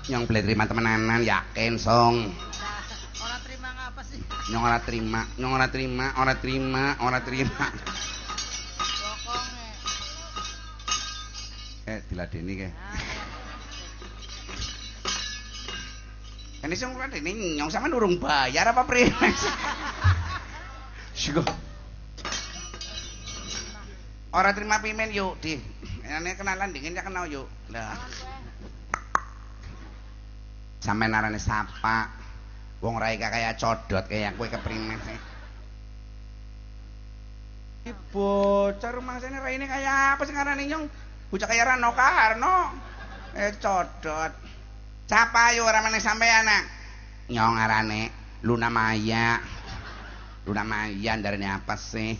[0.05, 2.29] Nyong boleh terima temenanan yakin song.
[3.25, 4.21] Ora terima ngapa sih?
[4.53, 7.65] Nyong ora terima, nyong ora terima, ora terima, ora terima.
[11.89, 12.69] Eh diladeni ke.
[16.69, 19.09] Ini sing ini nyong sama urung bayar apa priwe?
[21.17, 21.41] Siko.
[24.37, 25.57] Ora terima pimen yuk, Di.
[26.05, 27.49] Ini kenalan dingin ya kenal yuk.
[27.73, 27.97] Lah.
[30.85, 32.13] Sampai narane sapa.
[32.85, 35.01] Wong rai kaya codot kayak kowe keprimen.
[37.81, 40.85] Iki bocah rumah sini rai ini kayak apa sih ngarane nyong?
[41.33, 42.57] Bocah kaya Rano Karno.
[43.33, 44.33] Eh codot.
[45.09, 46.69] Sapa yo ora meneh sampean nak?
[47.33, 48.13] Nyong arane
[48.45, 49.41] Luna Maya.
[50.45, 52.13] Luna Maya ndarane apa sih?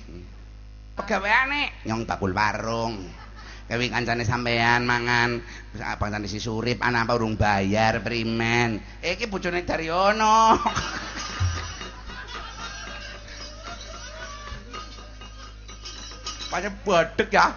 [0.97, 3.24] Pegaweane nyong bakul warung.
[3.65, 5.41] Kewi kancane sampean mangan
[5.81, 8.77] apa tane si Surip ana apa urung bayar primen.
[9.01, 10.61] Iki bojone Daryono.
[16.53, 17.57] Pancen bodeg ya.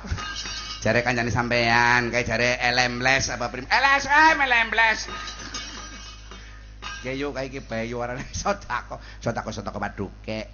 [0.81, 3.67] Jare kancane sampean, kayak jare elembles apa prim.
[3.67, 5.11] LSM elembles.
[7.05, 8.97] Ya yo kayak iki bae yo arane sodako.
[9.19, 10.49] Sodako sodako paduke.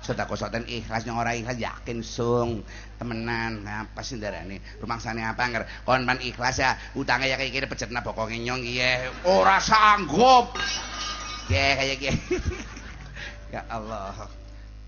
[0.00, 2.64] Sodako soten ikhlas nyong ora ikhlas yakin sung
[2.96, 7.66] temenan apa sih darane rumangsane apa nger kon pan ikhlas ya utange ya kayak gini
[7.68, 10.56] pejetna bokonge nyong iye ora sanggup.
[11.52, 12.20] Ya kayak gini.
[13.50, 14.30] Ya Allah.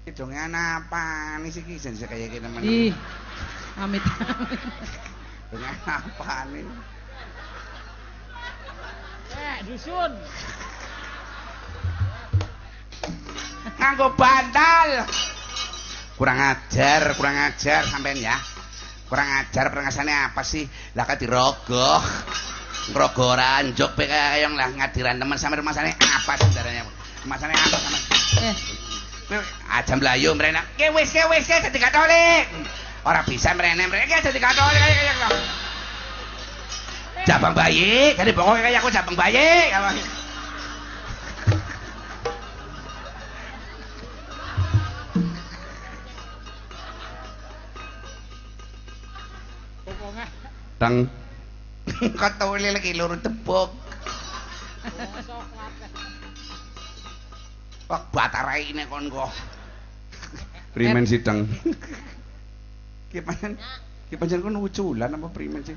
[0.06, 2.62] Hidungnya apa nih sih kisah kayak gini temen.
[2.62, 2.94] Ih.
[3.74, 4.60] Amit amit.
[5.51, 6.62] Hidungnya apa nih
[9.32, 10.12] Eh, dusun.
[13.78, 15.07] Nganggo bandal.
[16.16, 18.36] Kurang ajar kurang ajar sampean ya.
[19.09, 20.65] Kurang ajar perengasane apa sih?
[20.97, 22.01] Lah kan dirogoh.
[22.93, 26.82] Ngerogoh ranjok pe kaya yang lah ngadiran teman sampe rumasane apa sebenarnya?
[27.23, 27.99] Rumasane apa sama?
[29.32, 30.61] Eh, aja mlayu mrene.
[30.74, 32.51] Ke wis ke wis ke dadi katolik
[33.07, 35.31] ora bisa mrene mrene ke dadi katolik kaya kaya
[37.23, 39.70] Jabang bayi, jadi bongong kayak aku jabang bayi.
[50.83, 51.07] Tang
[52.20, 53.70] katole lagi loro tepuk.
[57.91, 59.31] Wah, batarai ini kon kok.
[60.74, 61.45] Primen sidang.
[63.12, 63.59] Ki pancen
[64.09, 65.77] ki pancen kon uculan apa primen sih?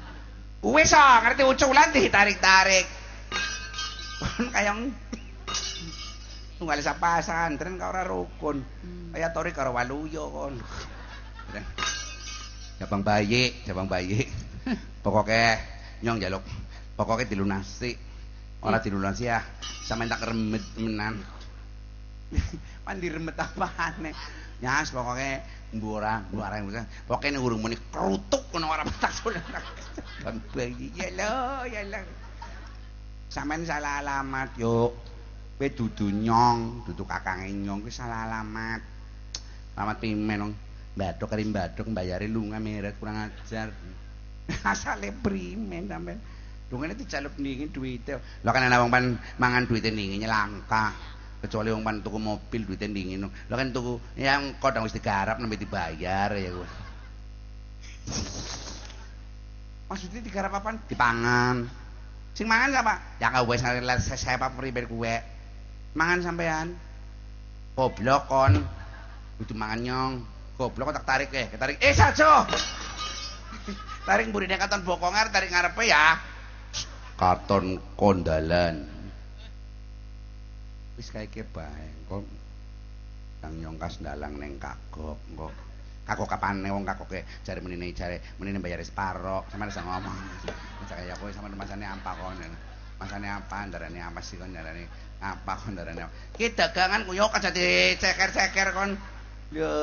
[0.65, 2.85] Wis ah, ngerti uculan ditarik-tarik.
[4.21, 4.89] Kon kayang
[6.57, 8.63] tunggal sa pasantren ka ora rukun.
[9.13, 10.55] Kaya tori karo waluyo kon.
[12.75, 14.27] Jabang bayi, jabang bayi.
[14.99, 15.59] Pokoknya
[16.03, 16.43] nyong jaluk.
[16.99, 17.95] Pokoknya dilunasi.
[18.59, 19.39] Ora dilunasi ya.
[19.85, 21.21] Sampe tak remet menan.
[22.83, 24.11] Mandi remet apane?
[24.59, 25.43] Nyas pokoknya
[25.75, 26.83] mbora, mbora yang bisa.
[27.07, 29.43] Pokoknya urung muni kerutuk kono ora petak sudah.
[30.23, 32.01] Bang bayi, ya lo, ya lo.
[33.31, 34.95] Sampeyan salah alamat yuk.
[35.55, 38.83] Kowe dudu nyong, dudu kakange nyong salah alamat.
[39.75, 40.55] Alamat pimen
[40.95, 41.03] dong.
[41.03, 43.69] Badok kari badok mbayari lunga meret kurang ajar.
[44.71, 46.19] Asale primen sampean.
[46.71, 48.17] Dungane dijaluk dingin duwite.
[48.41, 50.95] Lah kan ana wong pan mangan duwite dinginnya langka.
[51.43, 53.27] Kecuali wong pan tuku mobil duwite dingin.
[53.27, 56.67] Lah kan tuku yang kodang wis digarap nembe dibayar ya kuwi.
[59.89, 60.81] Maksudnya digarap apaan?
[60.89, 61.69] Dipangan.
[62.33, 62.93] Sing mangan siapa?
[63.21, 65.21] Ya kau wis saya apa priben kuwe.
[65.93, 66.73] Mangan sampean.
[67.77, 68.65] Goblok kon.
[69.37, 70.34] Kudu mangan nyong.
[70.55, 71.77] Goblok tak tarik eh, tarik.
[71.83, 72.47] Eh sajo.
[74.07, 76.15] tarik burine katon bokongar, tarik ngarepe ya.
[77.19, 78.87] Katon kondalan.
[80.95, 81.91] Wis kae ke bae.
[82.07, 82.23] Kok
[83.43, 85.53] nang nyong kas dalang neng kagok kok.
[86.05, 89.43] Kagok kapane wong kagoke jare menine jare menine bayar separo.
[89.51, 90.17] Sampeyan iso ngomong.
[90.79, 92.39] Masa kaya kowe sama masane apa kon.
[92.95, 94.87] Masane apa ndarane apa sih kon ndarane
[95.19, 96.07] apa kon ndarane.
[96.31, 99.14] Ki dagangan kuyo aja diceker-ceker kon.
[99.53, 99.73] Ya,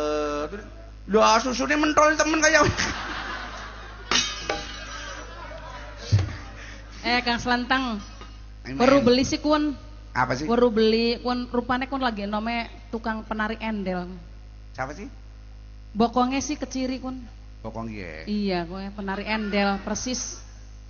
[0.50, 0.66] terus
[1.10, 2.62] Lah susune mentol temen kaya.
[7.02, 7.98] Eh, Kang Selentang.
[8.78, 9.74] Baru beli sih kun.
[10.14, 10.46] Apa sih?
[10.46, 14.06] Baru beli kun rupane kun lagi nome tukang penari endel.
[14.78, 15.10] Siapa sih?
[15.90, 17.18] Bokongnya sih keciri kun.
[17.66, 18.22] Bokong ye.
[18.30, 20.38] Iya, kowe penari endel persis.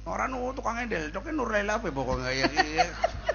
[0.04, 2.76] Ora nu tukang endel, coke Nurlela pe bokong kaya iki.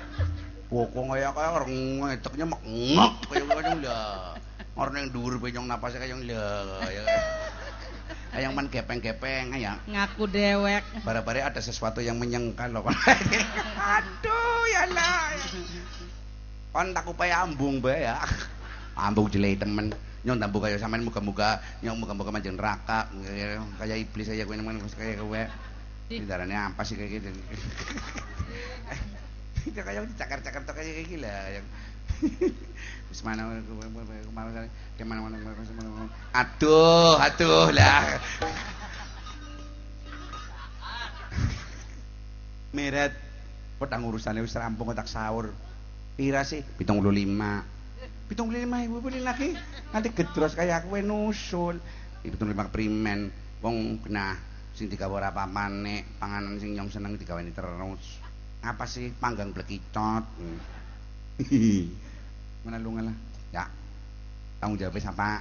[0.74, 1.74] Bokong kaya kaya orang
[2.04, 4.36] ngeteknya mek ngek kaya kaya lah.
[4.78, 6.46] Orang yang dhuwur pe nyong napase kaya lha.
[6.86, 7.04] ya.
[8.38, 9.82] Hayang man gepeng-gepeng hayang.
[9.90, 10.86] Ngaku dewek.
[11.02, 12.86] Bare-bare ada sesuatu yang menyengkan loh.
[13.98, 15.34] Aduh ya lah.
[16.70, 18.22] Kon tak upaya ambung bae ya.
[18.94, 19.90] Ambung jelek temen.
[20.22, 23.10] Nyong tambung kaya sampean muga-muga nyong muga-muga manjing neraka
[23.82, 25.42] kayak iblis aja kowe nemen kayak kowe.
[26.30, 27.34] Darane apa sih kayak gitu.
[29.66, 31.66] Itu kayak cakar-cakar tuh kayak gila yang
[36.36, 38.20] Aduh, aduh lah.
[42.76, 43.14] Meret
[43.78, 45.56] petang urusannya wis rampung tak sahur.
[46.18, 46.66] Pira sih?
[46.82, 47.08] 75.
[48.28, 49.56] 75 ibu beli lagi.
[49.96, 51.80] Nanti gedros kayak kowe nusul.
[52.28, 53.32] Ibu lima primen.
[53.64, 54.36] Wong kena
[54.76, 58.22] sing digawe ora pamane, panganan sing nyong seneng digaweni terus.
[58.62, 60.26] Apa sih panggang blekicot?
[62.68, 63.16] Mana lu ngalah?
[63.56, 63.64] Ya.
[64.60, 65.40] Tanggung jawab siapa?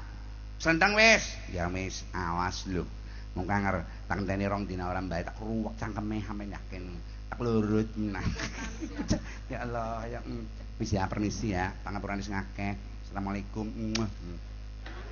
[0.63, 1.35] Sendang wis.
[1.51, 2.87] Ya wis, awas lu.
[3.35, 6.87] Mung kanger tak ngenteni rong dina ora mbae tak ruwek cangkeme sampe yakin.
[7.27, 8.23] Tak lurut menah.
[9.51, 10.79] ya Allah, ya mm.
[10.79, 11.75] wis ya permisi ya.
[11.83, 12.79] Pangapurane sing akeh.
[13.11, 13.75] Assalamualaikum.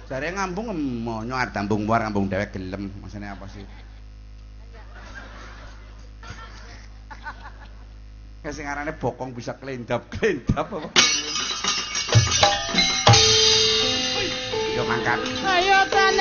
[0.07, 0.71] Jare ngambung
[1.03, 2.95] monyo arep tambung war ngambung dhewek gelem.
[3.03, 3.67] Maksudnya apa sih?
[8.47, 11.24] Kayak sing arane bokong bisa kelendap-kelendap apa.
[14.75, 15.21] Yo mangkat.
[15.47, 16.19] Ayo tan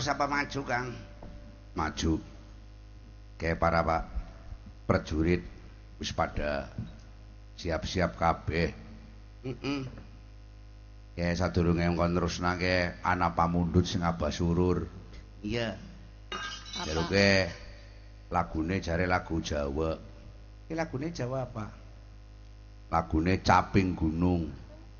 [0.00, 0.96] terus apa maju Kang?
[1.76, 2.12] Maju.
[3.36, 4.02] Kayak para Pak
[4.88, 5.44] prajurit
[6.00, 6.72] wis pada
[7.60, 8.72] siap-siap kabeh.
[9.44, 9.80] Heeh.
[11.12, 14.88] Kayak sadurunge kon terusnake ana pamundhut sing abah surur.
[15.44, 15.76] Iya.
[16.80, 17.52] Jaruke
[18.32, 20.00] lagune jare lagu Jawa.
[20.64, 21.68] Ki lagune Jawa apa?
[22.88, 24.48] Lagune Caping Gunung.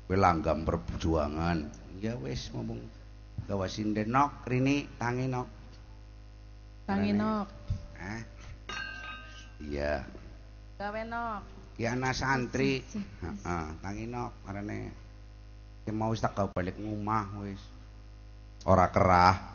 [0.05, 1.57] Kowe langgam perjuangan.
[1.97, 3.00] Ya wis ngomong
[3.47, 5.47] gawa sinden nok rini tangi nok.
[6.85, 7.47] tangi nok
[8.01, 8.21] Hah?
[9.61, 10.05] Iya.
[10.81, 11.41] gawe nok
[11.77, 12.83] Ki ana santri.
[13.23, 14.91] Heeh, tangi nok marane.
[15.87, 17.61] Ki mau wis tak gawe balik ngomah wis.
[18.67, 19.51] Ora kerah.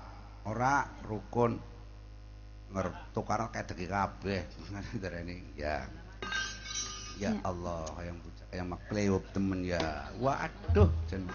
[0.46, 1.58] ora rukun
[2.70, 4.46] nger tukar kedeki kabeh
[5.02, 5.82] darani ya
[7.18, 8.18] ya Allah yang
[8.54, 11.26] yang mak plewop temen ya waduh jen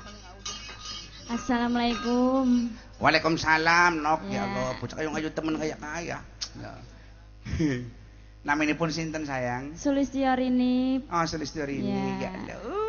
[1.30, 2.72] Assalamualaikum.
[3.02, 4.41] Waalaikumsalam nok ya Ya.
[4.45, 6.18] Allah bocah kaya ayu temen kaya kaya
[6.57, 6.72] ya
[8.48, 9.77] Naminipun sinten sayang?
[9.77, 11.06] Sulistiorini.
[11.14, 12.18] Oh, Sulistiyorini.
[12.18, 12.30] Ya.
[12.34, 12.57] Ya Allah.
[12.65, 12.81] Uh.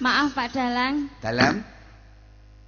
[0.00, 1.60] Maaf Pak Dalang, Dalam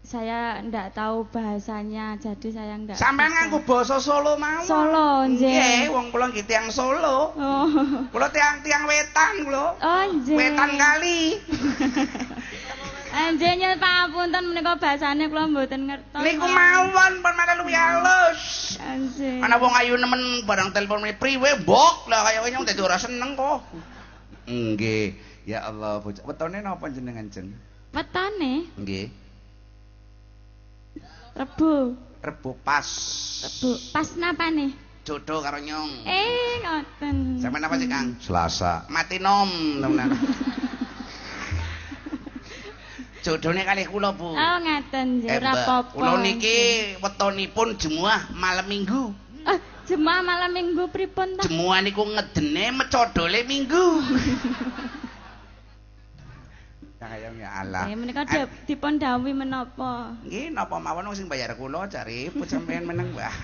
[0.03, 2.99] saya ndak tahu bahasanya, jadi saya ndak.
[2.99, 4.67] sampean nganggo basa Solo mawon.
[4.67, 5.47] Solo, nggih.
[5.47, 7.31] Nggih, wong kula nggih tiyang Solo.
[7.39, 7.71] Oh.
[8.11, 9.79] Kula tiang-tiang wetan kula.
[9.79, 10.35] Oh, nggih.
[10.35, 11.21] Wetan kali.
[13.13, 16.25] Anjir nyel pangapunten menika bahasane kula mboten ngertos.
[16.25, 18.75] Niku mawon pun malah luwih halus.
[18.81, 19.39] Anjir.
[19.39, 23.37] Ana wong ayu nemen barang telepon mrene priwe bok lah kaya kene dadi ora seneng
[23.37, 23.69] kok.
[24.49, 25.15] Nggih.
[25.47, 26.25] Ya Allah, bocah.
[26.25, 27.53] Wetone napa jenengan jen?
[27.93, 29.22] Wetane Nggih.
[31.33, 31.97] Rebo.
[32.23, 32.87] Rebo pas.
[33.43, 33.71] Rebo.
[33.93, 34.71] Pas napa nih?
[35.03, 36.07] Jodoh karo nyong.
[36.07, 37.43] Eh, ngoten.
[37.43, 38.15] Sampeyan apa sih, Kang?
[38.23, 38.87] Selasa.
[38.87, 39.51] Mati nom,
[39.83, 40.15] temenan.
[43.23, 44.35] Jodohnya kali kula, Bu.
[44.35, 45.95] Oh, ngaten nggih, Eh, ora apa-apa.
[45.95, 46.59] Kula niki
[47.03, 49.15] wetonipun jemuah malam Minggu.
[49.47, 49.59] Eh,
[49.91, 51.47] jemaah malam Minggu pripun ta?
[51.47, 53.85] Jemuah niku ngedene mecodole Minggu.
[57.03, 57.91] Kaya ya Allah.
[57.91, 60.15] Eh, menika di- dipun dawuhi menapa?
[60.23, 63.35] Nggih, napa mawon sing bayar kula cari pun sampean meneng, Mbah.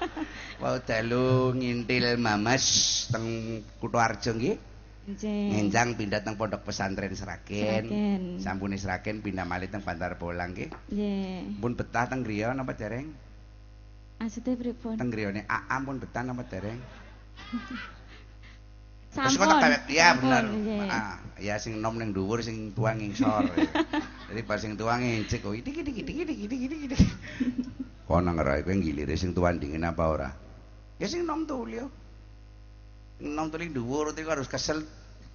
[0.64, 2.64] Wau dalu ngintil Mamas
[3.12, 4.56] teng Kutoarjo nggih.
[5.04, 5.44] Nggih.
[5.52, 7.84] Ngenjang pindah teng pondok pesantren Seragen.
[7.92, 8.22] Seragen.
[8.40, 10.72] Sampune Seragen pindah malih teng Bantar Bolang nggih.
[10.88, 11.60] Nggih.
[11.60, 13.12] Pun betah teng griya napa dereng?
[14.16, 14.96] Maksudnya pripun?
[14.96, 16.80] Teng griyane AA pun betah napa dereng?
[19.14, 19.30] Sampun.
[19.30, 20.44] Terus kok tak ya bener.
[20.90, 23.46] Ah, ya sing nom ning dhuwur sing tuwa ngisor.
[24.28, 26.98] Jadi pas sing tuwa ngicik kok iki iki iki iki iki iki iki.
[28.10, 30.28] Kok nang ngrai kowe ngilire sing tuwa dingin apa ora?
[30.98, 31.86] Ya sing nom tulio.
[33.22, 34.82] Nom tuli dhuwur itu harus kesel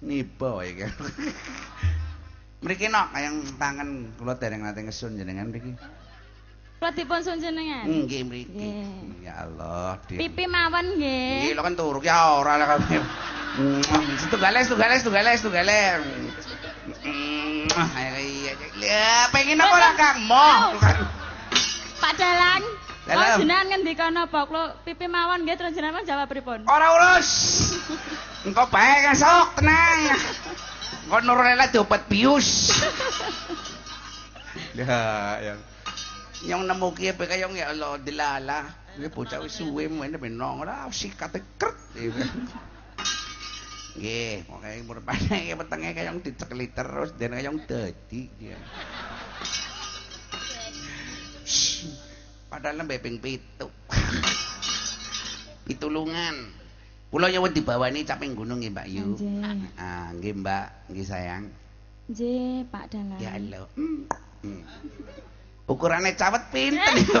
[0.04, 0.92] niba wae kan.
[2.68, 3.88] Mriki nok kayang tangan
[4.20, 5.72] kula dereng nate ngesun jenengan mriki.
[6.80, 7.84] Kula dipun sun jenengan.
[7.84, 8.56] Nggih mriki.
[8.56, 9.20] Nggih.
[9.20, 10.16] Ya Allah, Dik.
[10.16, 11.52] Pipi mawon nggih.
[11.52, 12.96] Iya, lo kan turu ya ora lah kabeh.
[14.32, 16.00] Tunggales, tunggales, tunggales, tunggales.
[17.04, 18.56] Mm, ah, iya.
[18.80, 20.24] Ya, pengen apa lah Kang?
[20.24, 20.80] Moh.
[22.00, 22.64] Pak Dalang.
[23.04, 23.28] Dalang.
[23.28, 24.48] Oh, jenengan ngendika napa?
[24.48, 26.64] Kula pipi mawon nggih terus jenengan jawab pripun?
[26.64, 27.28] Ora urus.
[28.48, 30.16] Engko bae kan sok, tenang.
[31.04, 32.48] Engko Nurlela diobat bius.
[34.70, 35.58] Ya, yang
[36.46, 38.60] yang nemu ki apa kayong ya Allah dilala.
[38.96, 41.76] Ini bocah wis suwe mene benong ora sikate kret.
[43.90, 48.22] Nggih, pokoke murpane wetenge kayong dicekeli terus den kayong dadi.
[51.44, 51.90] Shh,
[52.46, 53.66] Padahal lembe ping pitu.
[55.66, 56.34] Pitulungan.
[57.10, 59.06] Kula nyuwun dibawani caping gunung nggih Mbak Yu.
[59.74, 61.50] Ah, nggih Mbak, nggih sayang.
[62.06, 63.18] Nggih, Pak Dalang.
[63.18, 63.66] Ya Allah.
[63.74, 64.06] Hmm.
[64.46, 64.62] Hmm.
[65.70, 67.20] Ukurannya cawet pinten itu.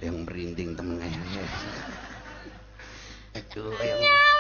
[0.05, 1.01] Yang merinding temen.
[3.33, 4.36] Aduh, yang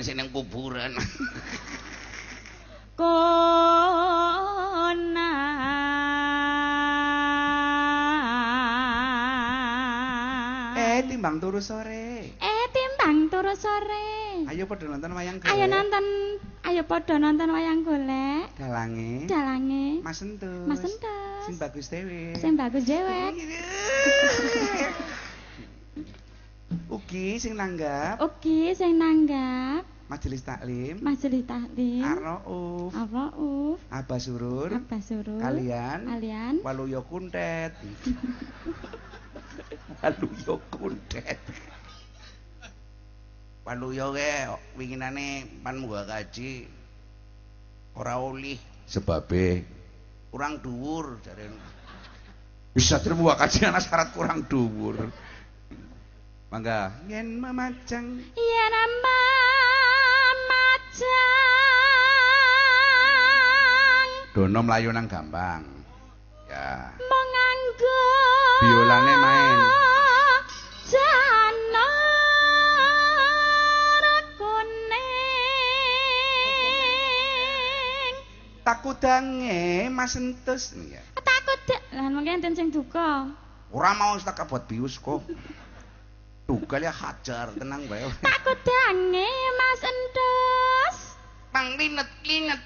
[0.00, 0.96] kelingan sing nang kuburan.
[9.80, 12.28] konang eh, timbang turu sore.
[12.32, 14.08] eh timbang turu sore
[14.50, 15.70] Ayo padha nonton wayang ayo golek.
[15.70, 16.04] nonton
[16.66, 19.28] ayo padha nonton wayang golek Dalange.
[19.28, 20.66] dalange Mas Entus.
[20.66, 21.44] Mas Entus.
[21.46, 22.34] Sing bagus dhewe.
[22.36, 23.32] sing bagus dewek
[26.90, 30.98] Ugi sing nanggap Ugi sing nanggap majelis taklim.
[30.98, 32.02] majelis taklim.
[32.02, 36.54] Arnauf, Arrauf Abah Surur, Abah Surul kalian, kalian.
[36.66, 37.78] Waluyo Kuntet.
[40.02, 41.38] Waluyo Kuntet.
[43.62, 46.66] Waluyo ke winginane pan muga kaji.
[47.94, 48.58] Ora olih.
[48.90, 49.62] Sebabe.
[50.34, 51.58] Kurang dhuwur jarene.
[52.74, 55.10] Bisa terbuka kaji ana syarat kurang dhuwur.
[56.50, 56.98] Mangga.
[57.06, 59.39] Yen memacang Iya nama
[61.00, 61.20] Jang
[64.36, 65.64] dono mlayu nang gampang
[66.44, 66.92] ya.
[67.00, 68.04] Menganggo
[68.60, 69.58] biolane main.
[78.60, 80.78] Takut dange mas entus.
[80.78, 81.02] Ya.
[81.18, 83.26] takut dek lah mungkin enten sing duka.
[83.74, 85.26] Ora mau tak kabut bius kok.
[86.46, 89.26] Duka ya hajar tenang bae takut dange
[89.58, 90.59] mas entus.
[91.50, 92.62] Pang linet linet.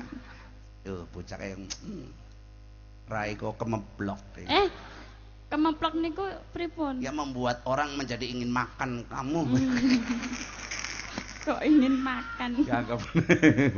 [0.84, 2.08] Tuh bocah kayak hmm.
[3.10, 4.46] Rai kok kemeblok deh.
[4.48, 4.68] Eh,
[5.52, 6.24] kemeplok niku
[6.54, 7.02] pripun?
[7.04, 9.40] Ya membuat orang menjadi ingin makan kamu.
[11.40, 12.52] Kok ingin makan?
[12.68, 13.00] ya enggak.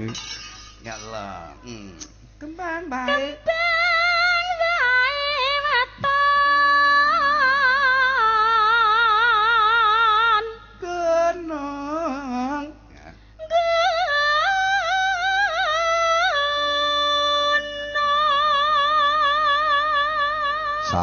[0.86, 1.55] ya Allah.
[1.62, 1.94] Hmm.
[2.43, 3.39] Kembang baik.
[3.39, 3.81] Kembang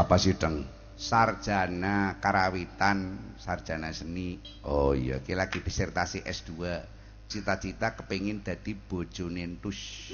[0.10, 0.66] Siapa sih deng?
[0.98, 4.42] Sarjana karawitan, sarjana seni.
[4.66, 6.66] Oh iya, ki lagi disertasi S2.
[7.30, 10.10] Cita-cita kepengin dadi bojone entus.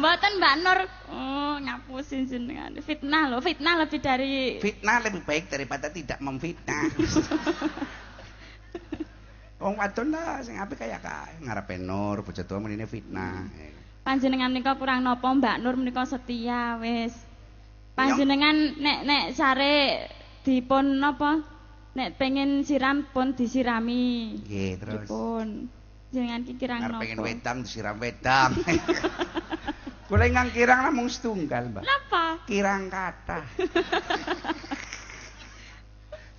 [0.00, 0.80] Mboten Mbak Nur.
[1.12, 2.72] Oh, ngapusin jenengan.
[2.80, 6.96] Fitnah loh, fitnah lebih dari Fitnah lebih baik daripada tidak memfitnah.
[9.60, 13.52] Wong wadon lah sing apik kaya kae ngarepe Nur, bojo tuwa menine fitnah.
[14.00, 17.31] panjenengan nika kurang nopo Mbak Nur menika setia wis.
[17.92, 20.08] Panjenengan nek nek sare
[20.42, 21.44] dipun napa?
[21.92, 24.40] Nek pengen siram pun disirami.
[24.40, 25.04] Nggih, terus.
[25.04, 25.68] Dipun.
[26.12, 28.52] Jenengan ki kirang pengen wedang disiram wedang.
[30.12, 31.84] Kula ingang kirang namung setunggal, Mbak.
[31.88, 32.24] Napa?
[32.44, 33.40] Kirang kata.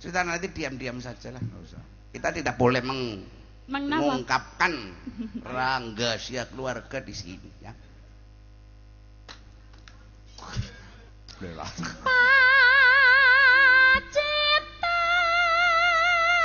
[0.02, 1.82] Sudah nanti diam-diam saja lah, nggak usah.
[2.14, 3.26] Kita tidak boleh meng
[3.66, 3.98] Mengnapa?
[3.98, 4.72] mengungkapkan
[5.54, 7.72] rahasia keluarga di sini ya.
[11.42, 11.66] Lah.
[11.66, 12.22] Pacita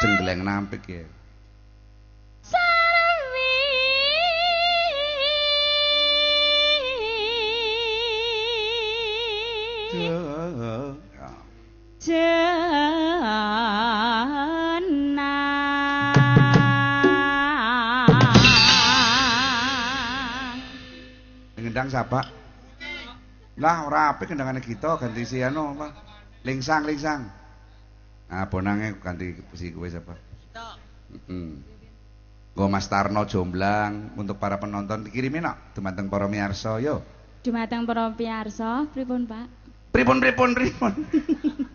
[0.02, 1.06] Jenggleng nampik ya.
[12.00, 12.50] jenang
[21.60, 22.39] Ngendang siapa?
[23.60, 25.92] Lah ora apik kendangane kita ganti si anu apa?
[26.48, 27.28] Lingsang lingsang.
[28.32, 30.16] Nah, bonange ganti si kowe siapa?
[31.12, 31.52] Heeh.
[32.56, 37.04] Nggo Mas Tarno Jomblang untuk para penonton dikirimin nok dumateng para miyarsa yo.
[37.44, 39.48] Dumateng para piyarsa, pripun Pak?
[39.92, 40.94] Pripun pripun pripun.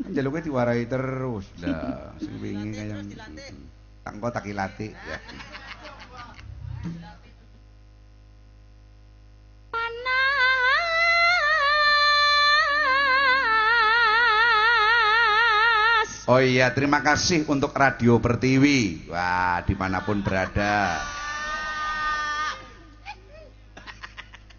[0.09, 1.49] Njaluke diwarai terus.
[1.61, 3.01] Lah, sing wingi kaya
[4.05, 5.19] tangko tak ilati ya.
[16.25, 19.13] Oh iya, terima kasih untuk Radio Pertiwi.
[19.13, 21.05] Wah, di mana pun berada.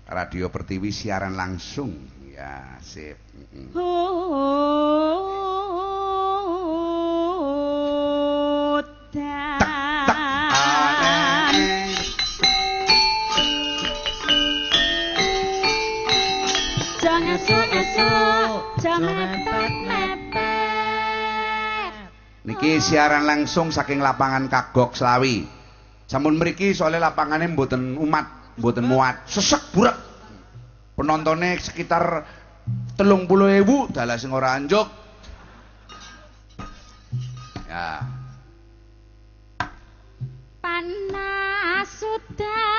[0.06, 2.06] Radio Pertiwi siaran langsung.
[2.30, 3.18] Ya, sip.
[3.74, 3.98] Hutan.
[17.02, 17.38] Jangan
[18.78, 19.95] jangan mepet-mepet.
[22.56, 25.44] Niki siaran langsung saking lapangan Kagok Slawi.
[26.07, 29.99] Sampun mriki soalnya lapangannya mboten umat, mboten muat, sesek burak.
[30.95, 32.23] Penontonnya sekitar
[32.95, 34.88] telung puluh ewu, dalah sing ora anjuk.
[37.68, 38.07] Ya,
[40.64, 42.74] Panas sudan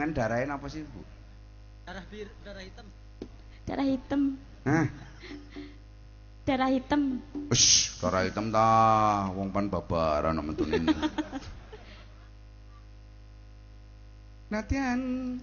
[0.00, 1.04] Jenengan darahin apa sih, Bu?
[3.68, 4.32] Darah hitam.
[4.64, 4.88] Hah?
[6.48, 7.20] Darah hitam.
[7.52, 10.88] Wis, darah hitam ta, wong pan babaran nang mentune ini.
[14.48, 15.36] Latihan.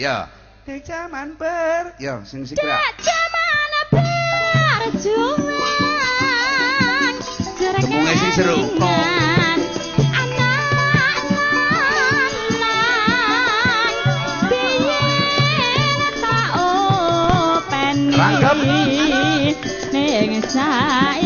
[0.00, 0.32] Ya.
[0.64, 1.92] Di zaman ber.
[2.00, 2.56] Ya, sing sing.
[2.56, 2.64] Di
[3.04, 3.68] zaman
[4.96, 5.20] berjuang.
[7.84, 8.64] Semuanya sih seru.
[18.16, 18.56] Rangkap.
[19.92, 21.19] Ning sai.